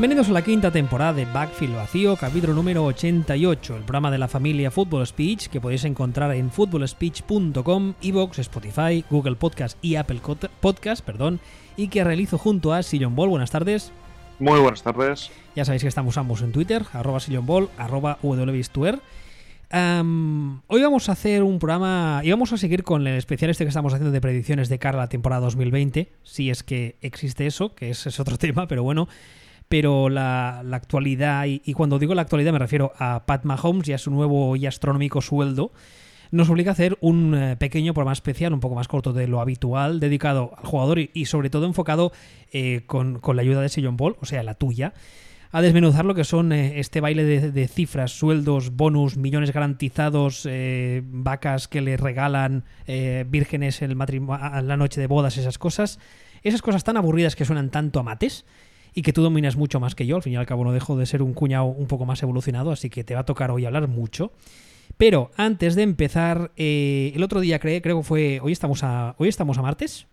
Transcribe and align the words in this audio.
Bienvenidos 0.00 0.30
a 0.30 0.32
la 0.32 0.40
quinta 0.40 0.70
temporada 0.70 1.12
de 1.12 1.26
Backfield 1.26 1.76
Vacío, 1.76 2.16
capítulo 2.16 2.54
número 2.54 2.86
88, 2.86 3.76
el 3.76 3.82
programa 3.82 4.10
de 4.10 4.16
la 4.16 4.28
familia 4.28 4.70
Football 4.70 5.06
Speech 5.06 5.48
que 5.48 5.60
podéis 5.60 5.84
encontrar 5.84 6.34
en 6.34 6.50
footballspeech.com, 6.50 7.92
Evox, 8.00 8.38
Spotify, 8.38 9.04
Google 9.10 9.36
Podcast 9.36 9.76
y 9.82 9.96
Apple 9.96 10.22
Podcast, 10.60 11.04
perdón, 11.04 11.38
y 11.76 11.88
que 11.88 12.02
realizo 12.02 12.38
junto 12.38 12.72
a 12.72 12.82
Sillon 12.82 13.14
Ball. 13.14 13.28
Buenas 13.28 13.50
tardes. 13.50 13.92
Muy 14.38 14.58
buenas 14.58 14.82
tardes. 14.82 15.30
Ya 15.54 15.66
sabéis 15.66 15.82
que 15.82 15.88
estamos 15.88 16.16
ambos 16.16 16.40
en 16.40 16.52
Twitter, 16.52 16.82
arroba 16.94 17.20
Sillon 17.20 17.44
Ball, 17.44 17.68
arroba 17.76 18.18
WBistuer. 18.22 19.02
hoy 19.70 20.82
vamos 20.82 21.10
a 21.10 21.12
hacer 21.12 21.42
un 21.42 21.58
programa 21.58 22.22
y 22.24 22.30
vamos 22.30 22.54
a 22.54 22.56
seguir 22.56 22.84
con 22.84 23.06
el 23.06 23.18
especial 23.18 23.50
este 23.50 23.66
que 23.66 23.68
estamos 23.68 23.92
haciendo 23.92 24.12
de 24.12 24.22
predicciones 24.22 24.70
de 24.70 24.78
cara 24.78 24.96
a 24.96 25.02
la 25.02 25.08
temporada 25.10 25.42
2020, 25.42 26.10
si 26.22 26.48
es 26.48 26.62
que 26.62 26.96
existe 27.02 27.46
eso, 27.46 27.74
que 27.74 27.90
ese 27.90 28.08
es 28.08 28.18
otro 28.18 28.38
tema, 28.38 28.66
pero 28.66 28.82
bueno, 28.82 29.06
pero 29.70 30.08
la, 30.08 30.64
actualidad, 30.72 31.44
y, 31.46 31.72
cuando 31.74 32.00
digo 32.00 32.12
la 32.16 32.22
actualidad 32.22 32.52
me 32.52 32.58
refiero 32.58 32.92
a 32.98 33.24
Pat 33.24 33.44
Mahomes 33.44 33.88
y 33.88 33.92
a 33.92 33.98
su 33.98 34.10
nuevo 34.10 34.56
y 34.56 34.66
astronómico 34.66 35.22
sueldo, 35.22 35.70
nos 36.32 36.50
obliga 36.50 36.72
a 36.72 36.74
hacer 36.74 36.98
un 37.00 37.36
eh, 37.36 37.56
pequeño 37.56 37.94
programa 37.94 38.12
especial, 38.12 38.52
un 38.52 38.58
poco 38.58 38.74
más 38.74 38.88
corto 38.88 39.12
de 39.12 39.28
lo 39.28 39.40
habitual, 39.40 40.00
dedicado 40.00 40.54
al 40.58 40.66
jugador 40.66 40.98
y, 40.98 41.24
sobre 41.26 41.50
todo 41.50 41.66
enfocado 41.66 42.10
eh, 42.52 42.82
con, 42.86 43.20
la 43.32 43.42
ayuda 43.42 43.60
de 43.60 43.68
Sillon 43.68 43.96
Ball, 43.96 44.16
o 44.20 44.26
sea, 44.26 44.42
la 44.42 44.54
tuya, 44.54 44.92
a 45.52 45.62
desmenuzar 45.62 46.04
lo 46.04 46.16
que 46.16 46.24
son 46.24 46.50
eh, 46.52 46.80
este 46.80 47.00
baile 47.00 47.22
de, 47.22 47.68
cifras, 47.68 48.10
sueldos, 48.10 48.74
bonus, 48.74 49.16
millones 49.16 49.52
garantizados, 49.52 50.48
vacas 51.04 51.68
que 51.68 51.80
le 51.80 51.96
regalan, 51.96 52.64
vírgenes 53.28 53.82
en 53.82 53.96
la 53.96 54.76
noche 54.76 55.00
de 55.00 55.06
bodas, 55.06 55.36
esas 55.36 55.58
cosas. 55.58 56.00
Esas 56.42 56.62
cosas 56.62 56.82
tan 56.84 56.96
aburridas 56.96 57.36
que 57.36 57.44
suenan 57.44 57.70
tanto 57.70 58.00
a 58.00 58.02
mates 58.02 58.46
y 58.94 59.02
que 59.02 59.12
tú 59.12 59.22
dominas 59.22 59.56
mucho 59.56 59.80
más 59.80 59.94
que 59.94 60.06
yo. 60.06 60.16
Al 60.16 60.22
fin 60.22 60.32
y 60.32 60.36
al 60.36 60.46
cabo 60.46 60.64
no 60.64 60.72
dejo 60.72 60.96
de 60.96 61.06
ser 61.06 61.22
un 61.22 61.34
cuñado 61.34 61.64
un 61.64 61.86
poco 61.86 62.04
más 62.04 62.22
evolucionado, 62.22 62.70
así 62.70 62.90
que 62.90 63.04
te 63.04 63.14
va 63.14 63.20
a 63.20 63.24
tocar 63.24 63.50
hoy 63.50 63.64
hablar 63.64 63.88
mucho. 63.88 64.32
Pero 64.96 65.30
antes 65.36 65.74
de 65.76 65.82
empezar, 65.82 66.50
eh, 66.56 67.12
el 67.14 67.22
otro 67.22 67.40
día 67.40 67.58
creo, 67.58 67.80
creo 67.80 67.98
que 67.98 68.04
fue. 68.04 68.40
Hoy 68.42 68.52
estamos 68.52 68.82
a. 68.84 69.14
Hoy 69.18 69.28
estamos 69.28 69.56
a 69.58 69.62
martes. 69.62 70.06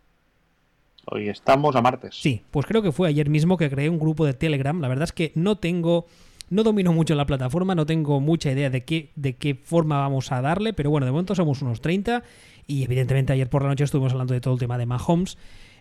Hoy 1.06 1.30
estamos 1.30 1.76
a 1.76 1.82
martes. 1.82 2.16
Sí, 2.16 2.42
pues 2.52 2.66
creo 2.66 2.82
que 2.82 2.92
fue 2.92 3.08
ayer 3.08 3.30
mismo 3.30 3.58
que 3.58 3.70
creé 3.70 3.90
un 3.90 4.00
grupo 4.00 4.26
de 4.26 4.34
Telegram. 4.34 4.80
La 4.80 4.88
verdad 4.88 5.04
es 5.04 5.12
que 5.14 5.32
no 5.36 5.58
tengo. 5.58 6.06
No 6.50 6.64
domino 6.64 6.94
mucho 6.94 7.14
la 7.16 7.26
plataforma, 7.26 7.76
no 7.76 7.86
tengo 7.86 8.22
mucha 8.22 8.50
idea 8.50 8.70
de 8.70 8.86
qué, 8.86 9.12
de 9.18 9.36
qué 9.36 9.54
forma 9.54 10.00
vamos 10.00 10.32
a 10.32 10.42
darle, 10.42 10.72
pero 10.72 10.90
bueno, 10.90 11.06
de 11.06 11.12
momento 11.12 11.36
somos 11.36 11.62
unos 11.62 11.82
30 11.82 12.24
y 12.68 12.84
evidentemente 12.84 13.34
ayer 13.34 13.50
por 13.50 13.64
la 13.64 13.68
noche 13.68 13.84
estuvimos 13.84 14.14
hablando 14.14 14.34
de 14.34 14.40
todo 14.40 14.54
el 14.54 14.60
tema 14.62 14.78
de 14.78 14.86
Mahomes 14.86 15.38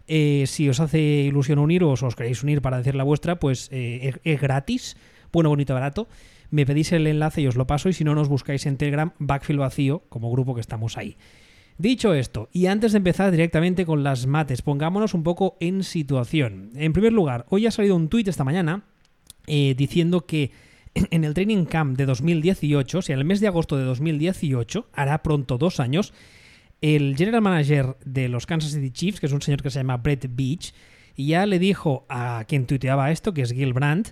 eh, 0.09 0.45
si 0.47 0.69
os 0.69 0.81
hace 0.81 1.01
ilusión 1.01 1.59
uniros 1.59 2.03
os 2.03 2.17
queréis 2.17 2.43
unir 2.43 2.63
para 2.63 2.79
decir 2.79 2.95
la 2.95 3.05
vuestra, 3.05 3.39
pues 3.39 3.69
eh, 3.73 4.15
es, 4.23 4.41
gratis, 4.41 4.97
bueno, 5.33 5.49
bonito, 5.49 5.75
barato. 5.75 6.09
Me 6.51 6.65
pedís 6.65 6.93
el 6.93 7.07
enlace 7.07 7.41
y 7.41 7.47
os 7.49 7.57
lo 7.57 7.67
paso 7.67 7.89
y 7.89 7.93
si 7.93 8.05
no 8.05 8.15
nos 8.15 8.29
buscáis 8.29 8.67
en 8.67 8.77
Telegram 8.77 9.13
Backfield 9.19 9.61
Vacío 9.61 10.05
como 10.09 10.31
grupo 10.31 10.55
que 10.55 10.61
estamos 10.61 10.97
ahí. 10.97 11.17
Dicho 11.79 12.15
esto, 12.15 12.49
y 12.53 12.67
antes 12.67 12.93
de 12.93 12.99
empezar 12.99 13.31
directamente 13.31 13.85
con 13.85 14.03
las 14.03 14.27
mates, 14.27 14.63
pongámonos 14.63 15.13
un 15.13 15.23
poco 15.23 15.57
en 15.61 15.83
situación. 15.83 16.71
En 16.75 16.93
primer 16.95 17.13
lugar, 17.13 17.45
hoy 17.51 17.67
ha 17.67 17.71
salido 17.71 17.97
un 17.97 18.09
tuit 18.09 18.29
esta 18.29 18.45
mañana 18.45 18.85
eh, 19.47 19.75
diciendo 19.77 20.25
que 20.25 20.53
en 20.95 21.25
el 21.25 21.35
Training 21.35 21.65
Camp 21.67 21.99
de 21.99 22.07
2018, 22.07 22.99
o 22.99 23.03
sea, 23.03 23.15
en 23.15 23.19
el 23.19 23.27
mes 23.27 23.41
de 23.41 23.49
agosto 23.49 23.77
de 23.77 23.85
2018, 23.85 24.89
hará 24.93 25.23
pronto 25.23 25.59
dos 25.59 25.81
años, 25.81 26.15
el 26.81 27.17
general 27.17 27.43
manager 27.43 27.97
de 28.05 28.29
los 28.29 28.47
Kansas 28.47 28.73
City 28.73 28.91
Chiefs, 28.91 29.21
que 29.21 29.27
es 29.27 29.33
un 29.33 29.43
señor 29.43 29.63
que 29.63 29.71
se 29.71 29.79
llama 29.79 29.97
Brett 29.97 30.27
Beach, 30.31 30.73
ya 31.17 31.47
le 31.47 31.59
dijo 31.59 32.05
a 32.09 32.45
quien 32.47 32.67
tuiteaba 32.67 33.11
esto, 33.11 33.33
que 33.33 33.43
es 33.43 33.53
Gil 33.53 33.73
Brandt, 33.73 34.11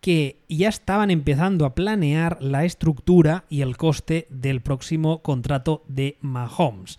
que 0.00 0.40
ya 0.48 0.68
estaban 0.68 1.10
empezando 1.10 1.64
a 1.64 1.74
planear 1.74 2.38
la 2.40 2.64
estructura 2.64 3.44
y 3.48 3.62
el 3.62 3.76
coste 3.76 4.26
del 4.30 4.60
próximo 4.60 5.22
contrato 5.22 5.84
de 5.88 6.16
Mahomes. 6.20 6.98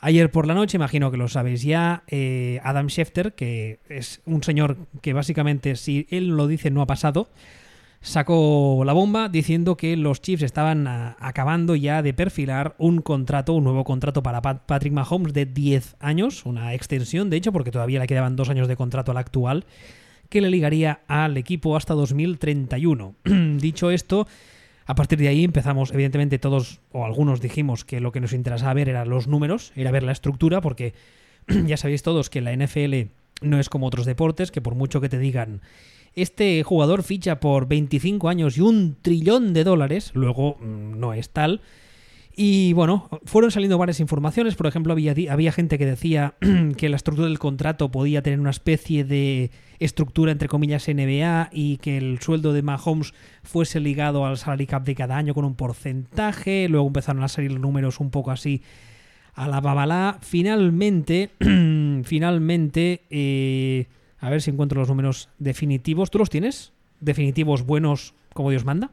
Ayer 0.00 0.30
por 0.30 0.46
la 0.46 0.54
noche, 0.54 0.76
imagino 0.76 1.10
que 1.10 1.16
lo 1.16 1.28
sabéis 1.28 1.62
ya, 1.62 2.04
eh, 2.08 2.60
Adam 2.62 2.88
Schefter, 2.88 3.34
que 3.34 3.80
es 3.88 4.20
un 4.26 4.42
señor 4.42 4.76
que 5.00 5.14
básicamente 5.14 5.76
si 5.76 6.06
él 6.10 6.28
lo 6.28 6.46
dice 6.46 6.70
no 6.70 6.82
ha 6.82 6.86
pasado, 6.86 7.30
sacó 8.04 8.82
la 8.84 8.92
bomba 8.92 9.30
diciendo 9.30 9.78
que 9.78 9.96
los 9.96 10.20
Chiefs 10.20 10.42
estaban 10.42 10.86
ah, 10.86 11.16
acabando 11.18 11.74
ya 11.74 12.02
de 12.02 12.12
perfilar 12.12 12.74
un 12.78 13.00
contrato, 13.00 13.54
un 13.54 13.64
nuevo 13.64 13.82
contrato 13.82 14.22
para 14.22 14.42
Patrick 14.42 14.92
Mahomes 14.92 15.32
de 15.32 15.46
10 15.46 15.96
años, 16.00 16.44
una 16.44 16.74
extensión 16.74 17.30
de 17.30 17.38
hecho 17.38 17.50
porque 17.50 17.70
todavía 17.70 17.98
le 17.98 18.06
quedaban 18.06 18.36
dos 18.36 18.50
años 18.50 18.68
de 18.68 18.76
contrato 18.76 19.10
al 19.10 19.16
actual, 19.16 19.64
que 20.28 20.42
le 20.42 20.50
ligaría 20.50 21.00
al 21.08 21.36
equipo 21.38 21.76
hasta 21.76 21.94
2031. 21.94 23.14
Dicho 23.58 23.90
esto, 23.90 24.28
a 24.84 24.94
partir 24.94 25.18
de 25.18 25.28
ahí 25.28 25.42
empezamos, 25.42 25.90
evidentemente 25.90 26.38
todos 26.38 26.80
o 26.92 27.06
algunos 27.06 27.40
dijimos 27.40 27.86
que 27.86 28.00
lo 28.00 28.12
que 28.12 28.20
nos 28.20 28.34
interesaba 28.34 28.74
ver 28.74 28.90
eran 28.90 29.08
los 29.08 29.28
números, 29.28 29.72
era 29.76 29.90
ver 29.90 30.02
la 30.02 30.12
estructura, 30.12 30.60
porque 30.60 30.92
ya 31.66 31.78
sabéis 31.78 32.02
todos 32.02 32.28
que 32.28 32.42
la 32.42 32.54
NFL 32.54 33.08
no 33.40 33.58
es 33.58 33.70
como 33.70 33.86
otros 33.86 34.04
deportes, 34.04 34.50
que 34.50 34.60
por 34.60 34.74
mucho 34.74 35.00
que 35.00 35.08
te 35.08 35.18
digan 35.18 35.62
este 36.16 36.62
jugador 36.62 37.02
ficha 37.02 37.40
por 37.40 37.66
25 37.66 38.28
años 38.28 38.56
y 38.56 38.60
un 38.60 38.96
trillón 39.00 39.52
de 39.52 39.64
dólares, 39.64 40.12
luego 40.14 40.56
mm, 40.60 40.98
no 40.98 41.12
es 41.12 41.30
tal. 41.30 41.60
Y 42.36 42.72
bueno, 42.72 43.08
fueron 43.24 43.52
saliendo 43.52 43.78
varias 43.78 44.00
informaciones. 44.00 44.56
Por 44.56 44.66
ejemplo, 44.66 44.92
había, 44.92 45.14
había 45.30 45.52
gente 45.52 45.78
que 45.78 45.86
decía 45.86 46.34
que 46.76 46.88
la 46.88 46.96
estructura 46.96 47.28
del 47.28 47.38
contrato 47.38 47.90
podía 47.90 48.22
tener 48.22 48.40
una 48.40 48.50
especie 48.50 49.04
de 49.04 49.50
estructura 49.78 50.32
entre 50.32 50.48
comillas 50.48 50.88
NBA 50.88 51.50
y 51.52 51.76
que 51.76 51.96
el 51.96 52.20
sueldo 52.20 52.52
de 52.52 52.62
Mahomes 52.62 53.14
fuese 53.44 53.78
ligado 53.78 54.26
al 54.26 54.36
salary 54.36 54.66
cap 54.66 54.84
de 54.84 54.96
cada 54.96 55.16
año 55.16 55.32
con 55.32 55.44
un 55.44 55.54
porcentaje. 55.54 56.68
Luego 56.68 56.88
empezaron 56.88 57.22
a 57.22 57.28
salir 57.28 57.58
números 57.58 58.00
un 58.00 58.10
poco 58.10 58.32
así 58.32 58.62
a 59.34 59.46
la 59.46 59.60
babalá. 59.60 60.18
Finalmente, 60.20 61.30
finalmente, 62.04 63.02
eh, 63.10 63.86
a 64.18 64.30
ver 64.30 64.42
si 64.42 64.50
encuentro 64.50 64.80
los 64.80 64.88
números 64.88 65.28
definitivos. 65.38 66.10
¿Tú 66.10 66.18
los 66.18 66.30
tienes? 66.30 66.72
¿Definitivos 67.00 67.64
buenos 67.64 68.14
como 68.32 68.50
Dios 68.50 68.64
manda? 68.64 68.90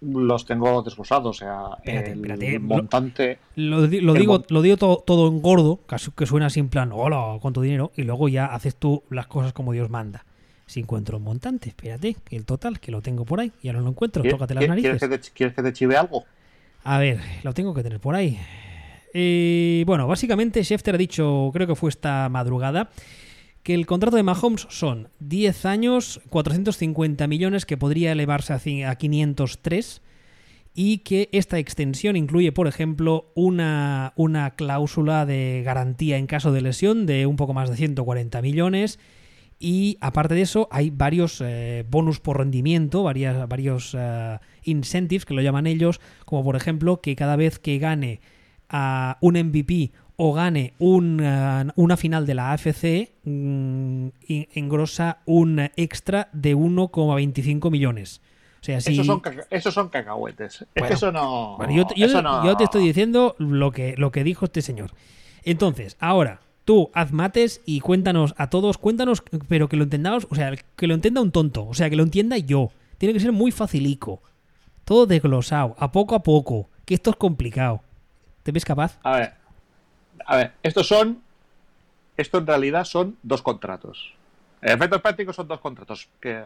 Los 0.00 0.46
tengo 0.46 0.80
desglosados, 0.82 1.36
o 1.36 1.38
sea, 1.40 1.70
el 1.82 2.60
montante. 2.60 3.38
Lo, 3.56 3.88
digo, 3.88 4.44
lo 4.48 4.62
digo 4.62 4.76
todo, 4.76 5.28
en 5.28 5.42
gordo, 5.42 5.80
que 6.16 6.24
suena 6.24 6.46
así 6.46 6.60
en 6.60 6.68
plan, 6.68 6.92
hola, 6.92 7.38
con 7.42 7.52
tu 7.52 7.62
dinero, 7.62 7.90
y 7.96 8.02
luego 8.04 8.28
ya 8.28 8.46
haces 8.46 8.76
tú 8.76 9.02
las 9.10 9.26
cosas 9.26 9.52
como 9.52 9.72
Dios 9.72 9.90
manda. 9.90 10.24
Si 10.66 10.78
encuentro 10.80 11.16
un 11.16 11.24
montante, 11.24 11.70
espérate, 11.70 12.16
el 12.30 12.44
total, 12.44 12.78
que 12.78 12.92
lo 12.92 13.02
tengo 13.02 13.24
por 13.24 13.40
ahí, 13.40 13.50
ya 13.60 13.72
no 13.72 13.80
lo 13.80 13.88
encuentro, 13.88 14.22
tócate 14.22 14.54
las 14.54 14.68
narices. 14.68 15.00
¿quieres 15.34 15.54
que, 15.54 15.62
te, 15.62 15.72
chive 15.72 15.96
algo? 15.96 16.24
A 16.84 16.98
ver, 16.98 17.18
lo 17.42 17.52
tengo 17.52 17.74
que 17.74 17.82
tener 17.82 17.98
por 17.98 18.14
ahí. 18.14 18.38
Eh, 19.12 19.82
bueno, 19.84 20.06
básicamente 20.06 20.62
Schefter 20.62 20.94
ha 20.94 20.98
dicho, 20.98 21.50
creo 21.52 21.66
que 21.66 21.74
fue 21.74 21.90
esta 21.90 22.28
madrugada, 22.28 22.90
que 23.68 23.74
el 23.74 23.84
contrato 23.84 24.16
de 24.16 24.22
Mahomes 24.22 24.66
son 24.70 25.10
10 25.20 25.66
años, 25.66 26.22
450 26.30 27.26
millones, 27.26 27.66
que 27.66 27.76
podría 27.76 28.12
elevarse 28.12 28.54
a 28.54 28.94
503, 28.94 30.00
y 30.74 30.98
que 31.00 31.28
esta 31.32 31.58
extensión 31.58 32.16
incluye, 32.16 32.50
por 32.50 32.66
ejemplo, 32.66 33.30
una, 33.34 34.14
una 34.16 34.52
cláusula 34.52 35.26
de 35.26 35.60
garantía 35.66 36.16
en 36.16 36.26
caso 36.26 36.50
de 36.50 36.62
lesión 36.62 37.04
de 37.04 37.26
un 37.26 37.36
poco 37.36 37.52
más 37.52 37.68
de 37.68 37.76
140 37.76 38.40
millones. 38.40 38.98
Y 39.58 39.98
aparte 40.00 40.34
de 40.34 40.40
eso, 40.40 40.68
hay 40.70 40.88
varios 40.88 41.42
eh, 41.44 41.84
bonus 41.90 42.20
por 42.20 42.38
rendimiento, 42.38 43.02
varias, 43.02 43.46
varios 43.48 43.94
eh, 43.94 44.38
incentives 44.64 45.26
que 45.26 45.34
lo 45.34 45.42
llaman 45.42 45.66
ellos, 45.66 46.00
como 46.24 46.42
por 46.42 46.56
ejemplo 46.56 47.02
que 47.02 47.14
cada 47.16 47.36
vez 47.36 47.58
que 47.58 47.76
gane 47.78 48.22
a 48.70 49.18
un 49.20 49.34
MVP 49.34 49.92
o 50.20 50.32
gane 50.32 50.74
una, 50.80 51.72
una 51.76 51.96
final 51.96 52.26
de 52.26 52.34
la 52.34 52.52
AFC, 52.52 53.12
mm, 53.22 54.08
engrosa 54.26 55.18
un 55.26 55.70
extra 55.76 56.28
de 56.32 56.56
1,25 56.56 57.70
millones. 57.70 58.20
O 58.60 58.64
sea, 58.64 58.80
si... 58.80 58.94
esos, 58.94 59.06
son 59.06 59.22
esos 59.48 59.72
son 59.72 59.88
cacahuetes. 59.90 60.66
eso 60.74 61.12
no. 61.12 61.56
yo, 61.70 61.86
yo, 61.94 62.56
te 62.56 62.64
estoy 62.64 62.84
diciendo 62.84 63.36
lo 63.38 63.70
que, 63.70 63.94
lo 63.96 64.10
que 64.10 64.24
dijo 64.24 64.46
este 64.46 64.60
señor. 64.60 64.90
Entonces, 65.44 65.96
ahora, 66.00 66.40
tú 66.64 66.90
haz 66.94 67.12
mates 67.12 67.62
y 67.64 67.78
cuéntanos 67.78 68.34
a 68.38 68.50
todos, 68.50 68.76
cuéntanos, 68.76 69.22
pero 69.46 69.68
que 69.68 69.76
lo 69.76 69.84
entendamos, 69.84 70.26
o 70.30 70.34
sea, 70.34 70.52
que 70.74 70.86
lo 70.88 70.94
entienda 70.94 71.20
un 71.20 71.30
tonto, 71.30 71.64
o 71.64 71.74
sea, 71.74 71.88
que 71.88 71.96
lo 71.96 72.02
entienda 72.02 72.38
yo. 72.38 72.72
Tiene 72.98 73.12
que 73.12 73.20
ser 73.20 73.30
muy 73.30 73.52
facilico. 73.52 74.20
Todo 74.84 75.06
desglosado, 75.06 75.76
a 75.78 75.92
poco 75.92 76.16
a 76.16 76.24
poco, 76.24 76.68
que 76.84 76.94
esto 76.94 77.10
es 77.10 77.16
complicado. 77.16 77.82
¿Te 78.42 78.50
ves 78.50 78.64
capaz? 78.64 78.98
A 79.04 79.12
ver, 79.12 79.37
a 80.26 80.36
ver, 80.36 80.52
estos 80.62 80.86
son, 80.86 81.22
esto 82.16 82.38
en 82.38 82.46
realidad 82.46 82.84
son 82.84 83.16
dos 83.22 83.42
contratos. 83.42 84.14
En 84.60 84.72
efectos 84.72 85.00
prácticos 85.00 85.36
son 85.36 85.48
dos 85.48 85.60
contratos 85.60 86.08
que, 86.20 86.42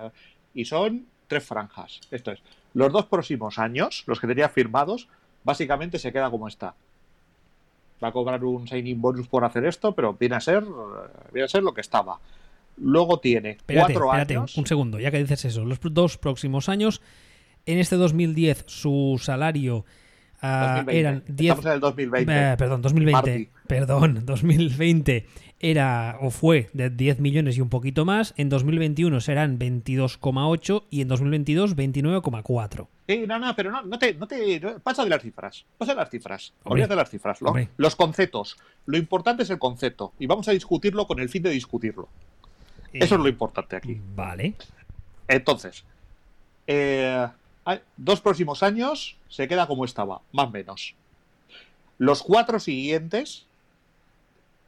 y 0.55 0.65
son 0.65 1.07
tres 1.29 1.45
franjas. 1.45 2.01
Esto 2.11 2.33
es, 2.33 2.41
los 2.75 2.93
dos 2.93 3.07
próximos 3.07 3.59
años, 3.59 4.05
los 4.07 4.21
que 4.21 4.27
tenía 4.27 4.49
firmados, 4.49 5.09
básicamente 5.45 5.99
se 5.99 6.13
queda 6.13 6.31
como 6.31 6.49
está. 6.49 6.75
Va 8.03 8.09
a 8.09 8.13
cobrar 8.13 8.45
un 8.45 8.67
signing 8.67 9.01
bonus 9.01 9.29
por 9.29 9.45
hacer 9.45 9.65
esto, 9.65 9.95
pero 9.95 10.15
viene 10.15 10.37
a 10.37 10.41
ser, 10.41 10.65
viene 11.33 11.45
a 11.45 11.49
ser 11.49 11.63
lo 11.63 11.73
que 11.73 11.81
estaba. 11.81 12.19
Luego 12.79 13.21
tiene 13.21 13.51
Espérate, 13.51 13.93
cuatro 13.95 14.07
espérate, 14.07 14.37
años. 14.37 14.57
un 14.57 14.67
segundo, 14.67 14.99
ya 14.99 15.11
que 15.11 15.19
dices 15.19 15.45
eso. 15.45 15.65
Los 15.65 15.79
dos 15.83 16.19
próximos 16.19 16.69
años, 16.69 17.01
en 17.67 17.79
este 17.79 17.97
2010 17.97 18.65
su 18.67 19.21
salario 19.23 19.85
ah, 20.43 20.83
2020. 20.85 21.01
eran 21.01 21.23
10... 21.27 21.51
Estamos 21.51 21.67
en 21.67 21.73
el 21.73 21.81
2020. 21.81 22.33
Eh, 22.33 22.57
perdón, 22.57 22.83
2020. 22.83 23.13
Marty. 23.13 23.49
Perdón, 23.67 24.23
2020 24.27 25.27
era 25.63 26.19
o 26.21 26.31
fue 26.31 26.69
de 26.73 26.91
10 26.91 27.21
millones 27.21 27.57
y 27.57 27.61
un 27.61 27.69
poquito 27.69 28.05
más. 28.05 28.35
En 28.37 28.49
2021 28.49 29.21
serán 29.21 29.59
22,8 29.59 30.85
y 30.91 31.01
en 31.01 31.09
2022 31.09 31.77
29,4. 31.77 32.89
Sí, 33.09 33.25
no, 33.27 33.39
no, 33.39 33.55
pero 33.55 33.71
no, 33.71 33.83
no 33.83 33.99
te, 33.99 34.15
no 34.15 34.27
te 34.27 34.61
pasa 34.83 35.05
de 35.05 35.11
las 35.11 35.23
cifras. 35.23 35.65
Pasa 35.79 35.93
de 35.93 36.01
las 36.01 36.11
cifras. 36.11 36.53
Olvídate 36.65 36.91
de 36.91 36.97
las 36.97 37.11
cifras. 37.11 37.39
los 37.77 37.97
conceptos. 37.97 38.57
Lo 38.87 38.99
importante 38.99 39.45
es 39.45 39.51
el 39.51 39.61
concepto. 39.61 40.13
Y 40.19 40.27
vamos 40.27 40.49
a 40.49 40.53
discutirlo 40.53 41.07
con 41.07 41.21
el 41.21 41.29
fin 41.29 41.45
de 41.45 41.51
discutirlo. 41.51 42.09
Eso 42.93 43.15
es 43.15 43.21
lo 43.21 43.29
importante 43.29 43.77
aquí. 43.77 44.01
Vale. 44.15 44.55
Entonces, 45.29 45.85
eh, 46.67 47.27
dos 47.97 48.21
próximos 48.21 48.63
años 48.63 49.17
se 49.29 49.47
queda 49.49 49.67
como 49.67 49.85
estaba, 49.85 50.21
más 50.33 50.47
o 50.49 50.51
menos. 50.51 50.95
Los 51.99 52.23
cuatro 52.23 52.59
siguientes 52.59 53.47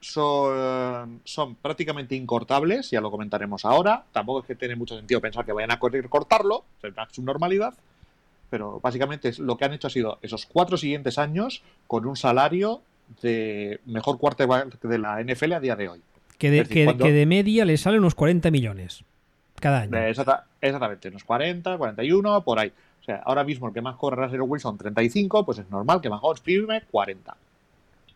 son, 0.00 1.20
son 1.24 1.54
prácticamente 1.56 2.14
incortables, 2.14 2.90
ya 2.90 3.00
lo 3.00 3.10
comentaremos 3.10 3.64
ahora. 3.64 4.04
Tampoco 4.12 4.40
es 4.40 4.46
que 4.46 4.54
tiene 4.54 4.76
mucho 4.76 4.96
sentido 4.96 5.20
pensar 5.20 5.44
que 5.44 5.52
vayan 5.52 5.70
a 5.72 5.78
correr 5.78 6.08
cortarlo, 6.08 6.64
será 6.80 7.08
su 7.10 7.22
normalidad. 7.22 7.74
Pero 8.50 8.78
básicamente 8.80 9.32
lo 9.38 9.56
que 9.56 9.64
han 9.64 9.72
hecho 9.72 9.86
ha 9.88 9.90
sido 9.90 10.18
esos 10.22 10.46
cuatro 10.46 10.76
siguientes 10.76 11.18
años 11.18 11.62
con 11.86 12.06
un 12.06 12.16
salario 12.16 12.82
de 13.22 13.80
mejor 13.86 14.18
quarterback 14.18 14.80
de 14.80 14.98
la 14.98 15.20
NFL 15.22 15.52
a 15.54 15.60
día 15.60 15.76
de 15.76 15.88
hoy. 15.88 16.00
Que 16.38 16.50
de, 16.50 16.58
decir, 16.58 16.74
que- 16.74 16.84
cuando- 16.84 17.04
que 17.06 17.12
de 17.12 17.26
media 17.26 17.64
le 17.64 17.76
salen 17.78 18.00
unos 18.00 18.14
40 18.14 18.50
millones 18.50 19.02
cada 19.64 19.80
año. 19.80 19.96
Eh, 19.96 20.10
exacta- 20.10 20.44
exactamente, 20.60 21.08
unos 21.08 21.24
40, 21.24 21.76
41, 21.78 22.42
por 22.44 22.58
ahí. 22.58 22.72
O 23.00 23.04
sea, 23.04 23.22
ahora 23.24 23.42
mismo 23.44 23.66
el 23.68 23.74
que 23.74 23.80
más 23.82 23.96
cobra 23.96 24.24
Russell 24.26 24.40
Wilson 24.42 24.76
35, 24.78 25.44
pues 25.44 25.58
es 25.58 25.70
normal 25.70 26.00
que 26.00 26.08
Mahomes 26.10 26.40
firme 26.40 26.82
40. 26.90 27.36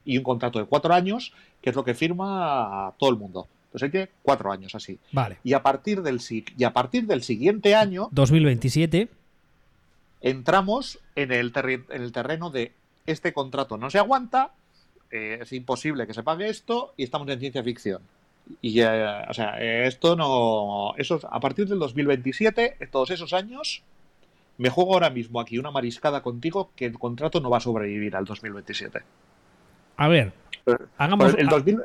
Y 0.05 0.17
un 0.19 0.25
contrato 0.25 0.59
de 0.59 0.65
cuatro 0.67 0.93
años, 0.95 1.33
que 1.61 1.71
es 1.71 1.77
lo 1.77 1.85
que 1.85 1.95
firma 1.95 2.93
todo 2.99 3.11
el 3.11 3.17
mundo. 3.17 3.47
Entonces 3.67 3.83
hay 3.87 3.91
que 3.91 4.09
cuatro 4.23 4.51
años 4.53 4.75
así. 4.75 4.99
Vale. 5.13 5.39
Y 5.45 5.53
a 5.55 5.63
partir 5.63 6.03
del 6.03 6.21
y 6.31 6.65
a 6.65 6.73
partir 6.73 7.07
del 7.07 7.23
siguiente 7.23 7.75
año 7.75 8.09
2027. 8.13 9.09
entramos 10.21 10.99
en 11.17 11.33
el, 11.33 11.53
en 11.91 12.03
el 12.03 12.13
terreno 12.13 12.51
de 12.51 12.73
este 13.07 13.33
contrato 13.33 13.77
no 13.79 13.89
se 13.91 13.99
aguanta, 13.99 14.53
eh, 15.11 15.39
es 15.43 15.53
imposible 15.53 16.07
que 16.07 16.15
se 16.15 16.23
pague 16.23 16.49
esto 16.49 16.93
y 16.97 17.05
estamos 17.05 17.29
en 17.29 17.39
ciencia 17.41 17.63
ficción. 17.63 18.03
Y 18.63 18.81
eh, 18.81 19.25
o 19.29 19.35
sea, 19.35 19.59
esto 19.61 20.17
no. 20.17 20.95
Esos, 20.97 21.27
a 21.31 21.39
partir 21.41 21.67
del 21.69 21.79
2027, 21.79 22.77
todos 22.91 23.11
esos 23.11 23.33
años, 23.33 23.83
me 24.57 24.71
juego 24.71 24.95
ahora 24.95 25.11
mismo 25.11 25.41
aquí 25.41 25.59
una 25.59 25.71
mariscada 25.71 26.23
contigo 26.23 26.71
que 26.75 26.87
el 26.87 26.99
contrato 26.99 27.41
no 27.41 27.51
va 27.51 27.59
a 27.59 27.61
sobrevivir 27.61 28.17
al 28.17 28.25
2027. 28.25 29.01
A 29.97 30.09
ver, 30.09 30.33
hagamos. 30.97 31.33
Pues 31.33 31.43
el 31.43 31.49
a- 31.49 31.51
2000 31.51 31.83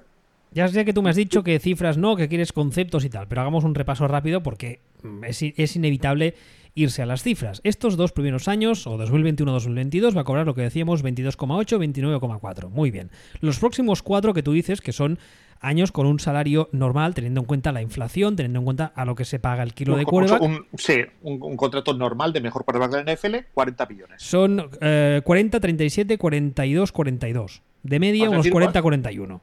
Ya 0.54 0.68
sé 0.68 0.86
que 0.86 0.94
tú 0.94 1.02
me 1.02 1.10
has 1.10 1.16
dicho 1.16 1.44
que 1.44 1.60
cifras 1.60 1.98
no, 1.98 2.16
que 2.16 2.28
quieres 2.30 2.54
conceptos 2.54 3.04
y 3.06 3.10
tal, 3.10 3.28
pero 3.28 3.42
hagamos 3.42 3.64
un 3.64 3.76
repaso 3.76 4.08
rápido 4.08 4.44
porque 4.44 4.80
mm, 5.02 5.24
es, 5.26 5.42
es 5.42 5.76
inevitable 5.76 6.36
irse 6.76 7.02
a 7.04 7.06
las 7.06 7.22
cifras. 7.24 7.62
Estos 7.64 7.98
dos 7.98 8.12
primeros 8.14 8.48
años, 8.48 8.88
o 8.88 8.98
2021-2022, 8.98 10.16
va 10.18 10.22
a 10.22 10.24
cobrar 10.24 10.46
lo 10.46 10.56
que 10.56 10.62
decíamos 10.62 11.04
22,8, 11.04 11.78
29,4. 11.78 12.70
Muy 12.70 12.92
bien. 12.92 13.10
Los 13.42 13.60
próximos 13.60 14.02
cuatro 14.02 14.34
que 14.34 14.42
tú 14.44 14.54
dices 14.54 14.82
que 14.82 14.92
son 14.92 15.20
años 15.60 15.92
con 15.92 16.08
un 16.08 16.20
salario 16.20 16.70
normal, 16.72 17.14
teniendo 17.14 17.40
en 17.42 17.46
cuenta 17.46 17.72
la 17.72 17.82
inflación, 17.82 18.36
teniendo 18.36 18.60
en 18.60 18.66
cuenta 18.66 18.92
a 18.96 19.06
lo 19.06 19.16
que 19.16 19.24
se 19.24 19.40
paga 19.40 19.64
el 19.64 19.74
kilo 19.74 19.96
de 19.96 20.04
quarterback, 20.04 20.42
un- 20.42 20.66
sí, 20.78 20.96
un, 21.22 21.42
un 21.42 21.56
contrato 21.56 21.94
normal 21.94 22.34
de 22.34 22.42
mejor 22.42 22.66
quarterback 22.66 22.92
de 22.92 23.04
la 23.04 23.14
NFL, 23.14 23.36
40 23.54 23.86
millones. 23.86 24.22
son 24.22 24.70
eh, 24.82 25.22
40, 25.24 25.60
37, 25.60 26.18
42, 26.18 26.92
42. 26.92 27.62
De 27.84 28.00
media, 28.00 28.24
¿Vas 28.24 28.28
a 28.28 28.32
unos 28.32 28.44
decir 28.44 28.52
40, 28.52 28.72
cuál? 28.74 28.84
41. 28.84 29.42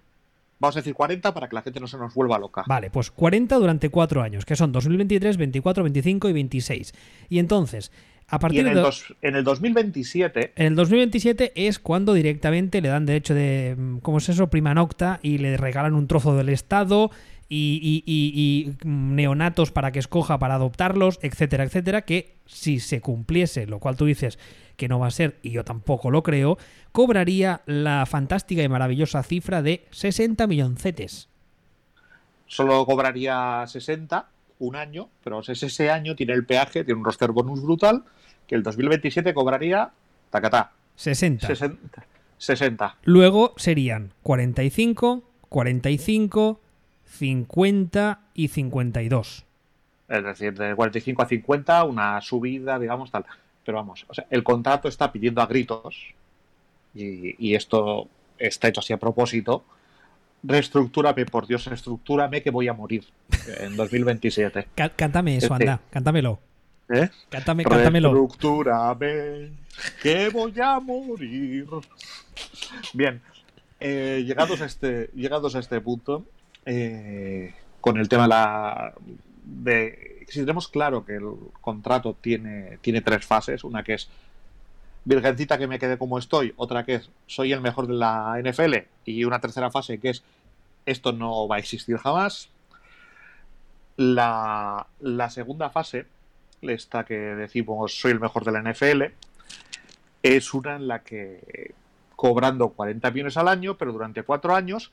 Vamos 0.60 0.76
a 0.76 0.80
decir 0.80 0.94
40 0.94 1.34
para 1.34 1.48
que 1.48 1.54
la 1.56 1.62
gente 1.62 1.80
no 1.80 1.86
se 1.88 1.96
nos 1.96 2.14
vuelva 2.14 2.38
loca. 2.38 2.64
Vale, 2.68 2.90
pues 2.90 3.10
40 3.10 3.56
durante 3.56 3.88
4 3.88 4.22
años, 4.22 4.44
que 4.44 4.54
son 4.56 4.70
2023, 4.72 5.36
24, 5.38 5.82
25 5.82 6.28
y 6.28 6.32
26. 6.34 6.94
Y 7.30 7.38
entonces, 7.38 7.90
a 8.28 8.36
Y 8.36 8.38
partir 8.38 8.60
en 8.60 8.66
el, 8.68 8.74
de... 8.74 8.80
dos- 8.82 9.14
en 9.22 9.36
el 9.36 9.42
2027 9.44 10.52
En 10.56 10.66
el 10.66 10.74
2027 10.76 11.52
es 11.66 11.78
cuando 11.78 12.12
directamente 12.12 12.80
le 12.80 12.88
dan 12.88 13.06
derecho 13.06 13.34
de, 13.34 13.74
mm, 13.76 13.98
¿cómo 13.98 14.18
es 14.18 14.28
eso? 14.28 14.48
Prima 14.50 14.74
nocta 14.74 15.18
y 15.22 15.38
le 15.38 15.56
regalan 15.56 15.94
un 15.94 16.06
trozo 16.06 16.36
del 16.36 16.48
Estado 16.50 17.10
y, 17.50 17.78
y- 17.82 18.04
y- 18.06 18.70
y, 18.80 18.86
neonatos 18.88 19.70
para 19.72 19.92
que 19.92 19.98
escoja 19.98 20.38
para 20.38 20.54
adoptarlos, 20.54 21.18
etcétera, 21.20 21.64
etcétera, 21.64 22.02
que 22.02 22.36
si 22.46 22.80
se 22.80 23.00
cumpliese, 23.02 23.66
lo 23.66 23.78
cual 23.80 23.96
tú 23.96 24.06
dices 24.06 24.38
que 24.76 24.88
no 24.88 24.98
va 24.98 25.08
a 25.08 25.10
ser, 25.10 25.38
y 25.42 25.50
yo 25.50 25.62
tampoco 25.64 26.10
lo 26.10 26.22
creo, 26.22 26.56
cobraría 26.92 27.60
la 27.66 28.06
fantástica 28.06 28.62
y 28.62 28.68
maravillosa 28.68 29.22
cifra 29.22 29.60
de 29.60 29.84
60 29.90 30.46
milloncetes. 30.46 31.28
solo 32.46 32.84
cobraría 32.86 33.64
60 33.66 34.28
un 34.60 34.76
año, 34.76 35.08
pero 35.24 35.40
ese, 35.40 35.52
ese 35.66 35.90
año 35.90 36.14
tiene 36.16 36.32
el 36.34 36.44
peaje, 36.46 36.84
tiene 36.84 36.98
un 36.98 37.04
roster 37.04 37.30
bonus 37.32 37.62
brutal, 37.62 38.04
que 38.46 38.54
el 38.54 38.62
2027 38.62 39.32
cobraría 39.34 39.90
tacatá, 40.30 40.72
60. 40.96 41.46
60. 41.46 42.04
60. 42.38 42.96
Luego 43.04 43.54
serían 43.56 44.12
45, 44.22 45.22
45, 45.48 46.60
50 47.10 48.20
y 48.34 48.48
52. 48.48 49.44
Es 50.08 50.24
decir, 50.24 50.54
de 50.54 50.74
45 50.74 51.22
a 51.22 51.26
50, 51.26 51.84
una 51.84 52.20
subida, 52.20 52.78
digamos, 52.78 53.10
tal. 53.10 53.24
Pero 53.64 53.76
vamos, 53.78 54.04
o 54.08 54.14
sea, 54.14 54.26
el 54.30 54.42
contrato 54.42 54.88
está 54.88 55.12
pidiendo 55.12 55.40
a 55.42 55.46
gritos, 55.46 55.96
y, 56.94 57.36
y 57.38 57.54
esto 57.54 58.08
está 58.38 58.68
hecho 58.68 58.80
así 58.80 58.92
a 58.92 58.96
propósito. 58.96 59.64
Reestructúrame, 60.42 61.26
por 61.26 61.46
Dios, 61.46 61.66
reestructúrame 61.66 62.42
que 62.42 62.50
voy 62.50 62.66
a 62.68 62.72
morir 62.72 63.04
en 63.60 63.76
2027. 63.76 64.68
Cá- 64.74 64.88
Cántame 64.90 65.36
eso, 65.36 65.52
Este. 65.52 65.68
anda, 65.68 65.80
cántamelo. 65.90 66.38
¿Eh? 66.88 67.08
Cántame, 67.28 67.64
cántamelo. 67.64 68.12
Reestructúrame, 68.12 69.50
que 70.02 70.28
voy 70.30 70.54
a 70.60 70.80
morir. 70.80 71.66
Bien, 72.94 73.20
eh, 73.78 74.24
llegados, 74.26 74.60
a 74.62 74.64
este, 74.66 75.10
llegados 75.14 75.54
a 75.54 75.60
este 75.60 75.80
punto, 75.80 76.24
eh, 76.66 77.54
con 77.80 77.98
el 77.98 78.08
tema 78.08 78.24
de 78.24 78.28
la, 78.28 78.94
de... 79.44 80.24
Si 80.28 80.40
tenemos 80.40 80.68
claro 80.68 81.04
que 81.04 81.16
el 81.16 81.28
contrato 81.60 82.16
tiene, 82.20 82.78
tiene 82.80 83.00
tres 83.00 83.24
fases, 83.24 83.64
una 83.64 83.82
que 83.82 83.94
es 83.94 84.08
Virgencita 85.04 85.58
que 85.58 85.66
me 85.66 85.78
quede 85.78 85.98
como 85.98 86.18
estoy, 86.18 86.52
otra 86.56 86.84
que 86.84 86.96
es 86.96 87.10
soy 87.26 87.52
el 87.52 87.60
mejor 87.60 87.86
de 87.86 87.94
la 87.94 88.38
NFL 88.42 88.74
y 89.06 89.24
una 89.24 89.40
tercera 89.40 89.70
fase 89.70 89.98
que 89.98 90.10
es 90.10 90.22
esto 90.86 91.12
no 91.12 91.48
va 91.48 91.56
a 91.56 91.58
existir 91.58 91.96
jamás. 91.96 92.48
La, 93.96 94.86
la 95.00 95.30
segunda 95.30 95.70
fase, 95.70 96.06
esta 96.62 97.04
que 97.04 97.14
decimos 97.14 97.98
soy 97.98 98.12
el 98.12 98.20
mejor 98.20 98.44
de 98.44 98.52
la 98.52 98.62
NFL, 98.62 99.02
es 100.22 100.54
una 100.54 100.76
en 100.76 100.88
la 100.88 101.00
que 101.00 101.74
cobrando 102.16 102.68
40 102.68 103.10
millones 103.10 103.36
al 103.36 103.48
año, 103.48 103.76
pero 103.78 103.92
durante 103.92 104.22
cuatro 104.22 104.54
años, 104.54 104.92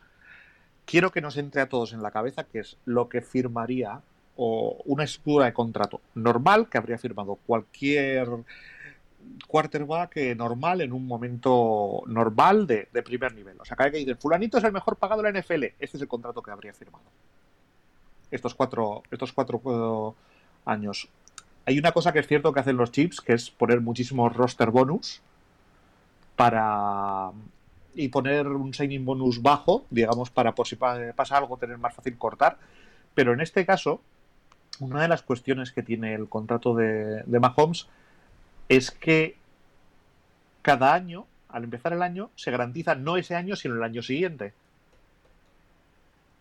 quiero 0.88 1.12
que 1.12 1.22
nos 1.22 1.38
entre 1.38 1.62
a 1.62 1.70
todos 1.70 1.94
en 1.94 2.02
la 2.02 2.10
cabeza 2.10 2.46
que 2.46 2.60
es 2.60 2.78
lo 2.86 3.10
que 3.10 3.22
firmaría 3.22 4.02
o 4.38 4.82
una 4.86 5.04
estructura 5.04 5.46
de 5.46 5.54
contrato 5.54 6.02
normal 6.16 6.70
que 6.70 6.78
habría 6.78 6.98
firmado 6.98 7.38
cualquier 7.46 8.30
quarterback 9.48 10.18
eh, 10.18 10.36
normal 10.36 10.82
en 10.82 10.94
un 10.94 11.06
momento 11.06 12.02
normal 12.08 12.66
de, 12.66 12.88
primer 13.04 13.34
nivel. 13.36 13.60
O 13.60 13.66
sea, 13.66 13.76
cada 13.76 13.92
que 13.92 13.98
dicen, 13.98 14.18
fulanito 14.18 14.58
es 14.58 14.64
el 14.64 14.72
mejor 14.72 14.96
pagado 14.96 15.22
de 15.22 15.32
la 15.32 15.40
NFL, 15.40 15.64
este 15.80 15.98
es 15.98 16.02
el 16.02 16.08
contrato 16.08 16.42
que 16.42 16.52
habría 16.52 16.74
firmado. 16.74 17.04
Estos 18.32 18.56
cuatro, 18.56 19.04
estos 19.12 19.34
cuatro 19.34 20.16
eh, 20.16 20.22
años. 20.66 21.10
Hay 21.66 21.78
una 21.78 21.92
cosa 21.92 22.14
que 22.14 22.20
es 22.20 22.28
cierto 22.28 22.54
que 22.54 22.62
hacen 22.62 22.78
los 22.78 22.92
chips, 22.92 23.20
que 23.20 23.34
es 23.34 23.50
poner 23.50 23.82
muchísimos 23.82 24.34
roster 24.36 24.72
bonus 24.72 25.22
para 26.38 27.32
y 27.98 28.10
poner 28.10 28.48
un 28.48 28.74
signing 28.74 29.04
bonus 29.06 29.42
bajo, 29.42 29.86
digamos, 29.90 30.30
para 30.30 30.54
por 30.56 30.68
si 30.68 30.76
pa- 30.76 31.14
pasa 31.16 31.38
algo 31.38 31.58
tener 31.58 31.78
más 31.78 31.94
fácil 31.94 32.18
cortar. 32.18 32.58
Pero 33.16 33.34
en 33.34 33.42
este 33.42 33.66
caso, 33.66 34.02
una 34.80 35.02
de 35.02 35.08
las 35.08 35.24
cuestiones 35.24 35.72
que 35.72 35.84
tiene 35.84 36.14
el 36.14 36.30
contrato 36.30 36.76
de, 36.76 37.24
de 37.24 37.40
Mahomes 37.40 37.88
es 38.70 38.92
que 38.92 39.36
cada 40.62 40.94
año, 40.94 41.26
al 41.50 41.64
empezar 41.64 41.94
el 41.94 42.02
año, 42.04 42.30
se 42.36 42.52
garantiza 42.52 42.96
no 42.96 43.18
ese 43.18 43.36
año, 43.36 43.56
sino 43.56 43.76
el 43.76 43.84
año 43.84 44.04
siguiente. 44.04 44.54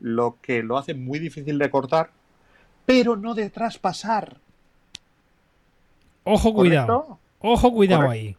Lo 0.00 0.36
que 0.42 0.62
lo 0.62 0.76
hace 0.76 0.94
muy 0.94 1.18
difícil 1.18 1.58
de 1.58 1.70
cortar, 1.70 2.10
pero 2.84 3.16
no 3.16 3.34
de 3.34 3.48
traspasar. 3.50 4.36
Ojo, 6.24 6.52
cuidado. 6.52 6.86
¿Correcto? 6.86 7.18
Ojo, 7.40 7.72
cuidado 7.72 8.02
Correcto. 8.02 8.12
ahí. 8.12 8.36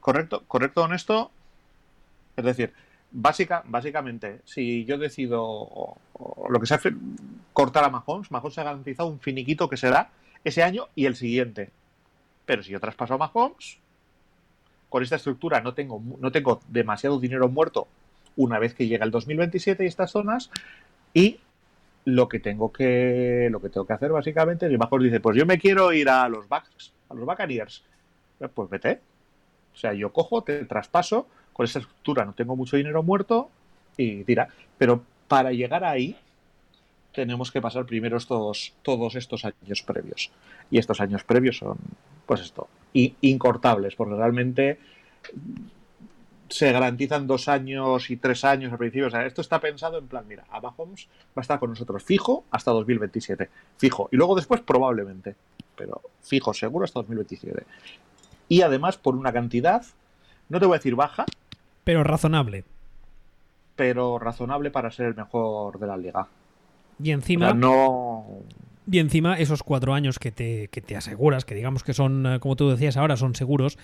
Correcto, 0.00 0.44
correcto, 0.46 0.82
honesto. 0.82 1.30
Es 2.36 2.44
decir, 2.44 2.72
Básica, 3.14 3.62
básicamente, 3.66 4.40
si 4.44 4.86
yo 4.86 4.96
decido 4.96 5.96
lo 6.48 6.60
que 6.60 6.66
sea 6.66 6.80
cortar 7.52 7.84
a 7.84 7.90
Mahomes, 7.90 8.30
Mahomes 8.30 8.54
se 8.54 8.62
ha 8.62 8.64
garantizado 8.64 9.08
un 9.10 9.20
finiquito 9.20 9.68
que 9.68 9.76
será 9.76 10.10
ese 10.44 10.62
año 10.62 10.88
y 10.94 11.04
el 11.04 11.14
siguiente. 11.14 11.70
Pero 12.46 12.62
si 12.62 12.72
yo 12.72 12.80
traspaso 12.80 13.14
a 13.14 13.18
Mahomes, 13.18 13.78
con 14.88 15.02
esta 15.02 15.16
estructura 15.16 15.60
no 15.60 15.74
tengo, 15.74 16.02
no 16.18 16.32
tengo 16.32 16.60
demasiado 16.68 17.20
dinero 17.20 17.48
muerto 17.48 17.86
una 18.36 18.58
vez 18.58 18.74
que 18.74 18.86
llega 18.86 19.04
el 19.04 19.10
2027 19.10 19.84
y 19.84 19.86
estas 19.86 20.10
zonas, 20.10 20.50
y 21.12 21.38
lo 22.04 22.28
que 22.28 22.40
tengo 22.40 22.72
que 22.72 23.48
lo 23.50 23.60
que 23.60 23.68
tengo 23.68 23.86
que 23.86 23.92
hacer 23.92 24.10
básicamente 24.10 24.66
es 24.66 24.78
Mahomes 24.78 25.04
dice, 25.04 25.20
pues 25.20 25.36
yo 25.36 25.44
me 25.44 25.58
quiero 25.58 25.92
ir 25.92 26.08
a 26.08 26.28
los 26.28 26.48
Bucks, 26.48 26.92
a 27.10 27.14
los 27.14 27.26
Buccaneers. 27.26 27.84
Pues 28.54 28.70
vete. 28.70 29.00
O 29.74 29.76
sea, 29.76 29.92
yo 29.92 30.12
cojo, 30.12 30.42
te 30.42 30.64
traspaso, 30.64 31.26
esa 31.64 31.80
estructura 31.80 32.24
no 32.24 32.32
tengo 32.32 32.56
mucho 32.56 32.76
dinero 32.76 33.02
muerto 33.02 33.50
y 33.96 34.24
tira. 34.24 34.48
Pero 34.78 35.02
para 35.28 35.52
llegar 35.52 35.84
ahí 35.84 36.16
tenemos 37.12 37.50
que 37.50 37.60
pasar 37.60 37.84
primero 37.86 38.16
estos, 38.16 38.72
todos 38.82 39.14
estos 39.16 39.44
años 39.44 39.82
previos. 39.82 40.30
Y 40.70 40.78
estos 40.78 41.00
años 41.00 41.24
previos 41.24 41.58
son, 41.58 41.76
pues 42.26 42.40
esto, 42.40 42.68
incortables, 42.92 43.94
porque 43.94 44.14
realmente 44.14 44.78
se 46.48 46.70
garantizan 46.70 47.26
dos 47.26 47.48
años 47.48 48.10
y 48.10 48.16
tres 48.16 48.44
años 48.44 48.72
al 48.72 48.78
principio. 48.78 49.06
O 49.06 49.10
sea, 49.10 49.24
esto 49.24 49.40
está 49.40 49.60
pensado 49.60 49.98
en 49.98 50.06
plan, 50.06 50.24
mira, 50.28 50.44
a 50.50 50.60
Mahomes 50.60 51.08
va 51.28 51.36
a 51.36 51.40
estar 51.40 51.58
con 51.58 51.70
nosotros 51.70 52.02
fijo 52.04 52.44
hasta 52.50 52.70
2027. 52.72 53.48
Fijo. 53.78 54.08
Y 54.12 54.16
luego 54.16 54.34
después 54.34 54.60
probablemente. 54.60 55.34
Pero 55.76 56.02
fijo, 56.22 56.52
seguro 56.52 56.84
hasta 56.84 57.00
2027. 57.00 57.64
Y 58.48 58.60
además 58.60 58.98
por 58.98 59.16
una 59.16 59.32
cantidad, 59.32 59.82
no 60.50 60.60
te 60.60 60.66
voy 60.66 60.74
a 60.74 60.78
decir 60.78 60.94
baja. 60.94 61.24
Pero 61.84 62.04
razonable. 62.04 62.64
Pero 63.76 64.18
razonable 64.18 64.70
para 64.70 64.90
ser 64.90 65.06
el 65.06 65.14
mejor 65.14 65.78
de 65.78 65.86
la 65.86 65.96
liga. 65.96 66.28
Y 67.02 67.10
encima. 67.10 67.52
no. 67.52 68.24
Y 68.90 68.98
encima, 68.98 69.38
esos 69.38 69.62
cuatro 69.62 69.94
años 69.94 70.18
que 70.18 70.32
te, 70.32 70.68
que 70.68 70.80
te 70.80 70.96
aseguras, 70.96 71.44
que 71.44 71.54
digamos 71.54 71.84
que 71.84 71.94
son, 71.94 72.26
eh, 72.26 72.40
como 72.40 72.56
tú 72.56 72.68
decías 72.68 72.96
ahora, 72.96 73.16
son 73.16 73.34
seguros, 73.36 73.78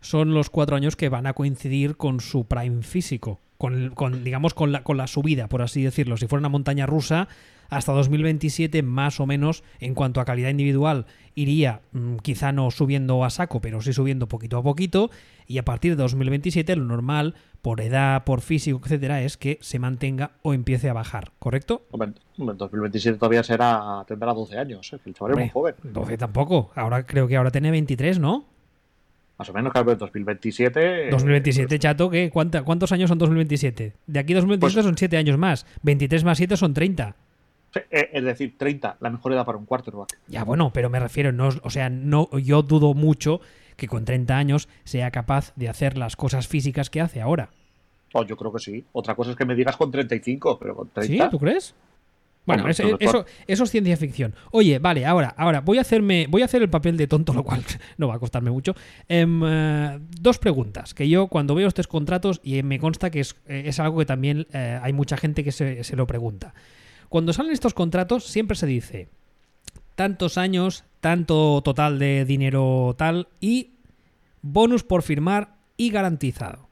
son 0.00 0.32
los 0.32 0.48
cuatro 0.48 0.76
años 0.76 0.96
que 0.96 1.10
van 1.10 1.26
a 1.26 1.34
coincidir 1.34 1.96
con 1.96 2.20
su 2.20 2.46
prime 2.46 2.82
físico, 2.82 3.38
con, 3.58 3.90
con 3.90 4.24
digamos, 4.24 4.54
con 4.54 4.72
la, 4.72 4.82
con 4.82 4.96
la 4.96 5.06
subida, 5.06 5.46
por 5.46 5.60
así 5.60 5.82
decirlo. 5.82 6.16
Si 6.16 6.26
fuera 6.26 6.40
una 6.40 6.48
montaña 6.48 6.86
rusa, 6.86 7.28
hasta 7.70 7.92
2027 7.92 8.82
más 8.82 9.20
o 9.20 9.26
menos 9.26 9.64
en 9.78 9.94
cuanto 9.94 10.20
a 10.20 10.24
calidad 10.24 10.50
individual 10.50 11.06
iría 11.34 11.80
mm, 11.92 12.16
quizá 12.16 12.52
no 12.52 12.70
subiendo 12.70 13.24
a 13.24 13.30
saco, 13.30 13.60
pero 13.60 13.80
sí 13.80 13.92
subiendo 13.92 14.28
poquito 14.28 14.58
a 14.58 14.62
poquito 14.62 15.10
y 15.46 15.58
a 15.58 15.64
partir 15.64 15.96
de 15.96 16.02
2027 16.02 16.76
lo 16.76 16.84
normal 16.84 17.34
por 17.62 17.80
edad, 17.80 18.24
por 18.24 18.40
físico, 18.40 18.80
etcétera, 18.82 19.22
es 19.22 19.36
que 19.36 19.58
se 19.60 19.78
mantenga 19.78 20.32
o 20.42 20.54
empiece 20.54 20.88
a 20.88 20.92
bajar, 20.92 21.32
¿correcto? 21.38 21.86
En 21.92 22.56
2027 22.56 23.18
todavía 23.18 23.42
será 23.42 24.04
tendrá 24.06 24.32
12 24.32 24.58
años, 24.58 24.92
¿eh? 24.92 24.98
el 25.04 25.14
chaval 25.14 25.32
es 25.32 25.38
muy 25.38 25.48
joven. 25.48 25.74
12 25.82 26.18
tampoco, 26.18 26.70
ahora 26.74 27.06
creo 27.06 27.28
que 27.28 27.36
ahora 27.36 27.50
tiene 27.50 27.70
23, 27.70 28.18
¿no? 28.18 28.46
Más 29.38 29.48
o 29.48 29.54
menos, 29.54 29.72
claro, 29.72 29.90
en 29.90 29.96
2027. 29.96 31.08
2027, 31.10 31.78
chato, 31.78 32.10
¿qué? 32.10 32.30
¿Cuántos 32.30 32.92
años 32.92 33.08
son 33.08 33.16
2027? 33.16 33.94
De 34.06 34.18
aquí 34.18 34.34
a 34.34 34.36
2027 34.36 34.74
pues 34.74 34.84
son 34.84 34.98
7 34.98 35.16
años 35.16 35.38
más. 35.38 35.64
23 35.82 36.24
más 36.24 36.36
7 36.36 36.58
son 36.58 36.74
30. 36.74 37.16
Eh, 37.90 38.10
es 38.12 38.24
decir, 38.24 38.54
30, 38.58 38.96
la 39.00 39.10
mejor 39.10 39.32
edad 39.32 39.44
para 39.44 39.58
un 39.58 39.66
quarterback. 39.66 40.18
Ya, 40.28 40.44
bueno, 40.44 40.70
pero 40.72 40.90
me 40.90 40.98
refiero, 40.98 41.32
no, 41.32 41.48
o 41.62 41.70
sea, 41.70 41.88
no, 41.88 42.28
yo 42.38 42.62
dudo 42.62 42.94
mucho 42.94 43.40
que 43.76 43.86
con 43.86 44.04
30 44.04 44.36
años 44.36 44.68
sea 44.84 45.10
capaz 45.10 45.52
de 45.56 45.68
hacer 45.68 45.96
las 45.96 46.16
cosas 46.16 46.48
físicas 46.48 46.90
que 46.90 47.00
hace 47.00 47.20
ahora. 47.20 47.50
Oh, 48.12 48.24
yo 48.24 48.36
creo 48.36 48.52
que 48.52 48.58
sí. 48.58 48.84
Otra 48.92 49.14
cosa 49.14 49.30
es 49.30 49.36
que 49.36 49.44
me 49.44 49.54
digas 49.54 49.76
con 49.76 49.90
35, 49.90 50.58
pero 50.58 50.74
con 50.74 50.88
30. 50.88 51.24
¿Sí? 51.24 51.30
¿Tú 51.30 51.38
crees? 51.38 51.74
Bueno, 52.46 52.68
eso, 52.68 52.96
eso, 52.98 53.24
es 53.46 53.70
ciencia 53.70 53.96
ficción. 53.96 54.34
Oye, 54.50 54.78
vale, 54.78 55.06
ahora, 55.06 55.34
ahora 55.36 55.60
voy 55.60 55.78
a 55.78 55.82
hacerme, 55.82 56.26
voy 56.28 56.42
a 56.42 56.46
hacer 56.46 56.62
el 56.62 56.70
papel 56.70 56.96
de 56.96 57.06
tonto, 57.06 57.32
lo 57.32 57.44
cual 57.44 57.62
no 57.98 58.08
va 58.08 58.16
a 58.16 58.18
costarme 58.18 58.50
mucho. 58.50 58.74
Em, 59.08 59.42
eh, 59.44 59.98
dos 60.20 60.38
preguntas 60.38 60.92
que 60.94 61.08
yo 61.08 61.28
cuando 61.28 61.54
veo 61.54 61.68
estos 61.68 61.86
contratos 61.86 62.40
y 62.42 62.62
me 62.62 62.80
consta 62.80 63.10
que 63.10 63.20
es, 63.20 63.36
eh, 63.46 63.70
algo 63.78 63.98
que 63.98 64.06
también 64.06 64.46
hay 64.52 64.92
mucha 64.92 65.16
gente 65.16 65.44
que 65.44 65.52
se, 65.52 65.84
se 65.84 65.96
lo 65.96 66.06
pregunta. 66.06 66.54
Cuando 67.10 67.32
salen 67.32 67.52
estos 67.52 67.74
contratos 67.74 68.24
siempre 68.24 68.56
se 68.56 68.66
dice 68.66 69.08
tantos 69.96 70.38
años, 70.38 70.84
tanto 71.00 71.60
total 71.62 71.98
de 71.98 72.24
dinero 72.24 72.94
tal 72.96 73.28
y 73.40 73.72
bonus 74.40 74.84
por 74.84 75.02
firmar 75.02 75.56
y 75.76 75.90
garantizado. 75.90 76.68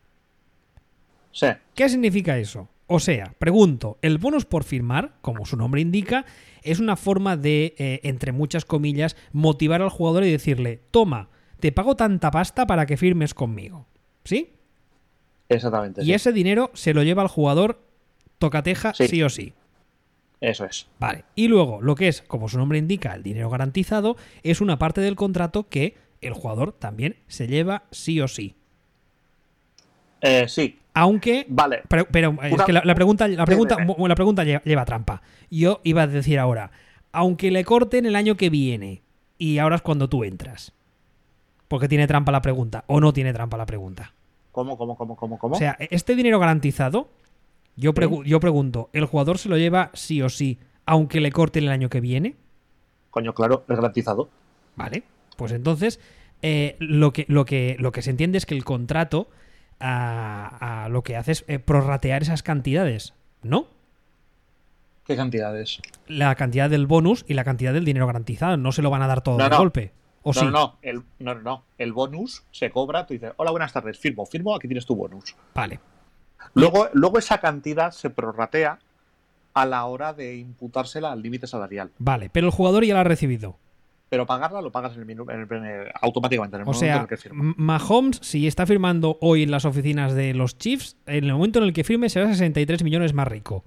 Sí. 1.33 1.49
¿Qué 1.75 1.89
significa 1.89 2.39
eso? 2.39 2.69
O 2.87 3.01
sea, 3.01 3.35
pregunto, 3.39 3.99
el 4.01 4.17
bonus 4.17 4.47
por 4.47 4.65
firmar, 4.65 5.17
como 5.21 5.45
su 5.45 5.57
nombre 5.57 5.81
indica, 5.81 6.25
es 6.63 6.79
una 6.79 6.97
forma 6.97 7.37
de, 7.37 7.75
eh, 7.77 8.01
entre 8.05 8.33
muchas 8.33 8.65
comillas, 8.65 9.17
motivar 9.33 9.83
al 9.83 9.91
jugador 9.91 10.25
y 10.25 10.31
decirle, 10.31 10.81
toma, 10.93 11.29
te 11.61 11.73
pago 11.73 11.97
tanta 11.97 12.31
pasta 12.31 12.67
para 12.67 12.87
que 12.87 12.97
firmes 12.97 13.35
conmigo. 13.35 13.87
¿Sí? 14.25 14.53
Exactamente. 15.49 16.05
Y 16.05 16.13
ese 16.13 16.33
dinero 16.33 16.71
se 16.75 16.95
lo 16.95 17.03
lleva 17.03 17.23
al 17.23 17.29
jugador 17.29 17.83
tocateja 18.39 18.95
sí 18.95 19.23
o 19.23 19.29
sí. 19.29 19.53
Eso 20.41 20.65
es. 20.65 20.87
Vale. 20.99 21.25
Y 21.35 21.49
luego, 21.49 21.81
lo 21.83 21.95
que 21.95 22.09
es, 22.09 22.23
como 22.23 22.49
su 22.49 22.59
nombre 22.59 22.79
indica, 22.79 23.15
el 23.15 23.23
dinero 23.23 23.51
garantizado, 23.51 24.17
es 24.43 24.61
una 24.61 24.79
parte 24.79 25.01
del 25.01 25.17
contrato 25.17 25.69
que 25.69 25.97
el 26.21 26.33
jugador 26.33 26.73
también 26.73 27.17
se 27.27 27.49
lleva 27.49 27.85
sí 27.91 28.21
o 28.21 28.29
sí. 28.29 28.55
Eh, 30.21 30.47
sí. 30.49 30.79
Aunque. 30.95 31.47
Vale. 31.49 31.83
Pero, 31.89 32.07
es 32.43 32.63
que 32.63 32.73
la, 32.73 32.95
pregunta, 32.95 33.29
la 33.29 33.45
pregunta, 33.45 33.77
la 33.77 34.15
pregunta 34.15 34.45
lleva, 34.45 34.85
trampa. 34.85 35.23
Yo 35.51 35.81
iba 35.85 36.03
a 36.03 36.07
decir 36.07 36.39
ahora, 36.39 36.71
aunque 37.13 37.51
le 37.51 37.65
corten 37.65 38.07
el 38.07 38.17
año 38.17 38.37
que 38.37 38.51
viene, 38.51 39.03
y 39.39 39.59
ahora 39.59 39.77
es 39.77 39.83
cuando 39.83 40.09
tú 40.09 40.25
entras. 40.25 40.73
Porque 41.69 41.89
tiene 41.89 42.07
trampa 42.07 42.33
la 42.33 42.43
pregunta, 42.43 42.85
o 42.87 43.01
no 43.01 43.13
tiene 43.13 43.33
trampa 43.33 43.57
la 43.57 43.67
pregunta. 43.67 44.13
¿Cómo, 44.53 44.77
cómo, 44.77 44.97
cómo, 44.97 45.15
cómo, 45.17 45.39
cómo? 45.39 45.55
O 45.55 45.59
sea, 45.59 45.77
este 45.79 46.17
dinero 46.17 46.41
garantizado 46.41 47.11
yo, 47.79 47.95
yo 48.25 48.41
pregunto, 48.41 48.91
¿el 48.93 49.05
jugador 49.05 49.39
se 49.39 49.49
lo 49.49 49.57
lleva 49.57 49.91
sí 49.95 50.21
o 50.21 50.29
sí, 50.29 50.59
aunque 50.85 51.21
le 51.21 51.31
corten 51.31 51.65
el 51.65 51.71
año 51.71 51.89
que 51.89 52.01
viene? 52.01 52.37
Coño, 53.11 53.33
claro, 53.35 53.65
es 53.69 53.77
garantizado. 53.77 54.29
Vale, 54.77 55.05
pues 55.37 55.53
entonces 55.53 56.01
eh, 56.43 56.77
lo, 56.81 57.13
que, 57.13 57.25
lo, 57.29 57.45
que, 57.45 57.77
lo 57.79 57.93
que 57.93 58.03
se 58.03 58.11
entiende 58.11 58.39
es 58.39 58.47
que 58.47 58.55
el 58.55 58.65
contrato 58.65 59.29
a, 59.81 60.89
lo 60.91 61.03
que 61.03 61.17
hace 61.17 61.33
es 61.33 61.45
eh, 61.47 61.59
prorratear 61.61 62.23
esas 62.23 62.43
cantidades, 62.43 63.15
¿no? 63.43 63.67
¿Qué 65.05 65.17
cantidades? 65.17 65.81
La 66.07 66.35
cantidad 66.35 66.69
del 66.69 66.87
bonus 66.87 67.25
y 67.29 67.35
la 67.35 67.45
cantidad 67.45 67.73
del 67.73 67.85
dinero 67.85 68.07
garantizado. 68.07 68.57
No 68.57 68.73
se 68.73 68.83
lo 68.83 68.91
van 68.91 69.03
a 69.03 69.07
dar 69.07 69.23
todo 69.23 69.39
de 69.39 69.57
golpe. 69.57 69.93
¿O 70.23 70.33
no, 70.33 70.41
sí? 70.41 70.47
no, 70.47 70.79
el, 70.83 71.03
no, 71.21 71.35
no. 71.37 71.65
El 71.79 71.93
bonus 71.93 72.45
se 72.51 72.71
cobra, 72.71 73.07
tú 73.07 73.15
dices, 73.15 73.33
hola, 73.37 73.51
buenas 73.51 73.73
tardes, 73.73 73.99
firmo, 73.99 74.27
firmo, 74.27 74.55
aquí 74.55 74.69
tienes 74.69 74.85
tu 74.85 74.95
bonus. 74.95 75.35
Vale. 75.55 75.81
Luego, 76.55 76.89
luego 76.93 77.19
esa 77.19 77.39
cantidad 77.39 77.91
se 77.93 78.11
prorratea 78.11 78.79
a 79.55 79.67
la 79.67 79.85
hora 79.87 80.13
de 80.13 80.37
imputársela 80.37 81.13
al 81.13 81.23
límite 81.23 81.47
salarial. 81.47 81.91
Vale, 81.99 82.31
pero 82.31 82.47
el 82.47 82.53
jugador 82.53 82.85
ya 82.85 82.95
la 82.95 83.01
ha 83.01 83.05
recibido. 83.05 83.57
Pero 84.09 84.25
pagarla 84.25 84.63
lo 84.63 84.73
pagas 84.73 84.97
en 84.97 85.11
el, 85.11 85.93
automáticamente 86.01 86.57
en 86.57 86.63
el 86.63 86.69
o 86.69 86.73
sea, 86.73 86.97
en 86.97 87.03
el 87.03 87.09
que 87.09 87.17
firma. 87.19 87.55
Mahomes, 87.57 88.21
si 88.23 88.47
está 88.47 88.67
firmando 88.67 89.19
hoy 89.21 89.43
en 89.43 89.51
las 89.51 89.67
oficinas 89.67 90.15
de 90.15 90.33
los 90.33 90.57
Chiefs, 90.57 90.97
en 91.07 91.25
el 91.25 91.33
momento 91.33 91.59
en 91.59 91.67
el 91.67 91.73
que 91.75 91.85
firme 91.85 92.09
será 92.09 92.29
63 92.29 92.83
millones 92.85 93.13
más 93.13 93.29
rico. 93.29 93.65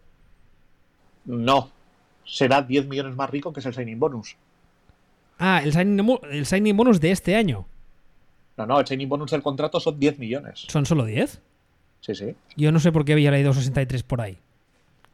No, 1.25 1.69
será 2.25 2.63
10 2.63 2.87
millones 2.87 3.15
más 3.15 3.29
rico 3.29 3.53
que 3.53 3.59
es 3.59 3.65
el 3.67 3.75
signing 3.75 3.99
bonus. 3.99 4.35
Ah, 5.37 5.61
el 5.63 5.73
signing, 5.73 6.19
el 6.31 6.45
signing 6.47 6.75
bonus 6.75 6.99
de 6.99 7.11
este 7.11 7.35
año. 7.35 7.67
No, 8.57 8.65
no, 8.65 8.79
el 8.79 8.87
signing 8.87 9.09
bonus 9.09 9.31
del 9.31 9.43
contrato 9.43 9.79
son 9.79 9.99
10 9.99 10.17
millones. 10.17 10.65
¿Son 10.67 10.85
solo 10.87 11.05
10? 11.05 11.39
Sí, 12.01 12.15
sí. 12.15 12.35
Yo 12.57 12.71
no 12.71 12.79
sé 12.79 12.91
por 12.91 13.05
qué 13.05 13.13
había 13.13 13.31
leído 13.31 13.53
63 13.53 14.03
por 14.03 14.21
ahí. 14.21 14.37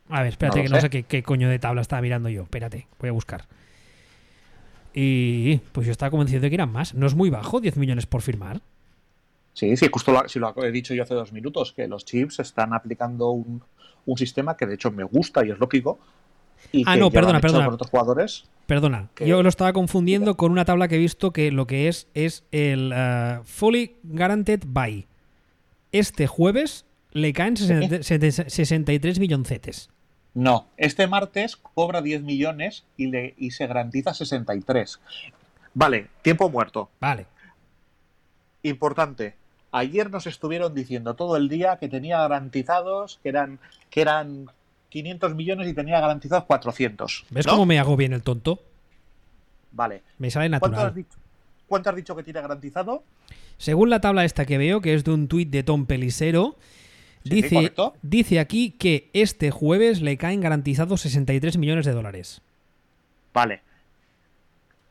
A 0.09 0.23
ver, 0.23 0.31
espérate, 0.31 0.63
que 0.63 0.69
no 0.69 0.79
sé 0.79 0.89
qué, 0.89 1.03
qué, 1.03 1.21
coño 1.21 1.49
de 1.49 1.59
tabla 1.59 1.81
estaba 1.81 2.01
mirando 2.01 2.29
yo. 2.29 2.43
Espérate, 2.43 2.87
voy 2.99 3.09
a 3.09 3.11
buscar. 3.11 3.45
Y 4.93 5.57
pues 5.73 5.85
yo 5.85 5.91
estaba 5.91 6.09
convencido 6.09 6.41
de 6.41 6.49
que 6.49 6.55
eran 6.55 6.71
más. 6.71 6.95
¿No 6.95 7.05
es 7.05 7.13
muy 7.13 7.29
bajo 7.29 7.59
10 7.59 7.77
millones 7.77 8.05
por 8.05 8.21
firmar? 8.21 8.61
Sí, 9.53 9.75
sí, 9.75 9.87
justo 9.91 10.11
lo, 10.11 10.27
si 10.29 10.39
lo 10.39 10.53
he 10.63 10.71
dicho 10.71 10.93
yo 10.93 11.03
hace 11.03 11.13
dos 11.13 11.33
minutos, 11.33 11.73
que 11.73 11.87
los 11.87 12.05
chips 12.05 12.39
están 12.39 12.73
aplicando 12.73 13.31
un, 13.31 13.61
sistema 14.15 14.55
que 14.55 14.65
de 14.65 14.75
hecho 14.75 14.89
me 14.89 15.03
gusta 15.03 15.45
y 15.45 15.51
es 15.51 15.59
lógico. 15.59 15.99
Y 16.71 16.83
ah, 16.85 16.95
no, 16.95 17.11
perdona, 17.11 17.41
perdona. 17.41 17.67
otros 17.67 17.89
jugadores 17.89 18.45
perdona, 18.67 19.09
yo 19.25 19.41
lo 19.41 19.49
estaba 19.49 19.73
confundiendo 19.73 20.35
con 20.37 20.51
una 20.51 20.65
tabla 20.65 20.87
que 20.87 20.95
he 20.95 20.99
visto 20.99 21.31
que 21.31 21.51
lo 21.51 21.65
que 21.65 21.87
es 21.87 22.07
es 22.13 22.43
el 22.51 22.91
uh, 22.91 23.43
Fully 23.43 23.95
Guaranteed 24.03 24.63
Buy 24.67 25.07
este 25.99 26.27
jueves 26.27 26.85
le 27.11 27.33
caen 27.33 27.57
63 27.57 29.19
milloncetes. 29.19 29.89
No, 30.33 30.67
este 30.77 31.07
martes 31.07 31.55
cobra 31.55 32.01
10 32.01 32.21
millones 32.21 32.85
y, 32.95 33.07
le, 33.07 33.33
y 33.37 33.51
se 33.51 33.65
garantiza 33.65 34.13
63. 34.13 34.99
Vale, 35.73 36.09
tiempo 36.21 36.49
muerto. 36.49 36.91
Vale. 36.99 37.25
Importante, 38.61 39.35
Ayer 39.71 40.09
nos 40.09 40.27
estuvieron 40.27 40.73
diciendo 40.73 41.15
todo 41.15 41.35
el 41.35 41.49
día 41.49 41.77
que 41.77 41.89
tenía 41.89 42.19
garantizados, 42.19 43.19
que 43.21 43.29
eran, 43.29 43.59
que 43.89 44.01
eran 44.01 44.47
500 44.89 45.35
millones 45.35 45.67
y 45.67 45.73
tenía 45.73 45.99
garantizados 45.99 46.45
400. 46.45 47.25
¿Ves 47.29 47.45
¿no? 47.45 47.51
cómo 47.51 47.65
me 47.65 47.77
hago 47.77 47.97
bien 47.97 48.13
el 48.13 48.23
tonto? 48.23 48.59
Vale. 49.71 50.03
Me 50.17 50.31
sale 50.31 50.49
¿Cuánto 50.49 50.69
natural. 50.69 50.87
has, 50.87 50.95
dicho, 50.95 51.17
¿Cuánto 51.67 51.89
has 51.89 51.95
dicho 51.95 52.15
que 52.15 52.23
tiene 52.23 52.41
garantizado? 52.41 53.03
Según 53.57 53.89
la 53.89 54.01
tabla 54.01 54.23
esta 54.25 54.45
que 54.45 54.57
veo, 54.57 54.81
que 54.81 54.93
es 54.93 55.03
de 55.03 55.11
un 55.11 55.27
tuit 55.27 55.49
de 55.49 55.63
Tom 55.63 55.85
Pelisero, 55.85 56.55
Sí, 57.23 57.41
dice, 57.41 57.73
dice 58.03 58.39
aquí 58.39 58.71
que 58.71 59.09
este 59.13 59.51
jueves 59.51 60.01
le 60.01 60.15
caen 60.17 60.39
garantizados 60.39 61.01
63 61.01 61.57
millones 61.57 61.85
de 61.85 61.91
dólares. 61.91 62.41
Vale. 63.33 63.61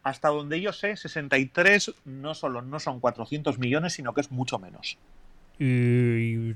Hasta 0.02 0.28
donde 0.28 0.60
yo 0.60 0.72
sé, 0.72 0.96
63 0.96 1.92
no 2.04 2.34
solo 2.34 2.60
no 2.62 2.78
son 2.78 3.00
400 3.00 3.58
millones, 3.58 3.94
sino 3.94 4.12
que 4.12 4.20
es 4.20 4.30
mucho 4.30 4.58
menos. 4.58 4.98
Y 5.58 6.52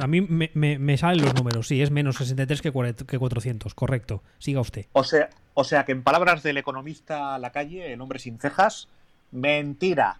a 0.00 0.06
mí 0.06 0.20
me, 0.20 0.50
me- 0.52 0.78
me 0.78 0.96
salen 0.98 1.24
los 1.24 1.34
números, 1.34 1.66
sí, 1.66 1.80
es 1.80 1.90
menos 1.90 2.16
63 2.16 2.60
que, 2.60 2.72
cuare- 2.72 2.94
que 3.06 3.18
400, 3.18 3.74
correcto. 3.74 4.22
Siga 4.38 4.60
usted. 4.60 4.86
O 4.92 5.02
sea, 5.04 5.30
o 5.54 5.64
sea 5.64 5.84
que 5.86 5.92
en 5.92 6.02
palabras 6.02 6.42
del 6.42 6.58
economista 6.58 7.34
a 7.34 7.38
la 7.38 7.50
calle, 7.52 7.92
el 7.94 8.00
hombre 8.02 8.18
sin 8.18 8.38
cejas, 8.38 8.88
mentira, 9.32 10.18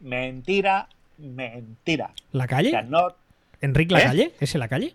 mentira, 0.00 0.88
mentira. 1.18 2.10
¿La 2.32 2.44
O 2.44 2.48
calle? 2.48 2.70
sea, 2.70 2.82
no, 2.82 3.08
¿Enrique 3.60 3.94
la 3.94 4.00
¿Eh? 4.00 4.04
calle? 4.04 4.32
¿Es 4.40 4.54
en 4.54 4.60
la 4.60 4.68
calle? 4.68 4.94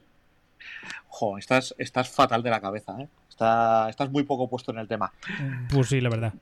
jo, 1.09 1.37
estás, 1.37 1.73
estás 1.79 2.09
fatal 2.09 2.43
de 2.43 2.49
la 2.51 2.59
cabeza, 2.61 2.95
¿eh? 3.01 3.07
Está- 3.29 3.89
estás 3.89 4.11
muy 4.11 4.23
poco 4.23 4.47
puesto 4.49 4.71
en 4.71 4.77
el 4.79 4.87
tema. 4.87 5.11
Pues 5.73 5.87
sí, 5.89 5.99
la 6.01 6.09
verdad. 6.09 6.33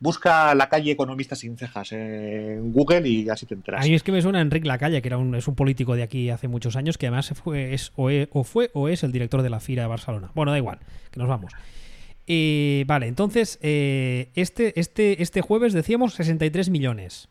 Busca 0.00 0.54
la 0.54 0.68
calle 0.68 0.90
economista 0.90 1.34
sin 1.36 1.56
cejas 1.56 1.92
en 1.92 2.72
Google 2.72 3.08
y 3.08 3.28
así 3.30 3.46
te 3.46 3.54
A 3.54 3.56
enteras. 3.56 3.86
mí 3.86 3.94
es 3.94 4.02
que 4.02 4.12
me 4.12 4.20
suena 4.20 4.40
Enrique 4.42 4.66
Lacalle, 4.68 5.00
que 5.00 5.08
era 5.08 5.16
un, 5.16 5.34
es 5.34 5.48
un 5.48 5.54
político 5.54 5.94
de 5.94 6.02
aquí 6.02 6.28
hace 6.28 6.48
muchos 6.48 6.76
años, 6.76 6.98
que 6.98 7.06
además 7.06 7.32
fue, 7.42 7.72
es, 7.72 7.92
o, 7.96 8.10
e- 8.10 8.28
o 8.32 8.44
fue 8.44 8.70
o 8.74 8.88
es 8.88 9.02
el 9.04 9.12
director 9.12 9.40
de 9.40 9.48
la 9.50 9.60
FIRA 9.60 9.82
de 9.84 9.88
Barcelona. 9.88 10.30
Bueno, 10.34 10.52
da 10.52 10.58
igual, 10.58 10.80
que 11.10 11.18
nos 11.20 11.28
vamos. 11.28 11.52
Eh, 12.26 12.84
vale, 12.86 13.06
entonces, 13.06 13.58
eh, 13.62 14.30
este, 14.34 14.78
este, 14.80 15.22
este 15.22 15.40
jueves 15.42 15.72
decíamos 15.72 16.14
63 16.14 16.70
millones. 16.70 17.28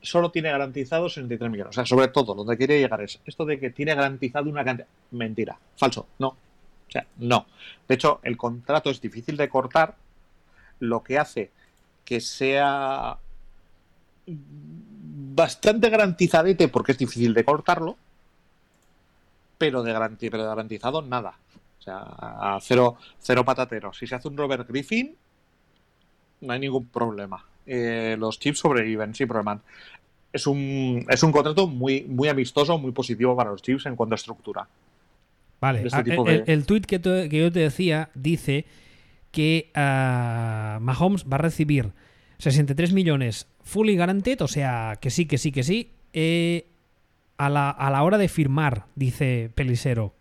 Solo 0.00 0.30
tiene 0.30 0.50
garantizado 0.50 1.08
63 1.08 1.50
millones. 1.50 1.70
O 1.70 1.74
sea, 1.74 1.86
sobre 1.86 2.08
todo, 2.08 2.34
donde 2.34 2.56
quiere 2.56 2.78
llegar 2.78 3.02
es 3.02 3.20
esto 3.26 3.44
de 3.44 3.58
que 3.58 3.70
tiene 3.70 3.94
garantizado 3.94 4.48
una 4.48 4.64
cantidad. 4.64 4.88
Mentira, 5.10 5.58
falso, 5.76 6.06
no. 6.18 6.28
O 6.28 6.90
sea, 6.90 7.06
no. 7.18 7.46
De 7.88 7.94
hecho, 7.96 8.20
el 8.22 8.36
contrato 8.36 8.90
es 8.90 9.00
difícil 9.00 9.36
de 9.36 9.48
cortar, 9.48 9.96
lo 10.80 11.02
que 11.02 11.18
hace 11.18 11.50
que 12.04 12.20
sea 12.20 13.18
bastante 14.26 15.90
garantizadete 15.90 16.68
porque 16.68 16.92
es 16.92 16.98
difícil 16.98 17.34
de 17.34 17.44
cortarlo, 17.44 17.96
pero 19.58 19.82
de 19.82 19.92
garantizado 19.92 21.02
nada. 21.02 21.34
O 21.86 21.88
sea, 21.88 22.56
a 22.56 22.58
cero, 22.60 22.96
cero 23.20 23.44
patatero. 23.44 23.92
Si 23.92 24.08
se 24.08 24.16
hace 24.16 24.26
un 24.26 24.36
Robert 24.36 24.68
Griffin, 24.68 25.14
no 26.40 26.52
hay 26.52 26.58
ningún 26.58 26.86
problema. 26.86 27.44
Eh, 27.64 28.16
los 28.18 28.40
chips 28.40 28.58
sobreviven 28.58 29.14
sin 29.14 29.28
problema. 29.28 29.60
Es 30.32 30.48
un, 30.48 31.06
es 31.08 31.22
un 31.22 31.30
contrato 31.30 31.68
muy, 31.68 32.02
muy 32.02 32.28
amistoso, 32.28 32.76
muy 32.76 32.90
positivo 32.90 33.36
para 33.36 33.50
los 33.50 33.62
chips 33.62 33.86
en 33.86 33.94
cuanto 33.94 34.14
a 34.14 34.16
estructura. 34.16 34.68
Vale, 35.60 35.82
este 35.86 35.96
ah, 35.96 36.02
tipo 36.02 36.28
el, 36.28 36.44
de- 36.44 36.52
el 36.52 36.66
tuit 36.66 36.84
que, 36.86 36.98
te- 36.98 37.28
que 37.28 37.38
yo 37.38 37.52
te 37.52 37.60
decía 37.60 38.10
dice 38.14 38.66
que 39.30 39.70
ah, 39.76 40.78
Mahomes 40.82 41.24
va 41.24 41.36
a 41.36 41.38
recibir 41.38 41.92
63 42.38 42.92
millones 42.92 43.46
fully 43.62 43.96
guaranteed, 43.96 44.42
o 44.42 44.48
sea, 44.48 44.98
que 45.00 45.10
sí, 45.10 45.26
que 45.26 45.38
sí, 45.38 45.52
que 45.52 45.62
sí, 45.62 45.92
eh, 46.12 46.66
a, 47.38 47.48
la, 47.48 47.70
a 47.70 47.90
la 47.90 48.02
hora 48.02 48.18
de 48.18 48.28
firmar, 48.28 48.86
dice 48.96 49.52
Pelisero. 49.54 50.15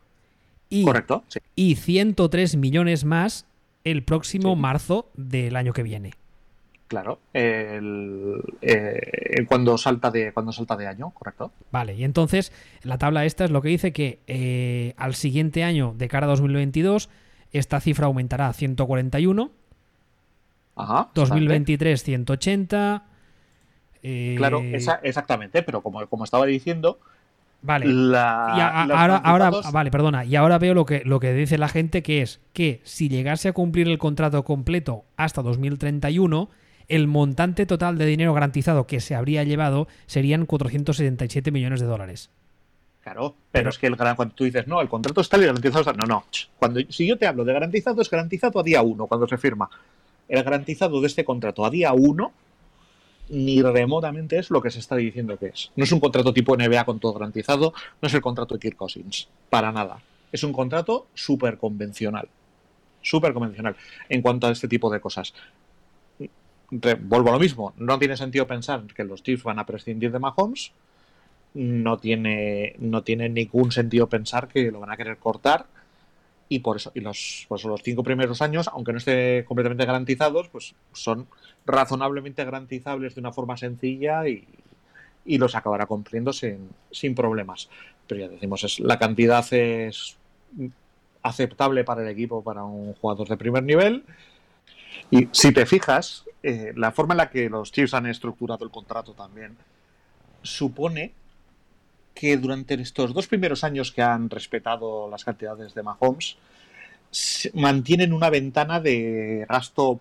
Y, 0.69 0.83
¿Correcto? 0.83 1.23
Sí. 1.27 1.39
y 1.55 1.75
103 1.75 2.55
millones 2.57 3.05
más 3.05 3.45
el 3.83 4.03
próximo 4.03 4.55
Sí. 4.55 4.59
marzo 4.61 5.09
del 5.15 5.55
año 5.55 5.73
que 5.73 5.83
viene. 5.83 6.13
Claro. 6.87 7.19
El, 7.33 8.41
eh, 8.61 9.45
cuando 9.47 9.77
salta 9.77 10.11
de 10.11 10.31
cuando 10.33 10.51
salta 10.51 10.75
de 10.75 10.87
año, 10.87 11.09
correcto. 11.11 11.51
Vale, 11.71 11.95
y 11.95 12.03
entonces 12.03 12.51
la 12.83 12.97
tabla 12.97 13.25
esta 13.25 13.45
es 13.45 13.51
lo 13.51 13.61
que 13.61 13.69
dice 13.69 13.91
que 13.91 14.19
eh, 14.27 14.93
al 14.97 15.15
siguiente 15.15 15.63
año, 15.63 15.93
de 15.97 16.07
cara 16.07 16.25
a 16.27 16.29
2022, 16.29 17.09
esta 17.51 17.79
cifra 17.79 18.05
aumentará 18.07 18.47
a 18.49 18.53
141, 18.53 19.51
Ajá. 20.75 21.09
2023 21.15 22.03
180. 22.03 23.03
eh, 24.03 24.35
Claro, 24.37 24.61
esa- 24.61 24.99
exactamente, 25.03 25.63
pero 25.63 25.81
como, 25.81 26.05
como 26.07 26.23
estaba 26.23 26.45
diciendo, 26.45 26.99
Vale. 27.65 27.85
la, 27.87 28.53
Y 28.55 28.59
a- 28.59 28.81
a- 28.83 28.85
los 28.87 28.97
ahora, 28.97 29.17
ahora, 29.17 29.51
vale, 29.71 29.89
perdona. 29.91 30.23
Y 30.25 30.35
ahora 30.35 30.59
veo 30.59 30.73
lo 30.73 30.85
que, 30.85 31.01
lo 31.05 31.19
que 31.19 31.33
dice 31.33 31.57
la 31.57 31.67
gente, 31.67 32.03
que 32.03 32.21
es 32.21 32.39
que 32.53 32.81
si 32.83 33.09
llegase 33.09 33.49
a 33.49 33.53
cumplir 33.53 33.87
el 33.87 33.97
contrato 33.97 34.43
completo 34.43 35.03
hasta 35.17 35.41
2031, 35.41 36.49
el 36.87 37.07
montante 37.07 37.65
total 37.65 37.97
de 37.97 38.05
dinero 38.05 38.33
garantizado 38.33 38.85
que 38.85 38.99
se 38.99 39.15
habría 39.15 39.43
llevado 39.43 39.87
serían 40.05 40.45
477 40.45 41.49
millones 41.51 41.79
de 41.79 41.87
dólares. 41.87 42.29
Claro, 43.03 43.29
pero, 43.51 43.63
Pero- 43.63 43.69
es 43.69 43.77
que 43.77 43.87
el, 43.87 43.95
cuando 43.97 44.33
tú 44.35 44.43
dices, 44.45 44.67
no, 44.67 44.81
el 44.81 44.89
contrato 44.89 45.21
está 45.21 45.37
y 45.37 45.41
garantizado 45.41 45.79
está. 45.81 45.93
No, 45.93 46.05
no. 46.05 46.25
Cuando, 46.57 46.79
si 46.89 47.07
yo 47.07 47.17
te 47.17 47.27
hablo 47.27 47.43
de 47.43 47.53
garantizado, 47.53 48.01
es 48.01 48.09
garantizado 48.09 48.59
a 48.59 48.63
día 48.63 48.81
uno, 48.81 49.05
cuando 49.07 49.27
se 49.27 49.37
firma. 49.37 49.69
El 50.27 50.43
garantizado 50.43 50.99
de 51.01 51.07
este 51.07 51.23
contrato 51.23 51.65
a 51.65 51.69
día 51.69 51.93
uno, 51.93 52.31
ni 53.29 53.61
remotamente 53.61 54.37
es 54.37 54.49
lo 54.49 54.61
que 54.61 54.71
se 54.71 54.79
está 54.79 54.95
diciendo 54.95 55.37
que 55.37 55.47
es. 55.47 55.71
No 55.75 55.83
es 55.83 55.91
un 55.91 55.99
contrato 55.99 56.33
tipo 56.33 56.55
NBA 56.55 56.85
con 56.85 56.99
todo 56.99 57.13
garantizado, 57.13 57.73
no 58.01 58.07
es 58.07 58.13
el 58.13 58.21
contrato 58.21 58.55
de 58.55 58.59
Kirk 58.59 58.77
Cousins, 58.77 59.27
para 59.49 59.71
nada. 59.71 60.01
Es 60.31 60.43
un 60.43 60.53
contrato 60.53 61.07
súper 61.13 61.57
convencional. 61.57 62.27
Súper 63.01 63.33
convencional 63.33 63.75
en 64.09 64.21
cuanto 64.21 64.47
a 64.47 64.51
este 64.51 64.67
tipo 64.67 64.89
de 64.89 64.99
cosas. 64.99 65.33
Vuelvo 66.69 67.29
a 67.29 67.33
lo 67.33 67.39
mismo, 67.39 67.73
no 67.77 67.99
tiene 67.99 68.17
sentido 68.17 68.47
pensar 68.47 68.83
que 68.93 69.03
los 69.03 69.21
Chiefs 69.21 69.43
van 69.43 69.59
a 69.59 69.65
prescindir 69.65 70.11
de 70.11 70.19
Mahomes, 70.19 70.71
no 71.53 71.97
tiene, 71.97 72.75
no 72.79 73.03
tiene 73.03 73.29
ningún 73.29 73.71
sentido 73.71 74.09
pensar 74.09 74.47
que 74.47 74.71
lo 74.71 74.79
van 74.79 74.91
a 74.91 74.97
querer 74.97 75.17
cortar 75.17 75.67
y 76.49 76.59
por 76.59 76.77
eso 76.77 76.91
y 76.93 76.99
los, 76.99 77.45
pues 77.47 77.63
los 77.63 77.81
cinco 77.81 78.03
primeros 78.03 78.41
años, 78.41 78.67
aunque 78.67 78.91
no 78.91 78.97
esté 78.97 79.45
completamente 79.45 79.85
garantizados, 79.85 80.49
pues 80.49 80.75
son 80.91 81.27
razonablemente 81.65 82.43
garantizables 82.45 83.15
de 83.15 83.21
una 83.21 83.31
forma 83.31 83.57
sencilla 83.57 84.27
y, 84.27 84.47
y 85.25 85.37
los 85.37 85.55
acabará 85.55 85.85
cumpliendo 85.85 86.31
sin, 86.31 86.69
sin 86.91 87.15
problemas. 87.15 87.69
Pero 88.07 88.21
ya 88.21 88.27
decimos, 88.27 88.63
es, 88.63 88.79
la 88.79 88.99
cantidad 88.99 89.45
es 89.53 90.17
aceptable 91.23 91.83
para 91.83 92.03
el 92.03 92.07
equipo, 92.07 92.43
para 92.43 92.63
un 92.63 92.93
jugador 92.93 93.27
de 93.27 93.37
primer 93.37 93.63
nivel. 93.63 94.03
Y 95.09 95.27
si 95.31 95.51
te 95.51 95.65
fijas, 95.65 96.25
eh, 96.43 96.73
la 96.75 96.91
forma 96.91 97.15
en 97.15 97.17
la 97.17 97.29
que 97.29 97.49
los 97.49 97.71
Chiefs 97.71 97.95
han 97.95 98.05
estructurado 98.05 98.63
el 98.63 98.71
contrato 98.71 99.13
también 99.13 99.57
supone 100.43 101.13
que 102.13 102.37
durante 102.37 102.75
estos 102.75 103.13
dos 103.13 103.27
primeros 103.27 103.63
años 103.63 103.91
que 103.91 104.01
han 104.01 104.29
respetado 104.29 105.09
las 105.09 105.25
cantidades 105.25 105.73
de 105.73 105.83
Mahomes, 105.83 106.37
mantienen 107.53 108.13
una 108.13 108.29
ventana 108.29 108.79
de 108.79 109.45
gasto 109.49 109.99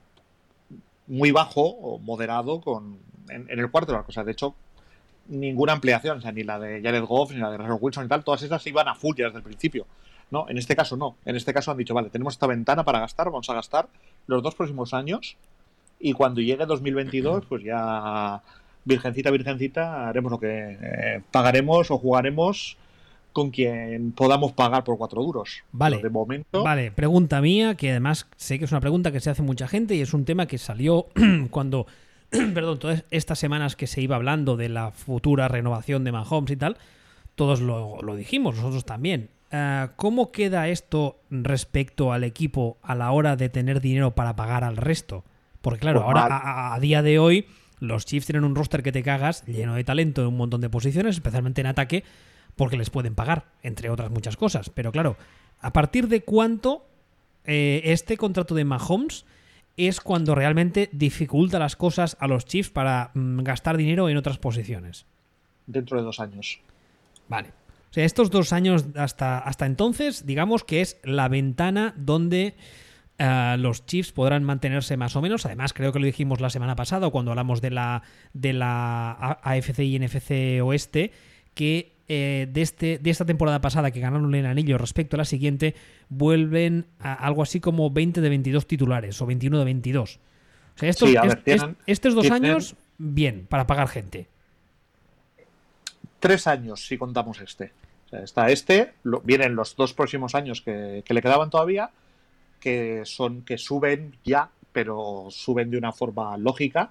muy 1.06 1.30
bajo 1.30 1.62
o 1.62 1.98
moderado 1.98 2.60
con, 2.60 2.98
en, 3.28 3.46
el 3.50 3.70
cuarto 3.70 3.92
de 3.92 3.98
la 3.98 4.04
cosa. 4.04 4.24
De 4.24 4.32
hecho, 4.32 4.54
ninguna 5.28 5.72
ampliación, 5.72 6.18
o 6.18 6.20
sea, 6.20 6.32
ni 6.32 6.42
la 6.42 6.58
de 6.58 6.82
Jared 6.82 7.04
Goff, 7.04 7.32
ni 7.32 7.38
la 7.38 7.50
de 7.50 7.58
Russell 7.58 7.78
Wilson 7.80 8.06
y 8.06 8.08
tal, 8.08 8.24
todas 8.24 8.42
esas 8.42 8.66
iban 8.66 8.88
a 8.88 8.94
full 8.94 9.16
ya 9.16 9.26
desde 9.26 9.38
el 9.38 9.44
principio. 9.44 9.86
No, 10.30 10.48
en 10.48 10.58
este 10.58 10.74
caso 10.74 10.96
no. 10.96 11.16
En 11.24 11.36
este 11.36 11.52
caso 11.52 11.70
han 11.70 11.76
dicho, 11.76 11.94
vale, 11.94 12.10
tenemos 12.10 12.34
esta 12.34 12.46
ventana 12.46 12.84
para 12.84 13.00
gastar, 13.00 13.26
vamos 13.26 13.48
a 13.50 13.54
gastar 13.54 13.88
los 14.26 14.42
dos 14.42 14.54
próximos 14.54 14.94
años 14.94 15.36
y 16.00 16.12
cuando 16.12 16.40
llegue 16.40 16.66
2022, 16.66 17.46
pues 17.46 17.62
ya 17.62 18.42
virgencita, 18.84 19.30
virgencita, 19.30 20.08
haremos 20.08 20.32
lo 20.32 20.38
que 20.38 20.78
eh, 20.80 21.22
pagaremos 21.30 21.90
o 21.90 21.98
jugaremos 21.98 22.76
con 23.34 23.50
quien 23.50 24.12
podamos 24.12 24.52
pagar 24.52 24.82
por 24.84 24.96
cuatro 24.96 25.22
duros. 25.22 25.62
Vale. 25.72 25.96
Pero 25.96 26.08
de 26.08 26.12
momento, 26.12 26.62
Vale, 26.62 26.90
pregunta 26.92 27.42
mía, 27.42 27.74
que 27.74 27.90
además 27.90 28.26
sé 28.36 28.58
que 28.58 28.64
es 28.64 28.70
una 28.72 28.80
pregunta 28.80 29.12
que 29.12 29.20
se 29.20 29.28
hace 29.28 29.42
mucha 29.42 29.68
gente 29.68 29.94
y 29.94 30.00
es 30.00 30.14
un 30.14 30.24
tema 30.24 30.46
que 30.46 30.56
salió 30.56 31.08
cuando, 31.50 31.86
perdón, 32.30 32.78
todas 32.78 33.04
estas 33.10 33.38
semanas 33.38 33.76
que 33.76 33.86
se 33.86 34.00
iba 34.00 34.16
hablando 34.16 34.56
de 34.56 34.70
la 34.70 34.90
futura 34.92 35.48
renovación 35.48 36.04
de 36.04 36.12
Mahomes 36.12 36.50
y 36.52 36.56
tal, 36.56 36.78
todos 37.34 37.60
lo, 37.60 38.00
lo 38.00 38.16
dijimos, 38.16 38.56
nosotros 38.56 38.86
también. 38.86 39.28
Ah, 39.52 39.90
¿Cómo 39.96 40.32
queda 40.32 40.68
esto 40.68 41.18
respecto 41.30 42.12
al 42.12 42.24
equipo 42.24 42.78
a 42.82 42.94
la 42.94 43.10
hora 43.12 43.36
de 43.36 43.48
tener 43.50 43.80
dinero 43.80 44.14
para 44.14 44.34
pagar 44.36 44.64
al 44.64 44.76
resto? 44.76 45.24
Porque 45.60 45.80
claro, 45.80 46.00
Pues 46.04 46.06
ahora 46.16 46.36
a- 46.36 46.74
a 46.74 46.80
día 46.80 47.02
de 47.02 47.18
hoy 47.18 47.46
los 47.80 48.06
Chiefs 48.06 48.26
tienen 48.26 48.44
un 48.44 48.54
roster 48.54 48.82
que 48.82 48.92
te 48.92 49.02
cagas, 49.02 49.44
lleno 49.46 49.74
de 49.74 49.84
talento 49.84 50.22
en 50.22 50.28
un 50.28 50.36
montón 50.36 50.60
de 50.60 50.70
posiciones, 50.70 51.16
especialmente 51.16 51.60
en 51.60 51.66
ataque, 51.66 52.04
porque 52.56 52.76
les 52.76 52.90
pueden 52.90 53.14
pagar, 53.14 53.46
entre 53.62 53.90
otras 53.90 54.10
muchas 54.10 54.36
cosas. 54.36 54.70
Pero 54.70 54.92
claro, 54.92 55.16
¿a 55.60 55.72
partir 55.72 56.08
de 56.08 56.22
cuánto 56.22 56.86
eh, 57.44 57.82
este 57.84 58.16
contrato 58.16 58.54
de 58.54 58.64
Mahomes 58.64 59.24
es 59.76 60.00
cuando 60.00 60.34
realmente 60.34 60.88
dificulta 60.92 61.58
las 61.58 61.76
cosas 61.76 62.16
a 62.20 62.28
los 62.28 62.44
Chiefs 62.44 62.70
para 62.70 63.10
mm, 63.14 63.40
gastar 63.42 63.76
dinero 63.76 64.08
en 64.08 64.16
otras 64.16 64.38
posiciones? 64.38 65.06
dentro 65.66 65.98
de 65.98 66.04
dos 66.04 66.20
años. 66.20 66.60
Vale. 67.28 67.48
O 67.90 67.94
sea, 67.94 68.04
estos 68.04 68.30
dos 68.30 68.52
años 68.52 68.86
hasta, 68.96 69.38
hasta 69.38 69.66
entonces, 69.66 70.26
digamos 70.26 70.64
que 70.64 70.80
es 70.80 70.98
la 71.04 71.28
ventana 71.28 71.94
donde 71.96 72.54
eh, 73.18 73.56
los 73.58 73.86
Chiefs 73.86 74.12
podrán 74.12 74.42
mantenerse 74.42 74.96
más 74.96 75.14
o 75.16 75.22
menos. 75.22 75.46
Además, 75.46 75.72
creo 75.72 75.92
que 75.92 76.00
lo 76.00 76.06
dijimos 76.06 76.40
la 76.40 76.50
semana 76.50 76.76
pasada 76.76 77.08
cuando 77.10 77.30
hablamos 77.30 77.60
de 77.60 77.70
la, 77.70 78.02
de 78.32 78.52
la 78.52 79.38
AFC 79.42 79.80
y 79.80 79.98
NFC 79.98 80.60
Oeste, 80.62 81.12
que 81.54 81.93
eh, 82.06 82.46
de, 82.50 82.60
este, 82.60 82.98
de 82.98 83.10
esta 83.10 83.24
temporada 83.24 83.60
pasada 83.62 83.90
que 83.90 84.00
ganaron 84.00 84.34
el 84.34 84.44
anillo 84.44 84.76
respecto 84.76 85.16
a 85.16 85.18
la 85.18 85.24
siguiente, 85.24 85.74
vuelven 86.10 86.86
a 86.98 87.14
algo 87.14 87.42
así 87.42 87.60
como 87.60 87.90
20 87.90 88.20
de 88.20 88.28
22 88.28 88.66
titulares 88.66 89.20
o 89.22 89.26
21 89.26 89.58
de 89.58 89.64
22. 89.64 90.20
O 90.74 90.78
sea, 90.78 90.88
estos, 90.88 91.10
estos 91.86 92.14
dos 92.14 92.30
años, 92.30 92.76
bien, 92.98 93.46
para 93.48 93.66
pagar 93.66 93.88
gente. 93.88 94.28
Tres 96.20 96.46
años, 96.46 96.86
si 96.86 96.98
contamos 96.98 97.40
este. 97.40 97.72
O 98.06 98.08
sea, 98.10 98.20
está 98.20 98.50
este, 98.50 98.92
vienen 99.22 99.54
los 99.54 99.74
dos 99.76 99.94
próximos 99.94 100.34
años 100.34 100.60
que, 100.60 101.02
le 101.06 101.22
quedaban 101.22 101.48
todavía, 101.48 101.90
que 102.60 103.02
son 103.04 103.42
que 103.42 103.56
suben 103.56 104.16
ya, 104.24 104.50
pero 104.72 105.28
suben 105.30 105.70
de 105.70 105.78
una 105.78 105.92
forma 105.92 106.36
lógica. 106.36 106.90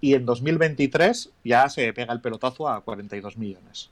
Y 0.00 0.14
en 0.14 0.26
2023 0.26 1.30
ya 1.44 1.68
se 1.68 1.92
pega 1.92 2.12
el 2.12 2.20
pelotazo 2.20 2.68
a 2.68 2.82
42 2.82 3.36
millones. 3.36 3.90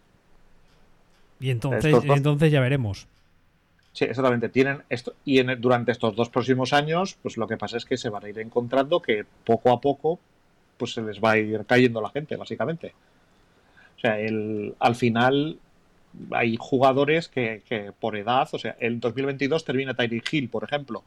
Y 1.42 1.50
entonces, 1.50 1.94
entonces 2.04 2.50
ya 2.50 2.60
veremos. 2.60 3.06
Sí, 3.92 4.04
exactamente. 4.04 4.48
Tienen 4.48 4.82
esto, 4.88 5.14
y 5.24 5.42
durante 5.56 5.92
estos 5.92 6.16
dos 6.16 6.30
próximos 6.30 6.72
años, 6.72 7.18
pues 7.22 7.36
lo 7.36 7.46
que 7.46 7.58
pasa 7.58 7.76
es 7.76 7.84
que 7.84 7.98
se 7.98 8.08
van 8.08 8.24
a 8.24 8.28
ir 8.28 8.38
encontrando 8.38 9.02
que 9.02 9.26
poco 9.44 9.70
a 9.70 9.80
poco, 9.80 10.18
pues 10.78 10.94
se 10.94 11.02
les 11.02 11.22
va 11.22 11.32
a 11.32 11.38
ir 11.38 11.64
cayendo 11.66 12.00
la 12.00 12.10
gente, 12.10 12.36
básicamente. 12.36 12.94
O 13.96 14.00
sea, 14.00 14.18
el, 14.18 14.74
al 14.78 14.94
final 14.94 15.58
hay 16.30 16.56
jugadores 16.58 17.28
que, 17.28 17.62
que 17.68 17.92
por 17.92 18.16
edad, 18.16 18.48
o 18.52 18.58
sea, 18.58 18.76
en 18.80 18.98
2022 18.98 19.64
termina 19.64 19.94
Tyree 19.94 20.22
Hill, 20.30 20.48
por 20.48 20.64
ejemplo. 20.64 21.02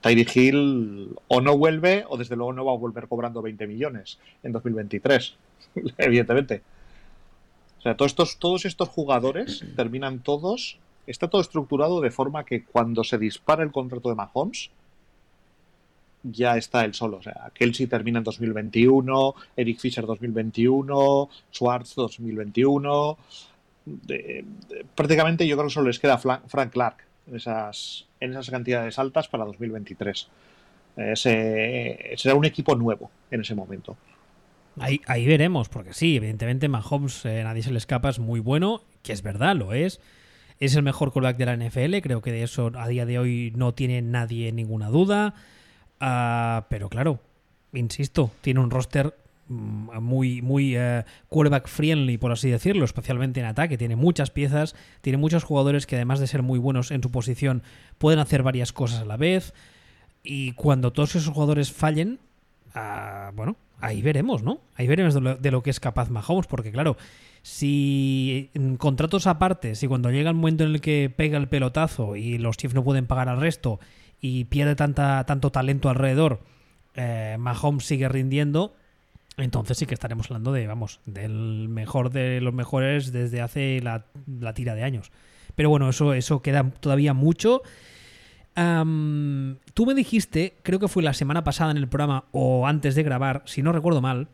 Tyree 0.00 0.26
Hill 0.34 1.16
o 1.28 1.40
no 1.40 1.56
vuelve 1.56 2.04
o 2.08 2.16
desde 2.16 2.34
luego 2.34 2.52
no 2.52 2.64
va 2.64 2.72
a 2.72 2.76
volver 2.76 3.06
cobrando 3.06 3.42
20 3.42 3.66
millones 3.66 4.18
en 4.42 4.52
2023, 4.52 5.36
evidentemente. 5.98 6.62
O 7.82 7.84
sea, 7.84 7.96
todos 7.96 8.12
estos, 8.12 8.38
todos 8.38 8.64
estos 8.64 8.88
jugadores 8.88 9.64
terminan 9.76 10.20
todos. 10.20 10.78
Está 11.04 11.26
todo 11.26 11.42
estructurado 11.42 12.00
de 12.00 12.12
forma 12.12 12.44
que 12.44 12.64
cuando 12.64 13.02
se 13.02 13.18
dispara 13.18 13.64
el 13.64 13.72
contrato 13.72 14.08
de 14.08 14.14
Mahomes, 14.14 14.70
ya 16.22 16.56
está 16.56 16.84
él 16.84 16.94
solo. 16.94 17.16
O 17.16 17.22
sea, 17.22 17.50
Kelsey 17.52 17.88
termina 17.88 18.18
en 18.18 18.24
2021, 18.24 19.34
Eric 19.56 19.80
Fisher 19.80 20.06
2021, 20.06 21.28
Schwartz 21.52 21.96
2021. 21.96 23.18
prácticamente 24.94 25.44
yo 25.48 25.56
creo 25.56 25.66
que 25.66 25.74
solo 25.74 25.88
les 25.88 25.98
queda 25.98 26.18
Frank 26.18 26.70
Clark 26.70 26.98
en 27.26 27.34
esas, 27.34 28.06
en 28.20 28.30
esas 28.30 28.48
cantidades 28.48 28.96
altas 29.00 29.26
para 29.26 29.44
2023. 29.44 30.28
será 31.16 32.34
un 32.36 32.44
equipo 32.44 32.76
nuevo 32.76 33.10
en 33.32 33.40
ese 33.40 33.56
momento. 33.56 33.96
Ahí, 34.78 35.26
veremos, 35.26 35.68
porque 35.68 35.92
sí, 35.92 36.16
evidentemente 36.16 36.68
Mahomes, 36.68 37.24
eh, 37.24 37.42
nadie 37.44 37.62
se 37.62 37.70
le 37.70 37.78
escapa, 37.78 38.08
es 38.08 38.18
muy 38.18 38.40
bueno, 38.40 38.82
que 39.02 39.12
es 39.12 39.22
verdad, 39.22 39.54
lo 39.56 39.72
es. 39.72 40.00
Es 40.60 40.76
el 40.76 40.82
mejor 40.82 41.12
quarterback 41.12 41.36
de 41.36 41.46
la 41.46 41.56
NFL, 41.56 41.98
creo 42.02 42.22
que 42.22 42.32
de 42.32 42.42
eso 42.42 42.70
a 42.76 42.88
día 42.88 43.04
de 43.04 43.18
hoy 43.18 43.52
no 43.56 43.74
tiene 43.74 44.00
nadie 44.00 44.52
ninguna 44.52 44.88
duda. 44.88 45.34
Ah, 46.00 46.66
pero 46.70 46.88
claro, 46.88 47.20
insisto, 47.72 48.30
tiene 48.40 48.60
un 48.60 48.70
roster 48.70 49.14
mm, 49.48 49.98
muy, 50.00 50.40
muy 50.40 50.78
uh, 50.78 51.02
quarterback 51.28 51.68
friendly, 51.68 52.16
por 52.16 52.32
así 52.32 52.48
decirlo, 52.50 52.84
especialmente 52.84 53.40
en 53.40 53.46
ataque. 53.46 53.76
Tiene 53.76 53.96
muchas 53.96 54.30
piezas, 54.30 54.74
tiene 55.00 55.18
muchos 55.18 55.44
jugadores 55.44 55.86
que 55.86 55.96
además 55.96 56.20
de 56.20 56.26
ser 56.26 56.42
muy 56.42 56.58
buenos 56.58 56.90
en 56.90 57.02
su 57.02 57.10
posición, 57.10 57.62
pueden 57.98 58.20
hacer 58.20 58.42
varias 58.42 58.72
cosas 58.72 59.00
a 59.00 59.04
la 59.04 59.16
vez. 59.16 59.52
Y 60.22 60.52
cuando 60.52 60.92
todos 60.92 61.16
esos 61.16 61.34
jugadores 61.34 61.72
fallen, 61.72 62.20
uh, 62.74 63.32
bueno, 63.34 63.56
ahí 63.82 64.00
veremos, 64.00 64.42
¿no? 64.42 64.60
Ahí 64.76 64.86
veremos 64.86 65.14
de 65.14 65.50
lo, 65.50 65.62
que 65.62 65.70
es 65.70 65.80
capaz 65.80 66.08
Mahomes, 66.08 66.46
porque 66.46 66.72
claro, 66.72 66.96
si 67.42 68.50
en 68.54 68.76
contratos 68.76 69.26
aparte, 69.26 69.74
si 69.74 69.88
cuando 69.88 70.10
llega 70.10 70.30
el 70.30 70.36
momento 70.36 70.64
en 70.64 70.70
el 70.70 70.80
que 70.80 71.12
pega 71.14 71.36
el 71.36 71.48
pelotazo 71.48 72.16
y 72.16 72.38
los 72.38 72.56
Chiefs 72.56 72.74
no 72.74 72.84
pueden 72.84 73.06
pagar 73.06 73.28
al 73.28 73.40
resto 73.40 73.80
y 74.20 74.44
pierde 74.44 74.76
tanta, 74.76 75.24
tanto 75.26 75.50
talento 75.50 75.90
alrededor, 75.90 76.40
eh, 76.94 77.36
Mahomes 77.38 77.84
sigue 77.84 78.08
rindiendo, 78.08 78.74
entonces 79.36 79.76
sí 79.76 79.86
que 79.86 79.94
estaremos 79.94 80.30
hablando 80.30 80.52
de, 80.52 80.66
vamos, 80.66 81.00
del 81.04 81.68
mejor 81.68 82.10
de 82.10 82.40
los 82.40 82.54
mejores 82.54 83.12
desde 83.12 83.40
hace 83.40 83.80
la, 83.82 84.06
la 84.26 84.54
tira 84.54 84.74
de 84.76 84.84
años. 84.84 85.10
Pero 85.56 85.70
bueno, 85.70 85.88
eso, 85.88 86.14
eso 86.14 86.40
queda 86.40 86.70
todavía 86.80 87.14
mucho 87.14 87.62
tú 88.54 89.86
me 89.86 89.94
dijiste, 89.94 90.54
creo 90.62 90.78
que 90.78 90.88
fue 90.88 91.02
la 91.02 91.14
semana 91.14 91.44
pasada 91.44 91.70
en 91.70 91.76
el 91.76 91.88
programa 91.88 92.24
o 92.32 92.66
antes 92.66 92.94
de 92.94 93.02
grabar, 93.02 93.42
si 93.46 93.62
no 93.62 93.72
recuerdo 93.72 94.00
mal, 94.00 94.28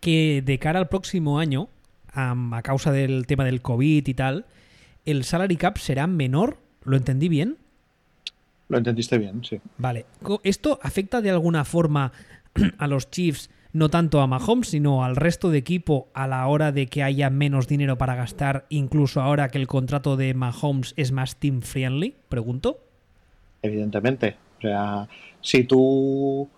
que 0.00 0.42
de 0.44 0.58
cara 0.58 0.78
al 0.78 0.88
próximo 0.88 1.38
año, 1.38 1.68
a 2.12 2.60
causa 2.62 2.92
del 2.92 3.26
tema 3.26 3.44
del 3.44 3.62
COVID 3.62 4.06
y 4.06 4.14
tal, 4.14 4.46
el 5.06 5.24
salary 5.24 5.56
cap 5.56 5.78
será 5.78 6.06
menor. 6.06 6.58
¿Lo 6.84 6.96
entendí 6.96 7.28
bien? 7.28 7.56
Lo 8.68 8.78
entendiste 8.78 9.18
bien, 9.18 9.44
sí. 9.44 9.60
Vale. 9.78 10.04
¿Esto 10.42 10.78
afecta 10.82 11.20
de 11.22 11.30
alguna 11.30 11.64
forma 11.64 12.12
a 12.78 12.86
los 12.86 13.10
Chiefs, 13.10 13.50
no 13.72 13.88
tanto 13.88 14.20
a 14.20 14.26
Mahomes, 14.26 14.68
sino 14.68 15.04
al 15.04 15.16
resto 15.16 15.50
de 15.50 15.58
equipo 15.58 16.08
a 16.12 16.26
la 16.26 16.46
hora 16.46 16.72
de 16.72 16.86
que 16.86 17.02
haya 17.02 17.30
menos 17.30 17.68
dinero 17.68 17.96
para 17.96 18.14
gastar, 18.14 18.66
incluso 18.68 19.20
ahora 19.22 19.48
que 19.48 19.58
el 19.58 19.66
contrato 19.66 20.16
de 20.16 20.34
Mahomes 20.34 20.92
es 20.96 21.12
más 21.12 21.36
team 21.36 21.62
friendly? 21.62 22.16
Pregunto 22.28 22.87
evidentemente. 23.62 24.36
O 24.58 24.60
sea, 24.60 25.08
si 25.40 25.64
tú, 25.64 26.48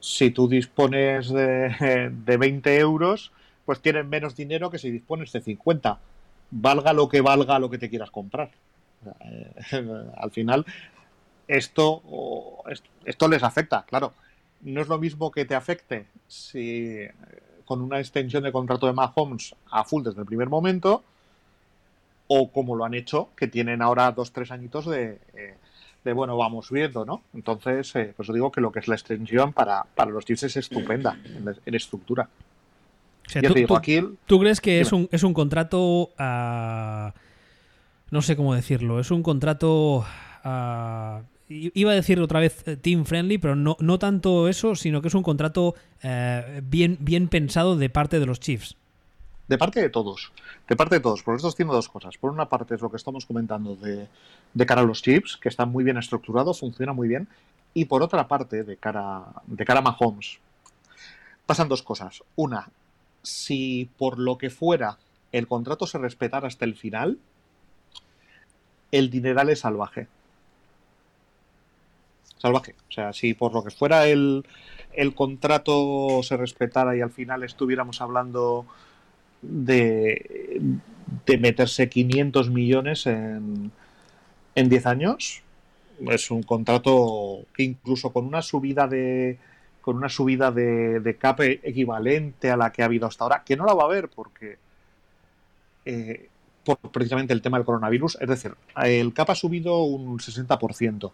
si 0.00 0.30
tú 0.30 0.48
dispones 0.48 1.28
de, 1.30 2.10
de 2.24 2.36
20 2.36 2.78
euros, 2.78 3.32
pues 3.64 3.80
tienes 3.80 4.06
menos 4.06 4.36
dinero 4.36 4.70
que 4.70 4.78
si 4.78 4.90
dispones 4.90 5.32
de 5.32 5.40
50. 5.40 5.98
Valga 6.50 6.92
lo 6.92 7.08
que 7.08 7.20
valga 7.20 7.58
lo 7.58 7.68
que 7.68 7.78
te 7.78 7.90
quieras 7.90 8.10
comprar. 8.10 8.50
Eh, 9.20 9.52
al 10.16 10.30
final, 10.30 10.64
esto, 11.46 12.02
esto 13.04 13.28
les 13.28 13.42
afecta, 13.42 13.84
claro. 13.84 14.12
No 14.60 14.80
es 14.80 14.88
lo 14.88 14.98
mismo 14.98 15.30
que 15.30 15.44
te 15.44 15.54
afecte 15.54 16.06
si 16.26 17.06
con 17.64 17.82
una 17.82 17.98
extensión 17.98 18.42
de 18.42 18.52
contrato 18.52 18.86
de 18.86 18.94
Mahomes 18.94 19.54
a 19.70 19.84
full 19.84 20.02
desde 20.02 20.20
el 20.20 20.26
primer 20.26 20.48
momento, 20.48 21.04
o 22.26 22.50
como 22.50 22.74
lo 22.74 22.84
han 22.84 22.94
hecho, 22.94 23.28
que 23.36 23.46
tienen 23.46 23.82
ahora 23.82 24.10
dos, 24.12 24.32
tres 24.32 24.50
añitos 24.50 24.86
de, 24.86 25.18
eh, 25.34 25.54
de 26.04 26.12
bueno, 26.12 26.36
vamos 26.36 26.70
viendo, 26.70 27.04
¿no? 27.04 27.22
Entonces, 27.34 27.94
eh, 27.96 28.12
pues 28.16 28.32
digo 28.32 28.50
que 28.50 28.60
lo 28.60 28.72
que 28.72 28.78
es 28.80 28.88
la 28.88 28.94
extensión 28.94 29.52
para, 29.52 29.84
los 30.08 30.24
Chiefs 30.24 30.44
es 30.44 30.56
estupenda 30.56 31.18
en, 31.64 31.74
estructura. 31.74 32.28
tú, 34.26 34.38
crees 34.38 34.60
que 34.60 34.80
es 34.80 34.92
un, 34.92 35.08
es 35.12 35.22
un 35.22 35.34
contrato 35.34 36.10
No 36.18 37.12
sé 38.22 38.36
cómo 38.36 38.54
decirlo. 38.54 39.00
Es 39.00 39.10
un 39.10 39.22
contrato... 39.22 40.04
iba 41.48 41.90
a 41.90 41.94
decir 41.94 42.20
otra 42.20 42.40
vez 42.40 42.66
eh, 42.66 42.76
team 42.76 43.04
friendly, 43.04 43.38
pero 43.38 43.56
no, 43.56 43.76
no 43.80 43.98
tanto 43.98 44.48
eso, 44.48 44.74
sino 44.74 45.02
que 45.02 45.08
es 45.08 45.14
un 45.14 45.22
contrato 45.22 45.74
eh, 46.02 46.60
bien, 46.64 46.98
bien 47.00 47.28
pensado 47.28 47.76
de 47.76 47.90
parte 47.90 48.20
de 48.20 48.26
los 48.26 48.40
Chiefs. 48.40 48.76
De 49.48 49.56
parte 49.56 49.80
de 49.80 49.88
todos. 49.88 50.30
De 50.68 50.76
parte 50.76 50.96
de 50.96 51.00
todos. 51.00 51.22
Porque 51.22 51.38
esto 51.38 51.52
tiene 51.52 51.72
dos 51.72 51.88
cosas. 51.88 52.18
Por 52.18 52.30
una 52.30 52.48
parte 52.48 52.74
es 52.74 52.82
lo 52.82 52.90
que 52.90 52.98
estamos 52.98 53.24
comentando 53.24 53.74
de, 53.76 54.06
de 54.52 54.66
cara 54.66 54.82
a 54.82 54.84
los 54.84 55.02
chips, 55.02 55.38
que 55.38 55.48
está 55.48 55.64
muy 55.64 55.84
bien 55.84 55.96
estructurado, 55.96 56.52
funciona 56.52 56.92
muy 56.92 57.08
bien. 57.08 57.28
Y 57.72 57.86
por 57.86 58.02
otra 58.02 58.28
parte, 58.28 58.62
de 58.62 58.76
cara, 58.76 59.24
de 59.46 59.64
cara 59.64 59.80
a 59.80 59.82
Mahomes, 59.82 60.38
pasan 61.46 61.68
dos 61.68 61.82
cosas. 61.82 62.22
Una, 62.36 62.68
si 63.22 63.88
por 63.96 64.18
lo 64.18 64.36
que 64.36 64.50
fuera 64.50 64.98
el 65.32 65.46
contrato 65.46 65.86
se 65.86 65.98
respetara 65.98 66.46
hasta 66.46 66.64
el 66.64 66.74
final, 66.74 67.18
el 68.92 69.10
dineral 69.10 69.48
es 69.48 69.60
salvaje. 69.60 70.08
Salvaje. 72.38 72.74
O 72.88 72.92
sea, 72.92 73.12
si 73.12 73.34
por 73.34 73.52
lo 73.52 73.64
que 73.64 73.70
fuera 73.70 74.06
el, 74.06 74.46
el 74.92 75.14
contrato 75.14 76.22
se 76.22 76.36
respetara 76.36 76.96
y 76.96 77.00
al 77.00 77.10
final 77.10 77.42
estuviéramos 77.42 78.00
hablando 78.00 78.66
de, 79.42 80.60
meterse 81.38 81.88
500 81.88 82.50
millones 82.50 83.06
en, 83.06 83.70
en 84.54 84.68
10 84.68 84.86
años. 84.86 85.42
Es 86.08 86.30
un 86.30 86.42
contrato 86.42 87.46
que 87.54 87.64
incluso 87.64 88.12
con 88.12 88.26
una 88.26 88.42
subida 88.42 88.86
de 88.86 89.38
con 89.80 89.96
una 89.96 90.10
subida 90.10 90.50
de, 90.50 91.00
de 91.00 91.16
cap 91.16 91.40
equivalente 91.40 92.50
a 92.50 92.58
la 92.58 92.70
que 92.70 92.82
ha 92.82 92.84
habido 92.84 93.06
hasta 93.06 93.24
ahora, 93.24 93.42
que 93.42 93.56
no 93.56 93.64
la 93.64 93.72
va 93.72 93.84
a 93.84 93.86
haber 93.86 94.10
porque 94.10 94.58
eh, 95.86 96.28
por 96.62 96.78
precisamente 96.92 97.32
el 97.32 97.40
tema 97.40 97.56
del 97.56 97.64
coronavirus, 97.64 98.18
es 98.20 98.28
decir, 98.28 98.52
el 98.82 99.14
cap 99.14 99.30
ha 99.30 99.34
subido 99.34 99.84
un 99.84 100.18
60% 100.18 101.10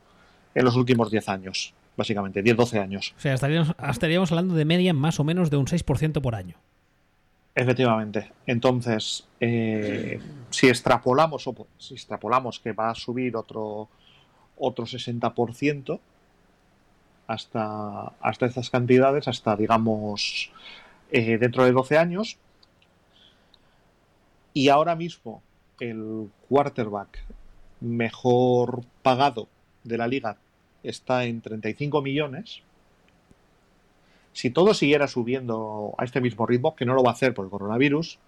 en 0.56 0.64
los 0.64 0.74
últimos 0.74 1.10
10 1.12 1.28
años, 1.28 1.74
básicamente, 1.96 2.42
10-12 2.42 2.82
años. 2.82 3.14
O 3.16 3.20
sea, 3.20 3.34
estaríamos, 3.34 3.76
estaríamos 3.88 4.32
hablando 4.32 4.56
de 4.56 4.64
media 4.64 4.92
más 4.92 5.20
o 5.20 5.24
menos 5.24 5.50
de 5.50 5.56
un 5.56 5.66
6% 5.66 6.20
por 6.20 6.34
año. 6.34 6.56
Efectivamente. 7.54 8.32
Entonces, 8.46 9.26
eh, 9.38 10.20
si 10.50 10.68
extrapolamos 10.68 11.46
o 11.46 11.66
si 11.78 11.94
extrapolamos 11.94 12.58
que 12.58 12.72
va 12.72 12.90
a 12.90 12.94
subir 12.94 13.36
otro 13.36 13.88
otro 14.56 14.86
60% 14.86 16.00
hasta, 17.26 18.12
hasta 18.20 18.46
estas 18.46 18.70
cantidades, 18.70 19.28
hasta 19.28 19.56
digamos 19.56 20.50
eh, 21.10 21.38
dentro 21.38 21.64
de 21.64 21.72
12 21.72 21.98
años. 21.98 22.38
Y 24.52 24.68
ahora 24.68 24.94
mismo 24.94 25.42
el 25.80 26.30
quarterback 26.48 27.24
mejor 27.80 28.82
pagado 29.02 29.48
de 29.82 29.98
la 29.98 30.06
liga 30.06 30.38
está 30.82 31.24
en 31.24 31.40
35 31.40 32.02
millones. 32.02 32.62
Si 34.34 34.50
todo 34.50 34.74
siguiera 34.74 35.08
subiendo 35.08 35.94
a 35.96 36.04
este 36.04 36.20
mismo 36.20 36.44
ritmo, 36.44 36.74
que 36.74 36.84
no 36.84 36.94
lo 36.94 37.02
va 37.02 37.10
a 37.10 37.14
hacer 37.14 37.32
por 37.32 37.46
el 37.46 37.50
coronavirus, 37.50 38.18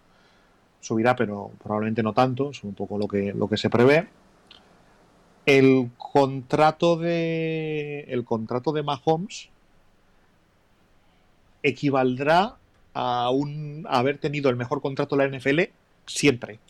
subirá, 0.81 1.17
pero 1.17 1.51
probablemente 1.63 2.03
no 2.03 2.13
tanto, 2.13 2.51
es 2.51 2.63
un 2.65 2.75
poco 2.75 2.97
lo 2.97 3.09
que, 3.09 3.35
lo 3.35 3.49
que 3.49 3.57
se 3.57 3.69
prevé. 3.69 4.09
El 5.45 5.91
contrato 5.99 6.97
de. 6.97 8.05
El 8.09 8.25
contrato 8.25 8.73
de 8.73 8.83
Mahomes 8.83 9.49
equivaldrá 11.63 12.57
a, 12.95 13.31
un, 13.31 13.85
haber 13.89 14.19
tenido 14.19 14.49
el 14.49 14.57
mejor 14.57 14.81
contrato 14.81 15.17
de 15.17 15.29
la 15.29 15.37
NFL 15.37 15.61
siempre. 16.07 16.61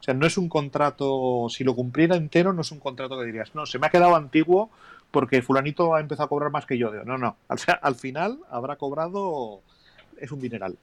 O 0.00 0.04
sea, 0.04 0.14
no 0.14 0.26
es 0.26 0.38
un 0.38 0.48
contrato, 0.48 1.46
si 1.48 1.64
lo 1.64 1.74
cumpliera 1.74 2.16
entero, 2.16 2.52
no 2.52 2.62
es 2.62 2.72
un 2.72 2.80
contrato 2.80 3.18
que 3.18 3.26
dirías, 3.26 3.54
no, 3.54 3.66
se 3.66 3.78
me 3.78 3.86
ha 3.86 3.90
quedado 3.90 4.16
antiguo 4.16 4.70
porque 5.12 5.42
fulanito 5.42 5.94
ha 5.94 6.00
empezado 6.00 6.26
a 6.26 6.28
cobrar 6.28 6.50
más 6.50 6.66
que 6.66 6.78
yo. 6.78 6.90
No, 7.04 7.18
no. 7.18 7.36
O 7.46 7.56
sea, 7.56 7.74
al 7.74 7.94
final 7.94 8.38
habrá 8.50 8.76
cobrado, 8.76 9.60
es 10.18 10.32
un 10.32 10.40
dineral. 10.40 10.76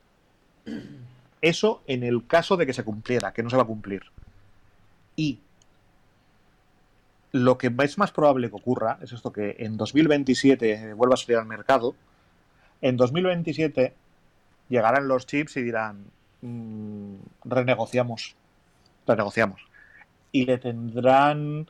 Eso 1.41 1.81
en 1.87 2.03
el 2.03 2.25
caso 2.27 2.55
de 2.55 2.65
que 2.65 2.73
se 2.73 2.83
cumpliera, 2.83 3.33
que 3.33 3.43
no 3.43 3.49
se 3.49 3.57
va 3.57 3.63
a 3.63 3.67
cumplir. 3.67 4.03
Y 5.15 5.39
lo 7.31 7.57
que 7.57 7.73
es 7.79 7.97
más 7.97 8.11
probable 8.11 8.49
que 8.49 8.55
ocurra 8.55 8.99
es 9.01 9.11
esto 9.11 9.33
que 9.33 9.55
en 9.59 9.77
2027 9.77 10.93
vuelva 10.93 11.15
a 11.15 11.17
salir 11.17 11.37
al 11.37 11.45
mercado. 11.45 11.95
En 12.81 12.97
2027 12.97 13.93
llegarán 14.69 15.07
los 15.07 15.25
chips 15.25 15.57
y 15.57 15.63
dirán, 15.63 16.05
mm, 16.41 17.15
renegociamos, 17.45 18.35
renegociamos. 19.07 19.61
Y 20.31 20.45
le 20.45 20.59
tendrán 20.59 21.67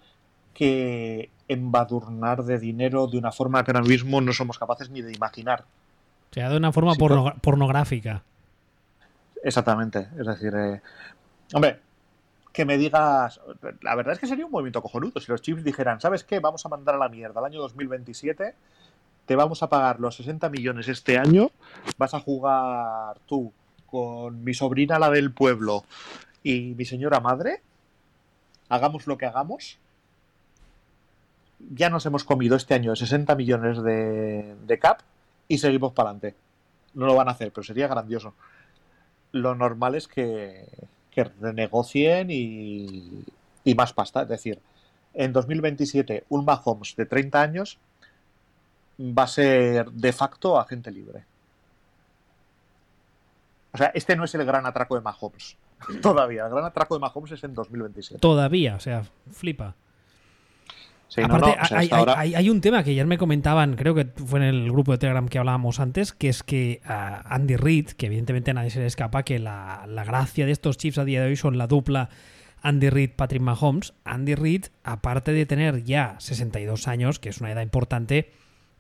que 0.53 1.29
embadurnar 1.47 2.43
de 2.43 2.59
dinero 2.59 3.07
de 3.07 3.17
una 3.17 3.31
forma 3.31 3.63
que 3.63 3.71
ahora 3.71 3.83
mismo 3.83 4.21
no 4.21 4.33
somos 4.33 4.59
capaces 4.59 4.89
ni 4.89 5.01
de 5.01 5.13
imaginar. 5.13 5.63
O 6.31 6.33
sea, 6.33 6.49
de 6.49 6.57
una 6.57 6.71
forma 6.71 6.93
pornográfica. 6.95 8.23
Exactamente. 9.43 10.09
Es 10.19 10.27
decir, 10.27 10.53
eh, 10.55 10.81
hombre, 11.53 11.79
que 12.53 12.65
me 12.65 12.77
digas. 12.77 13.39
La 13.81 13.95
verdad 13.95 14.13
es 14.13 14.19
que 14.19 14.27
sería 14.27 14.45
un 14.45 14.51
movimiento 14.51 14.81
cojonudo 14.81 15.19
si 15.19 15.31
los 15.31 15.41
chips 15.41 15.63
dijeran, 15.63 15.99
¿sabes 16.01 16.23
qué? 16.23 16.39
Vamos 16.39 16.65
a 16.65 16.69
mandar 16.69 16.95
a 16.95 16.97
la 16.99 17.09
mierda 17.09 17.39
el 17.39 17.45
año 17.45 17.61
2027 17.61 18.55
te 19.29 19.35
vamos 19.35 19.61
a 19.61 19.69
pagar 19.69 19.99
los 19.99 20.15
60 20.15 20.49
millones 20.49 20.87
este 20.87 21.19
año, 21.19 21.51
vas 21.99 22.15
a 22.15 22.19
jugar 22.19 23.19
tú 23.27 23.53
con 23.85 24.43
mi 24.43 24.55
sobrina, 24.55 24.97
la 24.97 25.11
del 25.11 25.31
pueblo, 25.31 25.85
y 26.41 26.73
mi 26.75 26.83
señora 26.83 27.19
madre, 27.19 27.61
hagamos 28.69 29.05
lo 29.05 29.19
que 29.19 29.27
hagamos, 29.27 29.77
ya 31.59 31.89
nos 31.89 32.05
hemos 32.05 32.23
comido 32.23 32.55
este 32.55 32.73
año 32.73 32.95
60 32.95 33.35
millones 33.35 33.83
de, 33.83 34.79
cap 34.79 35.01
y 35.47 35.57
seguimos 35.57 35.93
para 35.93 36.09
adelante. 36.09 36.35
No 36.93 37.05
lo 37.05 37.15
van 37.15 37.27
a 37.27 37.31
hacer, 37.31 37.51
pero 37.51 37.63
sería 37.63 37.87
grandioso. 37.87 38.33
Lo 39.31 39.55
normal 39.55 39.95
es 39.95 40.07
que, 40.07 40.65
que 41.11 41.23
renegocien 41.23 42.29
y, 42.31 43.23
y 43.63 43.75
más 43.75 43.93
pasta. 43.93 44.23
Es 44.23 44.29
decir, 44.29 44.59
en 45.13 45.33
2027 45.33 46.25
un 46.29 46.45
Mahomes 46.45 46.95
de 46.95 47.05
30 47.05 47.41
años 47.41 47.79
va 48.99 49.23
a 49.23 49.27
ser 49.27 49.91
de 49.91 50.13
facto 50.13 50.59
agente 50.59 50.91
libre. 50.91 51.23
O 53.71 53.77
sea, 53.77 53.91
este 53.93 54.15
no 54.15 54.23
es 54.23 54.33
el 54.35 54.45
gran 54.45 54.65
atraco 54.65 54.95
de 54.95 55.01
Mahomes. 55.01 55.57
Todavía. 56.01 56.45
El 56.45 56.51
gran 56.51 56.65
atraco 56.65 56.95
de 56.95 57.01
Mahomes 57.01 57.31
es 57.31 57.43
en 57.43 57.53
2027. 57.53 58.19
Todavía, 58.19 58.75
o 58.75 58.79
sea, 58.79 59.03
flipa. 59.31 59.75
Aparte, 61.23 61.55
hay, 62.15 62.49
un 62.49 62.61
tema 62.61 62.83
que 62.83 62.91
ayer 62.91 63.05
me 63.05 63.17
comentaban, 63.17 63.75
creo 63.75 63.95
que 63.95 64.05
fue 64.05 64.39
en 64.39 64.45
el 64.45 64.71
grupo 64.71 64.91
de 64.91 64.99
Telegram 64.99 65.27
que 65.27 65.39
hablábamos 65.39 65.79
antes, 65.79 66.13
que 66.13 66.29
es 66.29 66.43
que 66.43 66.81
Andy 66.85 67.55
Reid, 67.55 67.87
que 67.89 68.05
evidentemente 68.05 68.51
a 68.51 68.53
nadie 68.53 68.69
se 68.69 68.79
le 68.79 68.85
escapa, 68.85 69.23
que 69.23 69.39
la, 69.39 69.85
la, 69.87 70.03
gracia 70.03 70.45
de 70.45 70.51
estos 70.51 70.77
chips 70.77 70.99
a 70.99 71.05
día 71.05 71.21
de 71.21 71.29
hoy 71.29 71.35
son 71.35 71.57
la 71.57 71.67
dupla 71.67 72.09
Andy 72.61 72.89
Reid-Patrick 72.89 73.41
Mahomes. 73.41 73.93
Andy 74.03 74.35
Reid, 74.35 74.65
aparte 74.83 75.31
de 75.31 75.45
tener 75.45 75.83
ya 75.83 76.15
62 76.19 76.87
años, 76.87 77.19
que 77.19 77.29
es 77.29 77.39
una 77.41 77.51
edad 77.51 77.61
importante, 77.61 78.31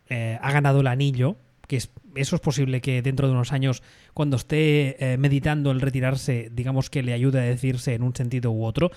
eh, 0.09 0.37
ha 0.41 0.51
ganado 0.51 0.81
el 0.81 0.87
anillo, 0.87 1.37
que 1.67 1.77
es, 1.77 1.91
eso 2.15 2.35
es 2.35 2.41
posible 2.41 2.81
que 2.81 3.01
dentro 3.01 3.27
de 3.27 3.33
unos 3.33 3.53
años, 3.53 3.83
cuando 4.13 4.37
esté 4.37 5.13
eh, 5.13 5.17
meditando 5.17 5.71
el 5.71 5.81
retirarse, 5.81 6.49
digamos 6.51 6.89
que 6.89 7.03
le 7.03 7.13
ayude 7.13 7.39
a 7.39 7.43
decirse 7.43 7.93
en 7.93 8.03
un 8.03 8.15
sentido 8.15 8.51
u 8.51 8.65
otro. 8.65 8.91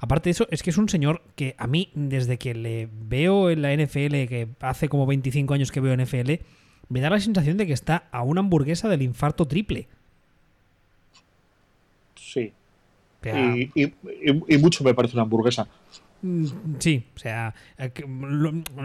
Aparte 0.00 0.28
de 0.28 0.32
eso, 0.32 0.46
es 0.50 0.62
que 0.62 0.70
es 0.70 0.78
un 0.78 0.88
señor 0.88 1.22
que 1.36 1.54
a 1.58 1.66
mí, 1.66 1.90
desde 1.94 2.38
que 2.38 2.54
le 2.54 2.88
veo 2.90 3.50
en 3.50 3.60
la 3.60 3.74
NFL, 3.74 4.26
que 4.26 4.48
hace 4.60 4.88
como 4.88 5.06
25 5.06 5.52
años 5.52 5.70
que 5.70 5.80
veo 5.80 5.94
NFL, 5.94 6.32
me 6.88 7.00
da 7.00 7.10
la 7.10 7.20
sensación 7.20 7.58
de 7.58 7.66
que 7.66 7.74
está 7.74 8.08
a 8.10 8.22
una 8.22 8.40
hamburguesa 8.40 8.88
del 8.88 9.02
infarto 9.02 9.46
triple. 9.46 9.88
Sí. 12.16 12.52
y, 13.24 14.58
mucho 14.58 14.84
me 14.84 14.94
parece 14.94 15.16
una 15.16 15.22
hamburguesa. 15.22 15.68
Mm, 16.22 16.46
sí, 16.78 17.04
o 17.14 17.18
sea, 17.18 17.54
eh, 17.78 17.92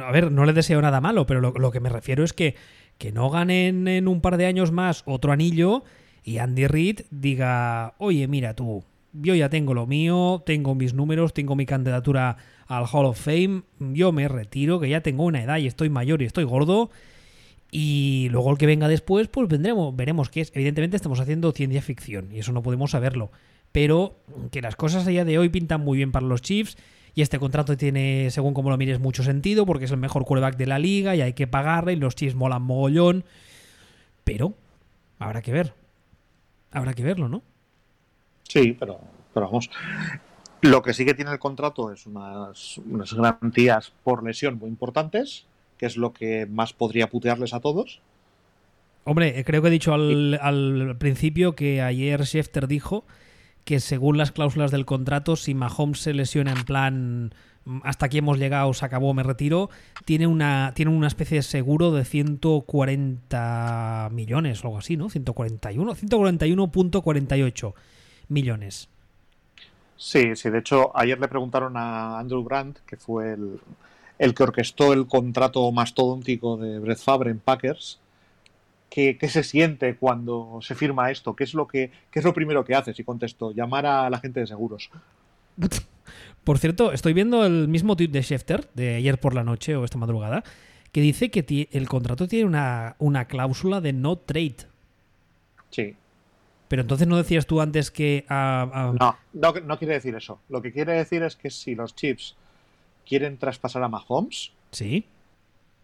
a 0.04 0.12
ver, 0.12 0.32
no 0.32 0.46
le 0.46 0.54
deseo 0.54 0.82
nada 0.82 1.00
malo, 1.00 1.26
pero 1.26 1.40
lo, 1.40 1.72
que 1.72 1.80
me 1.80 1.90
refiero 1.90 2.24
es 2.26 2.34
que, 2.34 2.56
que 2.98 3.14
no 3.14 3.30
ganen 3.30 3.88
en 3.88 4.08
un 4.10 4.20
par 4.20 4.36
de 4.36 4.48
años 4.48 4.72
más 4.72 5.04
otro 5.06 5.32
anillo 5.32 5.84
y 6.24 6.40
Andy 6.40 6.68
Reid 6.68 7.02
diga, 7.10 7.94
oye, 8.00 8.28
mira 8.28 8.54
tú, 8.54 8.84
yo 9.22 9.36
ya 9.36 9.50
tengo 9.50 9.74
lo 9.74 9.88
mío, 9.88 10.44
tengo 10.46 10.76
mis 10.76 10.94
números, 10.94 11.34
tengo 11.34 11.56
mi 11.56 11.66
candidatura 11.66 12.38
al 12.68 12.86
Hall 12.92 13.06
of 13.06 13.20
Fame, 13.20 13.64
yo 13.80 14.12
me 14.12 14.28
retiro, 14.28 14.80
que 14.80 14.90
ya 14.90 15.02
tengo 15.02 15.24
una 15.24 15.44
edad 15.44 15.58
y 15.58 15.68
estoy 15.68 15.90
mayor 15.90 16.22
y 16.22 16.26
estoy 16.26 16.44
gordo. 16.44 16.90
Y 17.72 18.30
luego 18.32 18.52
el 18.52 18.58
que 18.58 18.66
venga 18.66 18.88
después, 18.88 19.28
pues 19.28 19.48
vendremos, 19.48 19.96
veremos 19.96 20.30
qué 20.30 20.42
es. 20.42 20.52
Evidentemente 20.56 20.96
estamos 20.96 21.20
haciendo 21.20 21.52
ciencia 21.52 21.82
ficción 21.82 22.32
y 22.32 22.40
eso 22.40 22.52
no 22.52 22.64
podemos 22.64 22.92
saberlo. 22.92 23.32
Pero 23.72 24.18
que 24.52 24.62
las 24.62 24.76
cosas 24.76 25.06
allá 25.08 25.26
de 25.26 25.38
hoy 25.38 25.50
pintan 25.50 25.82
muy 25.82 25.98
bien 25.98 26.12
para 26.12 26.26
los 26.26 26.42
Chiefs 26.42 26.78
y 27.14 27.22
este 27.22 27.40
contrato 27.40 27.76
tiene, 27.76 28.30
según 28.32 28.54
como 28.54 28.70
lo 28.70 28.78
mires, 28.78 29.00
mucho 29.00 29.24
sentido 29.24 29.66
porque 29.66 29.86
es 29.86 29.92
el 29.92 29.98
mejor 29.98 30.26
quarterback 30.26 30.58
de 30.58 30.68
la 30.68 30.80
liga 30.80 31.16
y 31.16 31.22
hay 31.22 31.34
que 31.34 31.48
pagarle 31.48 31.94
y 31.94 31.96
los 31.98 32.16
Chiefs 32.16 32.36
molan 32.36 32.62
mogollón. 32.62 33.26
Pero 34.24 34.54
habrá 35.20 35.42
que 35.42 35.52
ver. 35.52 35.74
Habrá 36.72 36.94
que 36.94 37.04
verlo, 37.04 37.30
¿no? 37.30 37.44
Sí, 38.48 38.76
pero, 38.80 39.00
pero 39.34 39.48
vamos. 39.48 39.70
Lo 40.62 40.82
que 40.82 40.94
sí 40.94 41.06
que 41.06 41.14
tiene 41.14 41.32
el 41.32 41.40
contrato 41.40 41.92
es 41.92 42.08
unas, 42.08 42.78
unas 42.80 43.14
garantías 43.14 43.92
por 44.04 44.24
lesión 44.24 44.58
muy 44.58 44.70
importantes, 44.70 45.46
que 45.78 45.86
es 45.86 45.98
lo 45.98 46.14
que 46.14 46.46
más 46.46 46.74
podría 46.74 47.10
putearles 47.10 47.54
a 47.54 47.60
todos. 47.60 48.02
Hombre, 49.04 49.44
creo 49.46 49.62
que 49.62 49.68
he 49.68 49.72
dicho 49.72 49.94
al, 49.94 50.40
al 50.42 50.96
principio 50.98 51.56
que 51.56 51.82
ayer 51.82 52.26
Schefter 52.26 52.68
dijo 52.68 53.06
que 53.66 53.80
según 53.80 54.18
las 54.18 54.32
cláusulas 54.32 54.72
del 54.72 54.86
contrato, 54.86 55.36
si 55.36 55.54
Mahomes 55.54 56.00
se 56.00 56.14
lesiona 56.14 56.52
en 56.52 56.64
plan 56.64 57.34
mm, 57.66 57.80
hasta 57.84 58.06
aquí 58.06 58.20
hemos 58.20 58.40
llegado, 58.40 58.74
se 58.74 58.86
acabó, 58.86 59.14
me 59.14 59.24
retiro, 59.24 59.70
tiene 60.06 60.28
una, 60.28 60.72
tiene 60.76 60.92
una 60.92 61.08
especie 61.08 61.38
de 61.38 61.44
seguro 61.44 61.92
de 61.92 62.06
140 62.06 64.10
millones 64.12 64.64
o 64.64 64.68
algo 64.68 64.78
así, 64.78 64.98
¿no? 64.98 65.10
141, 65.10 65.96
141.48 65.96 67.74
millones. 68.30 68.90
Sí, 69.98 70.36
sí, 70.36 70.50
de 70.50 70.60
hecho 70.60 70.96
ayer 70.98 71.20
le 71.20 71.28
preguntaron 71.28 71.78
a 71.78 72.20
Andrew 72.20 72.44
Brandt, 72.44 72.80
que 72.86 72.98
fue 72.98 73.34
el, 73.34 73.60
el 74.20 74.34
que 74.34 74.44
orquestó 74.44 74.94
el 74.94 75.08
contrato 75.08 75.72
mastodóntico 75.72 76.58
de 76.58 76.80
Brett 76.80 77.00
Favre 77.00 77.32
en 77.32 77.40
Packers, 77.40 78.00
¿Qué, 78.96 79.18
se 79.28 79.44
siente 79.44 79.98
cuando 79.98 80.60
se 80.62 80.74
firma 80.74 81.12
esto? 81.12 81.36
¿Qué 81.36 81.44
es 81.44 81.54
lo 81.54 81.68
que 81.68 81.92
qué 82.10 82.20
es 82.20 82.24
lo 82.24 82.34
primero 82.34 82.64
que 82.64 82.76
haces? 82.76 82.98
Y 82.98 83.04
contesto, 83.04 83.52
llamar 83.52 83.86
a 83.86 84.10
la 84.10 84.20
gente 84.20 84.40
de 84.40 84.48
seguros. 84.48 84.90
Por 86.46 86.60
cierto, 86.60 86.94
estoy 86.94 87.12
viendo 87.12 87.46
el 87.46 87.68
mismo 87.68 87.98
tweet 87.98 88.08
de 88.08 88.22
Schefter 88.22 88.70
de 88.74 88.96
ayer 88.96 89.20
por 89.20 89.34
la 89.34 89.44
noche 89.44 89.76
o 89.76 89.84
esta 89.84 89.98
madrugada 89.98 90.46
que 90.94 91.02
dice 91.02 91.30
que 91.30 91.68
el 91.74 91.90
contrato 91.90 92.26
tiene 92.30 92.46
una, 92.46 92.96
una 93.00 93.26
cláusula 93.26 93.82
de 93.82 93.92
no 93.92 94.18
trade. 94.18 94.58
Sí. 95.72 95.96
Pero 96.68 96.82
entonces 96.82 97.08
no 97.08 97.18
decías 97.18 97.46
tú 97.46 97.62
antes 97.62 97.92
que... 97.92 98.26
No, 98.30 99.18
no, 99.34 99.54
no, 99.54 99.78
quiere 99.78 99.94
decir 99.94 100.16
eso. 100.16 100.40
Lo 100.50 100.62
que 100.62 100.72
quiere 100.72 100.94
decir 100.94 101.22
es 101.24 101.36
que 101.36 101.50
si 101.50 101.76
los 101.76 101.96
chips 101.96 102.36
quieren 103.06 103.38
traspasar 103.38 103.84
a 103.84 103.88
Mahomes, 103.88 104.52
¿Sí? 104.72 105.06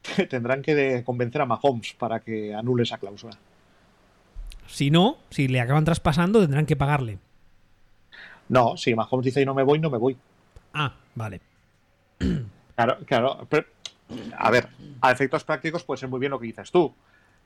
tendrán 0.30 0.62
que 0.62 1.04
convencer 1.06 1.42
a 1.42 1.46
Mahomes 1.46 1.94
para 1.94 2.20
que 2.20 2.54
anule 2.54 2.84
esa 2.84 2.98
cláusula. 2.98 3.38
Si 4.68 4.90
no, 4.90 5.18
si 5.30 5.48
le 5.48 5.60
acaban 5.60 5.86
traspasando, 5.86 6.42
tendrán 6.42 6.66
que 6.66 6.76
pagarle. 6.76 7.20
No, 8.50 8.76
si 8.76 8.96
Mahomes 8.96 9.26
dice 9.26 9.46
no 9.46 9.54
me 9.54 9.64
voy, 9.64 9.80
no 9.80 9.90
me 9.90 9.98
voy. 9.98 10.18
Ah, 10.74 10.94
vale. 11.16 11.42
Claro, 12.76 12.98
claro. 13.06 13.48
Pero, 13.50 13.68
a 14.38 14.50
ver, 14.50 14.70
a 15.02 15.12
efectos 15.12 15.44
prácticos 15.44 15.84
puede 15.84 16.00
ser 16.00 16.10
muy 16.10 16.20
bien 16.20 16.32
lo 16.32 16.40
que 16.40 16.48
dices 16.48 16.72
tú. 16.72 16.94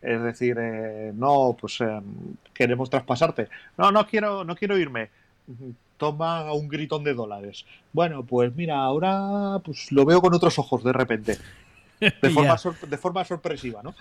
Es 0.06 0.22
decir, 0.22 0.56
eh, 0.60 1.12
no, 1.16 1.58
pues 1.60 1.82
eh, 1.82 2.00
queremos 2.54 2.92
traspasarte. 2.92 3.50
No, 3.76 3.92
no 3.92 4.06
quiero, 4.06 4.44
no 4.44 4.56
quiero 4.56 4.78
irme. 4.78 5.10
Toma 5.98 6.54
un 6.54 6.68
gritón 6.68 7.04
de 7.04 7.16
dólares. 7.16 7.66
Bueno, 7.92 8.24
pues 8.24 8.56
mira, 8.56 8.78
ahora 8.78 9.60
pues 9.64 9.92
lo 9.92 10.06
veo 10.06 10.22
con 10.22 10.34
otros 10.34 10.60
ojos 10.60 10.84
de 10.84 10.94
repente. 10.94 11.38
De 12.00 12.12
forma, 12.30 12.56
de 12.88 12.98
forma 12.98 13.26
sorpresiva, 13.26 13.82
¿no? 13.82 13.96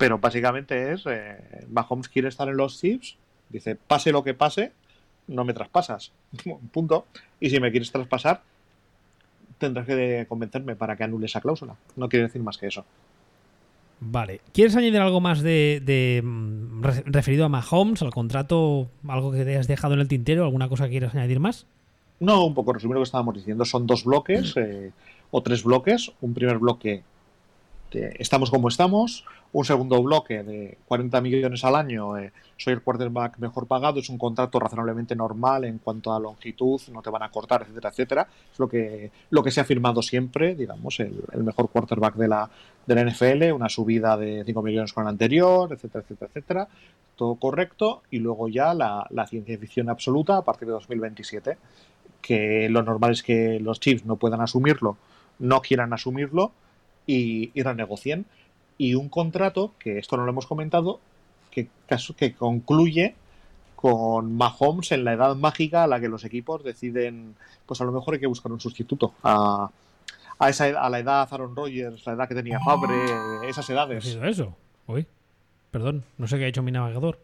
Pero 0.00 0.18
básicamente 0.18 0.94
es, 0.94 1.04
eh, 1.06 1.66
Mahomes 1.70 2.08
quiere 2.08 2.28
estar 2.28 2.48
en 2.48 2.56
los 2.56 2.80
chips, 2.80 3.16
dice, 3.50 3.76
pase 3.76 4.10
lo 4.10 4.24
que 4.24 4.34
pase, 4.34 4.72
no 5.28 5.44
me 5.44 5.54
traspasas. 5.54 6.10
Punto. 6.72 7.06
Y 7.38 7.50
si 7.50 7.60
me 7.60 7.70
quieres 7.70 7.92
traspasar, 7.92 8.42
tendrás 9.58 9.86
que 9.86 10.26
convencerme 10.28 10.74
para 10.74 10.96
que 10.96 11.04
anule 11.04 11.26
esa 11.26 11.40
cláusula. 11.40 11.76
No 11.94 12.08
quiere 12.08 12.26
decir 12.26 12.42
más 12.42 12.58
que 12.58 12.66
eso. 12.66 12.84
Vale. 14.00 14.40
¿Quieres 14.52 14.74
añadir 14.76 14.98
algo 14.98 15.20
más 15.20 15.42
de, 15.42 16.22
mm, 16.24 16.82
referido 17.04 17.44
a 17.44 17.48
Mahomes, 17.48 18.00
al 18.02 18.10
contrato, 18.10 18.88
algo 19.06 19.30
que 19.30 19.44
te 19.44 19.58
has 19.58 19.68
dejado 19.68 19.94
en 19.94 20.00
el 20.00 20.08
tintero, 20.08 20.44
alguna 20.44 20.68
cosa 20.68 20.84
que 20.84 20.92
quieras 20.92 21.14
añadir 21.14 21.38
más? 21.38 21.66
No, 22.18 22.44
un 22.44 22.54
poco 22.54 22.72
resumido 22.72 22.94
lo 22.94 23.00
que 23.00 23.08
estábamos 23.08 23.34
diciendo. 23.34 23.64
Son 23.64 23.86
dos 23.86 24.04
bloques 24.04 24.54
eh, 24.56 24.90
o 25.30 25.42
tres 25.42 25.64
bloques. 25.64 26.12
Un 26.20 26.32
primer 26.32 26.58
bloque 26.58 27.02
estamos 27.92 28.50
como 28.50 28.68
estamos. 28.68 29.24
Un 29.52 29.64
segundo 29.64 30.00
bloque 30.02 30.42
de 30.44 30.78
40 30.86 31.20
millones 31.20 31.64
al 31.64 31.74
año. 31.74 32.16
Eh, 32.16 32.32
soy 32.56 32.74
el 32.74 32.82
quarterback 32.82 33.38
mejor 33.38 33.66
pagado. 33.66 33.98
Es 33.98 34.08
un 34.08 34.18
contrato 34.18 34.60
razonablemente 34.60 35.16
normal 35.16 35.64
en 35.64 35.78
cuanto 35.78 36.12
a 36.12 36.20
longitud. 36.20 36.80
No 36.92 37.02
te 37.02 37.10
van 37.10 37.22
a 37.22 37.30
cortar, 37.30 37.62
etcétera, 37.62 37.88
etcétera. 37.90 38.28
Es 38.52 38.58
lo 38.58 38.68
que, 38.68 39.10
lo 39.30 39.42
que 39.42 39.50
se 39.50 39.60
ha 39.60 39.64
firmado 39.64 40.02
siempre. 40.02 40.54
Digamos, 40.54 41.00
el, 41.00 41.24
mejor 41.42 41.68
quarterback 41.70 42.14
de 42.14 42.28
la, 42.28 42.48
de 42.86 42.94
la 42.94 43.04
NFL. 43.04 43.52
Una 43.52 43.68
subida 43.68 44.16
de 44.16 44.44
5 44.44 44.62
millones 44.62 44.92
con 44.92 45.04
el 45.04 45.08
anterior, 45.08 45.72
etcétera, 45.72 46.04
etcétera, 46.04 46.28
etcétera. 46.28 46.68
Todo 47.16 47.34
correcto. 47.34 48.02
Y 48.10 48.20
luego 48.20 48.48
ya 48.48 48.72
la, 48.72 49.06
la 49.10 49.26
ciencia 49.26 49.58
ficción 49.58 49.88
absoluta 49.88 50.36
a 50.36 50.42
partir 50.42 50.68
de 50.68 50.74
2027. 50.74 51.58
Que 52.22 52.68
lo 52.68 52.82
normal 52.82 53.12
es 53.12 53.22
que 53.22 53.58
los 53.58 53.80
chips 53.80 54.04
no 54.04 54.16
puedan 54.16 54.40
asumirlo, 54.40 54.96
no 55.38 55.60
quieran 55.60 55.92
asumirlo 55.92 56.52
y, 57.06 57.50
renegocien. 57.62 58.26
Y 58.78 58.94
un 58.94 59.08
contrato, 59.08 59.74
que 59.78 59.98
esto 59.98 60.16
no 60.16 60.24
lo 60.24 60.30
hemos 60.30 60.46
comentado, 60.46 61.00
que, 61.50 61.68
que 62.16 62.34
concluye 62.34 63.14
con 63.76 64.36
Mahomes 64.36 64.92
en 64.92 65.04
la 65.04 65.14
edad 65.14 65.34
mágica 65.36 65.84
a 65.84 65.86
la 65.86 66.00
que 66.00 66.08
los 66.08 66.24
equipos 66.24 66.62
deciden, 66.62 67.34
pues 67.66 67.80
a 67.80 67.84
lo 67.84 67.92
mejor 67.92 68.14
hay 68.14 68.20
que 68.20 68.26
buscar 68.26 68.52
un 68.52 68.60
sustituto 68.60 69.14
a, 69.22 69.70
a, 70.38 70.48
esa, 70.48 70.66
a 70.66 70.90
la 70.90 70.98
edad 70.98 71.28
Aaron 71.30 71.56
Rodgers, 71.56 72.04
la 72.06 72.12
edad 72.12 72.28
que 72.28 72.34
tenía 72.34 72.60
Fabre, 72.60 72.94
esas 73.48 73.68
edades. 73.70 74.18
¿Qué 74.20 74.28
eso? 74.28 74.54
Uy, 74.86 75.06
perdón, 75.70 76.04
no 76.18 76.26
sé 76.26 76.38
qué 76.38 76.44
ha 76.44 76.48
hecho 76.48 76.62
mi 76.62 76.72
navegador. 76.72 77.18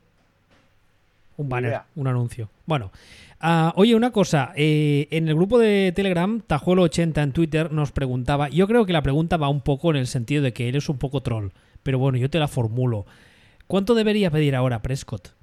Un 1.37 1.49
banner, 1.49 1.81
un 1.95 2.07
anuncio. 2.07 2.49
Bueno, 2.65 2.91
Ah, 3.41 3.75
oye, 3.77 3.95
una 3.95 4.13
cosa, 4.13 4.53
eh, 4.57 5.09
en 5.11 5.29
el 5.29 5.35
grupo 5.35 5.59
de 5.59 5.93
Telegram, 5.95 6.43
Tajuelo80 6.47 7.23
en 7.23 7.33
Twitter 7.33 7.71
nos 7.71 7.93
preguntaba, 7.93 8.49
yo 8.49 8.67
creo 8.67 8.87
que 8.87 8.95
la 8.95 9.03
pregunta 9.03 9.37
va 9.37 9.49
un 9.49 9.61
poco 9.61 9.91
en 9.91 9.97
el 9.97 10.07
sentido 10.07 10.43
de 10.43 10.53
que 10.53 10.69
eres 10.69 10.89
un 10.89 10.97
poco 10.97 11.23
troll, 11.23 11.49
pero 11.83 11.99
bueno, 11.99 12.17
yo 12.17 12.31
te 12.31 12.39
la 12.39 12.49
formulo. 12.49 13.05
¿Cuánto 13.67 13.95
debería 13.95 14.31
pedir 14.31 14.57
ahora 14.57 14.81
Prescott? 14.81 15.35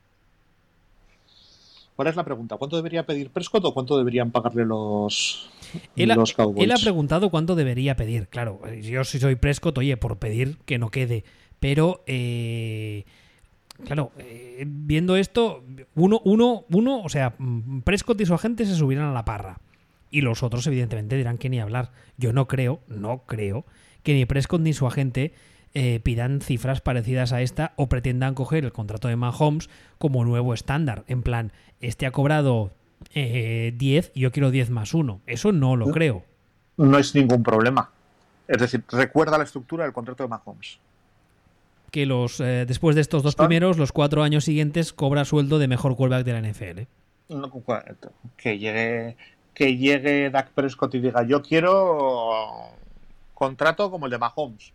¿Cuál 1.96 2.08
es 2.08 2.16
la 2.16 2.26
pregunta? 2.26 2.58
¿Cuánto 2.58 2.78
debería 2.78 3.06
pedir 3.06 3.30
Prescott 3.30 3.64
o 3.66 3.74
cuánto 3.74 3.96
deberían 3.98 4.32
pagarle 4.32 4.66
los, 4.66 5.52
los 5.96 6.34
Cowboys? 6.34 6.64
Él 6.64 6.72
ha 6.72 6.78
preguntado 6.78 7.30
cuánto 7.30 7.54
debería 7.54 7.96
pedir. 7.96 8.28
Claro, 8.30 8.60
yo 8.82 9.04
si 9.04 9.20
soy 9.20 9.36
Prescott, 9.36 9.78
oye, 9.78 9.96
por 9.98 10.18
pedir 10.18 10.58
que 10.66 10.80
no 10.80 10.90
quede. 10.90 11.24
Pero 11.60 12.04
eh, 12.08 13.06
claro, 13.86 14.12
eh, 14.18 14.64
viendo 14.68 15.16
esto, 15.16 15.64
uno, 15.96 16.22
uno, 16.24 16.66
uno, 16.70 17.02
o 17.02 17.10
sea, 17.10 17.36
mm, 17.38 17.82
Prescott 17.82 18.20
y 18.22 18.26
su 18.26 18.34
agente 18.34 18.66
se 18.66 18.76
subirán 18.76 19.06
a 19.06 19.14
la 19.14 19.26
parra. 19.26 19.60
Y 20.10 20.22
los 20.22 20.44
otros, 20.44 20.68
evidentemente, 20.68 21.16
dirán 21.16 21.38
que 21.38 21.50
ni 21.50 21.60
hablar. 21.60 21.92
Yo 22.18 22.34
no 22.34 22.48
creo, 22.48 22.82
no 22.88 23.24
creo, 23.26 23.66
que 24.04 24.14
ni 24.14 24.26
Prescott 24.26 24.62
ni 24.62 24.74
su 24.74 24.86
agente 24.86 25.34
eh, 25.74 26.00
pidan 26.04 26.42
cifras 26.42 26.82
parecidas 26.82 27.34
a 27.34 27.42
esta 27.42 27.74
o 27.78 27.90
pretendan 27.90 28.36
coger 28.36 28.64
el 28.64 28.72
contrato 28.72 29.08
de 29.08 29.16
Mahomes 29.16 29.70
como 29.98 30.24
nuevo 30.24 30.54
estándar. 30.54 31.04
En 31.08 31.24
plan, 31.24 31.52
este 31.80 32.06
ha 32.06 32.12
cobrado 32.12 32.72
10 33.14 33.16
eh, 33.16 34.12
y 34.14 34.20
yo 34.20 34.32
quiero 34.32 34.52
10 34.52 34.70
más 34.70 34.94
1. 34.94 35.22
Eso 35.26 35.52
no 35.52 35.76
lo 35.76 35.88
creo. 35.88 36.24
No 36.78 36.98
es 36.98 37.16
ningún 37.16 37.42
problema. 37.42 37.90
Es 38.48 38.60
decir, 38.60 38.84
recuerda 38.92 39.38
la 39.38 39.46
estructura 39.46 39.84
del 39.86 39.94
contrato 39.94 40.24
de 40.24 40.30
Mahomes 40.30 40.80
que 41.94 42.08
los 42.08 42.40
eh, 42.40 42.66
después 42.68 42.96
de 42.96 43.02
estos 43.02 43.22
dos 43.22 43.36
primeros, 43.36 43.78
los 43.78 43.92
cuatro 43.92 44.24
años 44.24 44.46
siguientes, 44.46 44.94
cobra 44.94 45.26
sueldo 45.26 45.60
de 45.60 45.68
mejor 45.68 45.96
quarterback 45.96 46.26
de 46.26 46.34
la 46.34 46.42
NFL. 46.42 46.82
que 48.36 48.58
llegue 48.58 49.16
que 49.54 49.78
llegue 49.78 50.32
Dak 50.32 50.50
Prescott 50.50 50.96
y 50.96 51.00
diga 51.00 51.22
yo 51.22 51.44
quiero 51.44 52.72
contrato 53.36 53.92
como 53.92 54.08
el 54.08 54.12
de 54.12 54.18
Mahomes 54.18 54.74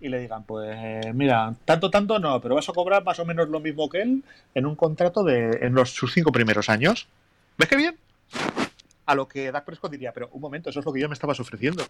y 0.00 0.08
le 0.08 0.18
digan 0.18 0.42
pues 0.42 1.14
mira 1.14 1.54
tanto 1.64 1.88
tanto 1.88 2.18
no 2.18 2.40
pero 2.40 2.56
vas 2.56 2.68
a 2.68 2.72
cobrar 2.72 3.04
más 3.04 3.20
o 3.20 3.24
menos 3.24 3.48
lo 3.48 3.60
mismo 3.60 3.88
que 3.88 4.02
él 4.02 4.24
en 4.56 4.66
un 4.66 4.74
contrato 4.74 5.22
de 5.22 5.58
en 5.62 5.72
los 5.72 5.90
sus 5.90 6.12
cinco 6.12 6.32
primeros 6.32 6.68
años 6.68 7.06
ves 7.56 7.68
qué 7.68 7.76
bien 7.76 7.96
a 9.06 9.14
lo 9.14 9.28
que 9.28 9.52
Dak 9.52 9.64
Prescott 9.64 9.92
diría 9.92 10.12
pero 10.12 10.28
un 10.32 10.40
momento 10.40 10.70
eso 10.70 10.80
es 10.80 10.86
lo 10.86 10.92
que 10.92 11.00
yo 11.00 11.08
me 11.08 11.14
estabas 11.14 11.38
ofreciendo 11.38 11.84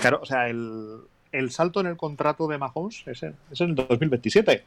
claro 0.00 0.18
o 0.20 0.26
sea 0.26 0.48
el 0.48 1.02
el 1.32 1.50
salto 1.50 1.80
en 1.80 1.86
el 1.86 1.96
contrato 1.96 2.46
de 2.46 2.58
Mahomes 2.58 3.02
es 3.06 3.22
en, 3.22 3.34
el 3.58 3.74
2027. 3.74 4.64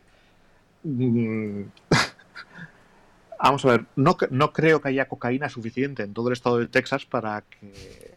Mm. 0.84 1.62
Vamos 3.42 3.66
a 3.66 3.68
ver, 3.70 3.86
no, 3.96 4.18
no 4.32 4.54
creo 4.54 4.82
que 4.82 4.90
haya 4.90 5.08
cocaína 5.08 5.50
suficiente 5.50 6.04
en 6.04 6.14
todo 6.14 6.30
el 6.30 6.34
estado 6.34 6.58
de 6.58 6.68
Texas 6.68 7.06
para 7.06 7.42
que 7.42 8.16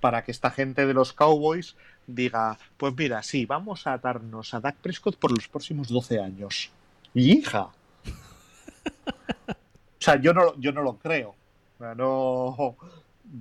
para 0.00 0.22
que 0.22 0.30
esta 0.30 0.50
gente 0.50 0.86
de 0.86 0.94
los 0.94 1.12
Cowboys 1.12 1.76
diga, 2.06 2.58
pues 2.76 2.94
mira, 2.96 3.22
sí, 3.22 3.46
vamos 3.46 3.86
a 3.86 3.94
atarnos 3.94 4.54
a 4.54 4.60
Dak 4.60 4.76
Prescott 4.76 5.16
por 5.16 5.32
los 5.32 5.48
próximos 5.48 5.88
12 5.88 6.20
años. 6.20 6.70
¡Hija! 7.14 7.68
O 9.98 10.04
sea, 10.06 10.20
yo 10.20 10.32
no, 10.32 10.54
yo 10.60 10.70
no 10.70 10.82
lo 10.82 10.98
creo. 10.98 11.34
No, 11.80 12.76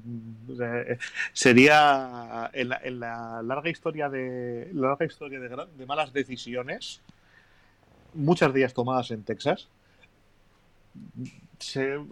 Mm, 0.04 0.94
sería 1.32 2.50
en 2.54 3.00
la, 3.00 3.42
larga 3.44 3.70
historia 3.70 4.10
de 4.10 4.70
la 4.74 4.90
larga 4.90 5.06
historia 5.06 5.40
de, 5.40 5.86
malas 5.86 6.12
decisiones, 6.12 7.02
muchas 8.14 8.54
días 8.54 8.74
tomadas 8.74 9.12
en 9.12 9.24
Texas. 9.24 9.70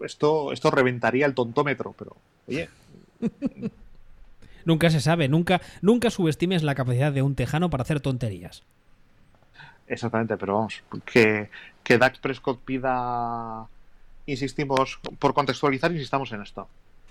esto, 0.02 0.52
esto 0.52 0.70
reventaría 0.70 1.26
el 1.26 1.34
tontómetro, 1.34 1.94
pero 1.98 2.16
oye. 2.48 2.70
nunca 4.64 4.88
se 4.88 5.00
sabe, 5.00 5.28
nunca, 5.28 5.60
nunca 5.82 6.08
subestimes 6.08 6.62
la 6.62 6.74
capacidad 6.74 7.12
de 7.12 7.22
un 7.22 7.34
tejano 7.34 7.68
para 7.68 7.82
hacer 7.82 8.00
tonterías. 8.00 8.62
Exactamente, 9.86 10.38
pero 10.38 10.54
vamos, 10.54 10.82
que, 11.04 11.50
que 11.82 11.98
Dax 11.98 12.18
Prescott 12.18 12.60
pida, 12.64 13.66
insistimos, 14.24 14.98
por 15.18 15.34
contextualizar, 15.34 15.92
insistamos 15.92 16.32
en 16.32 16.40
esto. 16.40 16.66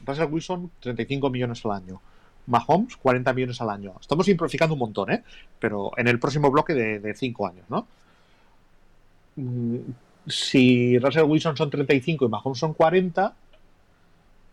Russell 0.05 0.31
Wilson 0.31 0.71
35 0.79 1.29
millones 1.29 1.65
al 1.65 1.71
año. 1.71 2.01
Mahomes 2.47 2.97
40 2.97 3.33
millones 3.33 3.61
al 3.61 3.69
año. 3.69 3.93
Estamos 3.99 4.25
simplificando 4.25 4.73
un 4.73 4.79
montón, 4.79 5.11
¿eh? 5.11 5.23
Pero 5.59 5.91
en 5.97 6.07
el 6.07 6.19
próximo 6.19 6.51
bloque 6.51 6.73
de 6.73 7.13
5 7.13 7.47
años, 7.47 7.65
¿no? 7.69 7.87
Mm, 9.35 9.77
si 10.27 10.97
Russell 10.99 11.23
Wilson 11.23 11.57
son 11.57 11.69
35 11.69 12.25
y 12.25 12.29
Mahomes 12.29 12.59
son 12.59 12.73
40, 12.73 13.33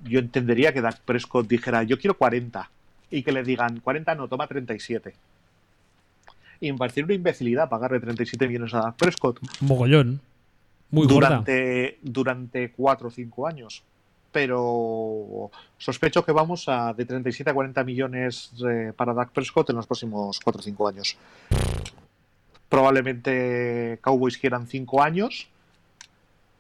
yo 0.05 0.19
entendería 0.19 0.73
que 0.73 0.81
Dak 0.81 1.01
Prescott 1.01 1.47
dijera, 1.47 1.83
yo 1.83 1.99
quiero 1.99 2.17
40. 2.17 2.71
Y 3.11 3.23
que 3.23 3.33
le 3.33 3.43
digan, 3.43 3.81
40 3.81 4.15
no, 4.15 4.29
toma 4.29 4.47
37. 4.47 5.15
Y 6.61 6.73
me 6.73 6.79
parece 6.79 7.03
una 7.03 7.15
imbecilidad 7.15 7.69
pagarle 7.69 8.01
37 8.01 8.47
millones 8.47 8.75
a 8.75 8.81
Dak 8.81 8.97
Prescott. 8.97 9.41
Mogollón. 9.61 10.21
Muy 10.91 11.07
durante, 11.07 11.99
durante 12.03 12.73
4 12.73 13.09
o 13.09 13.11
5 13.11 13.47
años 13.47 13.85
pero 14.33 15.51
sospecho 15.79 16.25
que 16.25 16.33
vamos 16.33 16.69
a 16.69 16.93
de 16.95 17.05
37 17.05 17.51
a 17.51 17.55
40 17.55 17.85
millones 17.85 18.53
eh, 18.69 18.93
para 18.97 19.15
Dak 19.15 19.31
Prescott 19.31 19.71
en 19.71 19.77
los 19.77 19.87
próximos 19.87 20.41
4 20.41 20.61
o 20.61 20.63
5 20.63 20.89
años. 20.89 21.17
Probablemente 22.69 23.99
Cowboys 24.01 24.39
quieran 24.39 24.67
5 24.67 25.03
años 25.03 25.49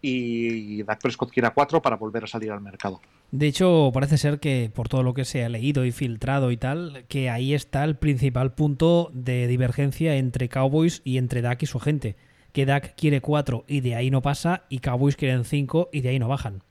y 0.02 0.82
Dak 0.82 1.00
Prescott 1.00 1.30
quiera 1.30 1.50
4 1.50 1.82
para 1.82 1.96
volver 1.96 2.24
a 2.24 2.26
salir 2.26 2.50
al 2.50 2.60
mercado. 2.60 3.00
De 3.30 3.46
hecho, 3.46 3.90
parece 3.94 4.18
ser 4.18 4.40
que 4.40 4.72
por 4.74 4.88
todo 4.88 5.04
lo 5.04 5.14
que 5.14 5.24
se 5.24 5.44
ha 5.44 5.48
leído 5.48 5.84
y 5.84 5.92
filtrado 5.92 6.50
y 6.50 6.56
tal, 6.56 7.04
que 7.08 7.30
ahí 7.30 7.54
está 7.54 7.84
el 7.84 7.96
principal 7.96 8.54
punto 8.54 9.10
de 9.12 9.46
divergencia 9.46 10.16
entre 10.16 10.48
Cowboys 10.48 11.00
y 11.04 11.18
entre 11.18 11.42
Dak 11.42 11.62
y 11.62 11.66
su 11.66 11.78
gente 11.78 12.16
que 12.52 12.66
Dak 12.66 12.94
quiere 12.96 13.20
4 13.20 13.64
y 13.66 13.80
de 13.80 13.94
ahí 13.94 14.10
no 14.10 14.22
pasa, 14.22 14.64
y 14.68 14.80
Cowboys 14.80 15.16
quieren 15.16 15.44
5 15.44 15.90
y 15.92 16.00
de 16.00 16.08
ahí 16.10 16.18
no 16.18 16.28
bajan. 16.28 16.62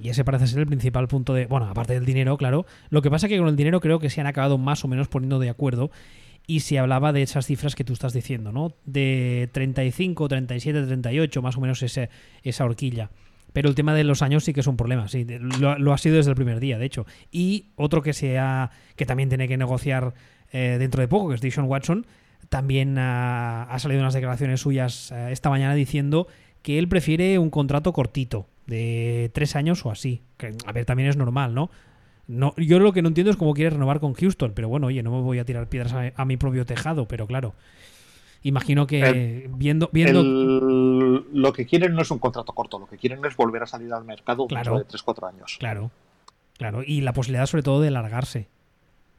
Y 0.00 0.10
ese 0.10 0.24
parece 0.24 0.46
ser 0.46 0.60
el 0.60 0.66
principal 0.66 1.08
punto 1.08 1.34
de. 1.34 1.46
Bueno, 1.46 1.66
aparte 1.66 1.94
del 1.94 2.04
dinero, 2.04 2.36
claro. 2.36 2.66
Lo 2.90 3.02
que 3.02 3.10
pasa 3.10 3.26
es 3.26 3.32
que 3.32 3.38
con 3.38 3.48
el 3.48 3.56
dinero 3.56 3.80
creo 3.80 3.98
que 3.98 4.10
se 4.10 4.20
han 4.20 4.26
acabado 4.26 4.58
más 4.58 4.84
o 4.84 4.88
menos 4.88 5.08
poniendo 5.08 5.38
de 5.38 5.50
acuerdo. 5.50 5.90
Y 6.48 6.60
se 6.60 6.78
hablaba 6.78 7.12
de 7.12 7.22
esas 7.22 7.46
cifras 7.46 7.74
que 7.74 7.82
tú 7.82 7.92
estás 7.92 8.12
diciendo, 8.12 8.52
¿no? 8.52 8.72
De 8.84 9.48
35, 9.52 10.28
37, 10.28 10.86
38, 10.86 11.42
más 11.42 11.56
o 11.56 11.60
menos 11.60 11.82
ese, 11.82 12.08
esa 12.44 12.64
horquilla. 12.64 13.10
Pero 13.52 13.68
el 13.68 13.74
tema 13.74 13.94
de 13.94 14.04
los 14.04 14.22
años 14.22 14.44
sí 14.44 14.52
que 14.52 14.60
es 14.60 14.66
un 14.66 14.76
problema, 14.76 15.08
sí. 15.08 15.26
Lo, 15.58 15.92
ha 15.92 15.98
sido 15.98 16.16
desde 16.16 16.30
el 16.30 16.36
primer 16.36 16.60
día, 16.60 16.78
de 16.78 16.86
hecho. 16.86 17.06
Y 17.32 17.70
otro 17.74 18.02
que 18.02 18.12
sea. 18.12 18.70
que 18.94 19.06
también 19.06 19.28
tiene 19.28 19.48
que 19.48 19.56
negociar 19.56 20.14
eh, 20.52 20.76
dentro 20.78 21.00
de 21.00 21.08
poco, 21.08 21.30
que 21.30 21.34
es 21.34 21.40
Dishon 21.40 21.64
Watson, 21.64 22.06
también 22.48 22.96
ha, 22.98 23.74
salido 23.78 24.00
unas 24.00 24.14
declaraciones 24.14 24.60
suyas 24.60 25.10
eh, 25.10 25.32
esta 25.32 25.50
mañana 25.50 25.74
diciendo 25.74 26.28
que 26.62 26.78
él 26.78 26.88
prefiere 26.88 27.38
un 27.38 27.50
contrato 27.50 27.92
cortito, 27.92 28.48
de 28.66 29.30
tres 29.34 29.56
años 29.56 29.84
o 29.86 29.90
así. 29.90 30.22
Que, 30.36 30.54
a 30.66 30.72
ver, 30.72 30.84
también 30.84 31.08
es 31.08 31.16
normal, 31.16 31.54
¿no? 31.54 31.70
No, 32.28 32.54
yo 32.56 32.80
lo 32.80 32.92
que 32.92 33.02
no 33.02 33.08
entiendo 33.08 33.30
es 33.30 33.36
cómo 33.36 33.54
quiere 33.54 33.70
renovar 33.70 34.00
con 34.00 34.14
Houston, 34.14 34.52
pero 34.54 34.68
bueno, 34.68 34.88
oye, 34.88 35.02
no 35.02 35.12
me 35.12 35.20
voy 35.20 35.38
a 35.38 35.44
tirar 35.44 35.68
piedras 35.68 36.12
a, 36.14 36.24
mi 36.24 36.36
propio 36.36 36.66
tejado, 36.66 37.06
pero 37.06 37.26
claro. 37.26 37.54
Imagino 38.42 38.86
que 38.86 39.48
viendo, 39.54 39.88
viendo... 39.92 40.22
lo 40.22 41.52
que 41.52 41.66
quieren 41.66 41.94
no 41.94 42.02
es 42.02 42.10
un 42.10 42.18
contrato 42.18 42.52
corto, 42.52 42.78
lo 42.78 42.86
que 42.86 42.96
quieren 42.96 43.24
es 43.24 43.36
volver 43.36 43.62
a 43.62 43.66
salir 43.66 43.92
al 43.92 44.04
mercado 44.04 44.46
dentro 44.48 44.78
de 44.78 44.86
3-4 44.86 45.28
años. 45.28 45.56
Claro, 45.58 45.90
claro. 46.58 46.82
Y 46.84 47.00
la 47.00 47.12
posibilidad 47.12 47.46
sobre 47.46 47.62
todo 47.62 47.80
de 47.80 47.90
largarse 47.90 48.48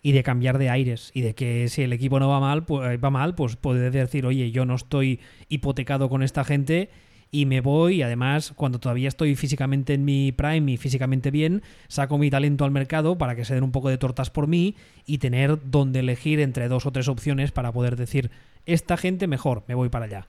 y 0.01 0.11
de 0.11 0.23
cambiar 0.23 0.57
de 0.57 0.69
aires 0.69 1.11
y 1.13 1.21
de 1.21 1.33
que 1.33 1.67
si 1.69 1.83
el 1.83 1.93
equipo 1.93 2.19
no 2.19 2.29
va 2.29 2.39
mal, 2.39 2.63
pues, 2.65 3.03
va 3.03 3.09
mal, 3.09 3.35
pues 3.35 3.55
puede 3.55 3.89
decir, 3.89 4.25
oye, 4.25 4.51
yo 4.51 4.65
no 4.65 4.75
estoy 4.75 5.19
hipotecado 5.49 6.09
con 6.09 6.23
esta 6.23 6.43
gente 6.43 6.89
y 7.31 7.45
me 7.45 7.61
voy 7.61 8.01
además 8.01 8.53
cuando 8.55 8.79
todavía 8.79 9.07
estoy 9.07 9.35
físicamente 9.35 9.93
en 9.93 10.05
mi 10.05 10.31
prime 10.31 10.71
y 10.71 10.77
físicamente 10.77 11.31
bien, 11.31 11.61
saco 11.87 12.17
mi 12.17 12.29
talento 12.29 12.65
al 12.65 12.71
mercado 12.71 13.17
para 13.17 13.35
que 13.35 13.45
se 13.45 13.53
den 13.53 13.63
un 13.63 13.71
poco 13.71 13.89
de 13.89 13.97
tortas 13.97 14.29
por 14.29 14.47
mí 14.47 14.75
y 15.05 15.17
tener 15.17 15.57
donde 15.69 15.99
elegir 15.99 16.39
entre 16.39 16.67
dos 16.67 16.85
o 16.85 16.91
tres 16.91 17.07
opciones 17.07 17.51
para 17.51 17.71
poder 17.71 17.95
decir, 17.95 18.31
esta 18.65 18.97
gente 18.97 19.27
mejor, 19.27 19.63
me 19.67 19.75
voy 19.75 19.89
para 19.89 20.05
allá. 20.05 20.27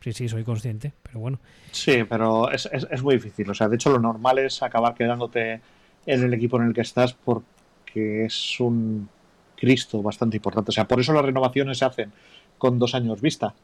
Sí, 0.00 0.12
sí, 0.12 0.28
soy 0.28 0.44
consciente, 0.44 0.92
pero 1.02 1.18
bueno. 1.18 1.38
Sí, 1.72 2.04
pero 2.06 2.50
es, 2.50 2.68
es, 2.70 3.02
muy 3.02 3.14
difícil. 3.14 3.48
O 3.48 3.54
sea, 3.54 3.68
de 3.68 3.76
hecho 3.76 3.88
lo 3.88 3.98
normal 3.98 4.38
es 4.38 4.62
acabar 4.62 4.94
quedándote 4.94 5.62
en 6.04 6.22
el 6.22 6.34
equipo 6.34 6.58
en 6.58 6.68
el 6.68 6.74
que 6.74 6.82
estás 6.82 7.14
porque 7.14 8.26
es 8.26 8.60
un 8.60 9.08
Cristo 9.56 10.02
bastante 10.02 10.36
importante. 10.36 10.70
O 10.70 10.72
sea, 10.72 10.86
por 10.86 11.00
eso 11.00 11.14
las 11.14 11.24
renovaciones 11.24 11.78
se 11.78 11.86
hacen 11.86 12.12
con 12.58 12.78
dos 12.78 12.94
años 12.94 13.22
vista 13.22 13.54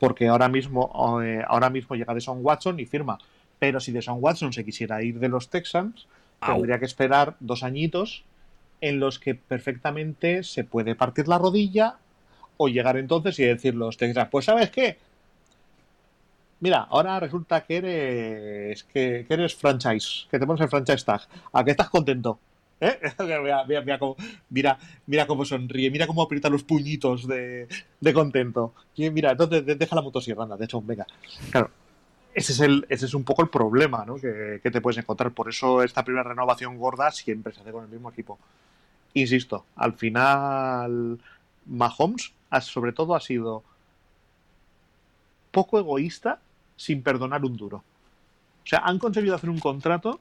porque 0.00 0.28
ahora 0.28 0.48
mismo, 0.48 1.20
eh, 1.22 1.44
ahora 1.46 1.68
mismo 1.68 1.94
llega 1.94 2.18
Son 2.20 2.38
Watson 2.40 2.80
y 2.80 2.86
firma. 2.86 3.18
Pero 3.58 3.78
si 3.78 4.00
Son 4.00 4.16
Watson 4.18 4.52
se 4.52 4.64
quisiera 4.64 5.02
ir 5.02 5.20
de 5.20 5.28
los 5.28 5.50
Texans, 5.50 6.08
tendría 6.44 6.78
que 6.78 6.86
esperar 6.86 7.36
dos 7.38 7.62
añitos 7.62 8.24
en 8.80 8.98
los 8.98 9.18
que 9.18 9.34
perfectamente 9.34 10.42
se 10.42 10.64
puede 10.64 10.94
partir 10.94 11.28
la 11.28 11.36
rodilla 11.36 11.98
o 12.56 12.68
llegar 12.68 12.96
entonces 12.96 13.38
y 13.38 13.44
decir 13.44 13.74
los 13.74 13.98
Texans, 13.98 14.30
pues 14.30 14.46
¿sabes 14.46 14.70
qué? 14.70 14.96
Mira, 16.60 16.86
ahora 16.90 17.20
resulta 17.20 17.62
que 17.62 17.76
eres 17.76 18.84
que, 18.84 19.26
que 19.28 19.34
eres 19.34 19.54
franchise, 19.54 20.26
que 20.30 20.38
te 20.38 20.46
pones 20.46 20.62
el 20.62 20.68
franchise 20.70 21.04
tag. 21.04 21.22
¿A 21.52 21.62
qué 21.62 21.72
estás 21.72 21.90
contento? 21.90 22.38
¿Eh? 22.82 22.98
Mira, 24.48 24.78
mira, 25.06 25.26
cómo, 25.26 25.44
sonríe, 25.44 25.90
mira 25.90 26.06
cómo 26.06 26.22
aprieta 26.22 26.48
los 26.48 26.64
puñitos 26.64 27.26
de, 27.28 27.68
contento. 28.14 28.74
mira, 28.96 29.32
entonces 29.32 29.78
deja 29.78 29.96
la 29.96 30.02
motosierra, 30.02 30.44
anda, 30.44 30.56
de 30.56 30.64
hecho, 30.64 30.80
venga. 30.80 31.06
Claro, 31.50 31.70
ese 32.34 32.52
es, 32.52 32.60
el, 32.60 32.86
ese 32.88 33.06
es 33.06 33.14
un 33.14 33.24
poco 33.24 33.42
el 33.42 33.48
problema 33.48 34.04
¿no? 34.06 34.16
que, 34.16 34.60
te 34.62 34.80
puedes 34.80 34.98
encontrar. 34.98 35.32
Por 35.32 35.48
eso 35.48 35.82
esta 35.82 36.04
primera 36.04 36.22
renovación 36.22 36.78
gorda 36.78 37.10
siempre 37.10 37.52
se 37.52 37.60
hace 37.60 37.72
con 37.72 37.84
el 37.84 37.90
mismo 37.90 38.10
equipo. 38.10 38.38
Insisto, 39.14 39.66
al 39.76 39.94
final 39.94 41.18
Mahomes 41.66 42.32
sobre 42.62 42.92
todo 42.92 43.14
ha 43.14 43.20
sido 43.20 43.62
poco 45.50 45.78
egoísta 45.78 46.40
sin 46.76 47.02
perdonar 47.02 47.44
un 47.44 47.56
duro. 47.56 47.78
O 47.78 48.66
sea, 48.66 48.80
han 48.80 48.98
conseguido 48.98 49.34
hacer 49.34 49.50
un 49.50 49.58
contrato 49.58 50.20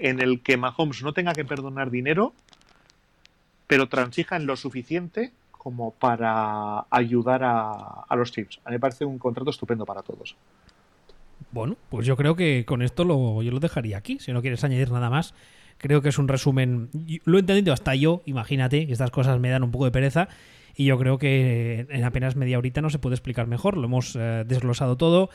en 0.00 0.20
el 0.20 0.42
que 0.42 0.56
Mahomes 0.56 1.02
no 1.02 1.12
tenga 1.12 1.32
que 1.32 1.44
perdonar 1.44 1.90
dinero, 1.90 2.34
pero 3.66 3.88
transija 3.88 4.36
en 4.36 4.46
lo 4.46 4.56
suficiente 4.56 5.32
como 5.60 5.92
para 5.92 6.86
ayudar 6.90 7.42
a, 7.44 8.16
los 8.16 8.32
Chiefs. 8.32 8.60
A 8.64 8.70
mí 8.70 8.76
me 8.76 8.80
parece 8.80 9.04
un 9.04 9.18
contrato 9.18 9.50
estupendo 9.50 9.84
para 9.84 10.02
todos. 10.02 10.34
Bueno, 11.52 11.76
pues 11.90 12.06
yo 12.06 12.16
creo 12.16 12.34
que 12.34 12.64
con 12.64 12.80
esto 12.80 13.04
lo, 13.04 13.42
yo 13.42 13.52
lo 13.52 13.60
dejaría 13.60 13.98
aquí. 13.98 14.18
Si 14.20 14.32
no 14.32 14.40
quieres 14.40 14.64
añadir 14.64 14.90
nada 14.90 15.10
más, 15.10 15.34
creo 15.76 16.00
que 16.00 16.08
es 16.08 16.18
un 16.18 16.28
resumen. 16.28 16.88
Lo 17.24 17.36
he 17.36 17.40
entendido 17.40 17.74
hasta 17.74 17.94
yo, 17.94 18.22
imagínate, 18.24 18.90
estas 18.90 19.10
cosas 19.10 19.38
me 19.38 19.50
dan 19.50 19.62
un 19.62 19.70
poco 19.70 19.84
de 19.84 19.90
pereza. 19.90 20.28
Y 20.74 20.86
yo 20.86 20.98
creo 20.98 21.18
que 21.18 21.86
en 21.90 22.04
apenas 22.04 22.36
media 22.36 22.56
horita 22.56 22.80
no 22.80 22.88
se 22.88 22.98
puede 22.98 23.14
explicar 23.14 23.46
mejor. 23.46 23.76
Lo 23.76 23.84
hemos 23.84 24.16
eh, 24.16 24.44
desglosado 24.46 24.96
todo. 24.96 25.28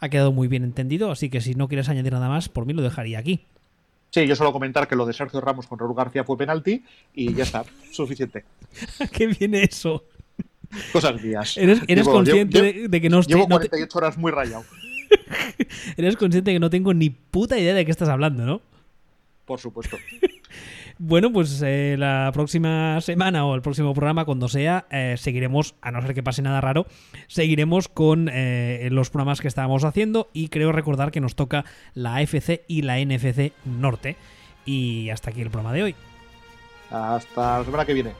Ha 0.00 0.08
quedado 0.08 0.32
muy 0.32 0.48
bien 0.48 0.64
entendido. 0.64 1.12
Así 1.12 1.30
que 1.30 1.40
si 1.40 1.54
no 1.54 1.68
quieres 1.68 1.88
añadir 1.88 2.12
nada 2.12 2.28
más, 2.28 2.48
por 2.48 2.66
mí 2.66 2.72
lo 2.72 2.82
dejaría 2.82 3.20
aquí. 3.20 3.46
Sí, 4.10 4.26
yo 4.26 4.34
solo 4.34 4.52
comentar 4.52 4.88
que 4.88 4.96
lo 4.96 5.06
de 5.06 5.12
Sergio 5.12 5.40
Ramos 5.40 5.66
con 5.66 5.78
Raúl 5.78 5.94
García 5.94 6.24
fue 6.24 6.36
penalti 6.36 6.84
y 7.14 7.32
ya 7.32 7.44
está, 7.44 7.64
suficiente. 7.92 8.44
¿Qué 9.12 9.28
viene 9.28 9.62
eso? 9.62 10.04
Cosas 10.92 11.20
mías. 11.22 11.56
¿Eres, 11.56 11.80
consciente 12.04 12.88
de, 12.88 13.00
que 13.00 13.08
no 13.08 13.20
estoy. 13.20 13.36
Llevo 13.36 13.48
48 13.48 13.98
horas 13.98 14.18
muy 14.18 14.30
rayado. 14.30 14.64
eres 15.96 16.16
consciente 16.16 16.50
de 16.50 16.56
que 16.56 16.60
no 16.60 16.70
tengo 16.70 16.94
ni 16.94 17.10
puta 17.10 17.58
idea 17.58 17.74
de 17.74 17.84
qué 17.84 17.90
estás 17.90 18.08
hablando, 18.08 18.44
¿no? 18.44 18.60
Por 19.46 19.58
supuesto. 19.58 19.96
Bueno, 21.02 21.32
pues 21.32 21.62
eh, 21.62 21.96
la 21.98 22.30
próxima 22.34 23.00
semana 23.00 23.46
o 23.46 23.54
el 23.54 23.62
próximo 23.62 23.94
programa, 23.94 24.26
cuando 24.26 24.48
sea, 24.50 24.84
eh, 24.90 25.14
seguiremos, 25.16 25.74
a 25.80 25.90
no 25.92 26.02
ser 26.02 26.12
que 26.12 26.22
pase 26.22 26.42
nada 26.42 26.60
raro, 26.60 26.84
seguiremos 27.26 27.88
con 27.88 28.28
eh, 28.30 28.86
los 28.92 29.08
programas 29.08 29.40
que 29.40 29.48
estábamos 29.48 29.84
haciendo 29.84 30.28
y 30.34 30.48
creo 30.48 30.72
recordar 30.72 31.10
que 31.10 31.22
nos 31.22 31.36
toca 31.36 31.64
la 31.94 32.16
AFC 32.16 32.64
y 32.68 32.82
la 32.82 32.98
NFC 32.98 33.54
Norte. 33.64 34.18
Y 34.66 35.08
hasta 35.08 35.30
aquí 35.30 35.40
el 35.40 35.48
programa 35.48 35.72
de 35.72 35.84
hoy. 35.84 35.94
Hasta 36.90 37.60
la 37.60 37.64
semana 37.64 37.86
que 37.86 37.94
viene. 37.94 38.12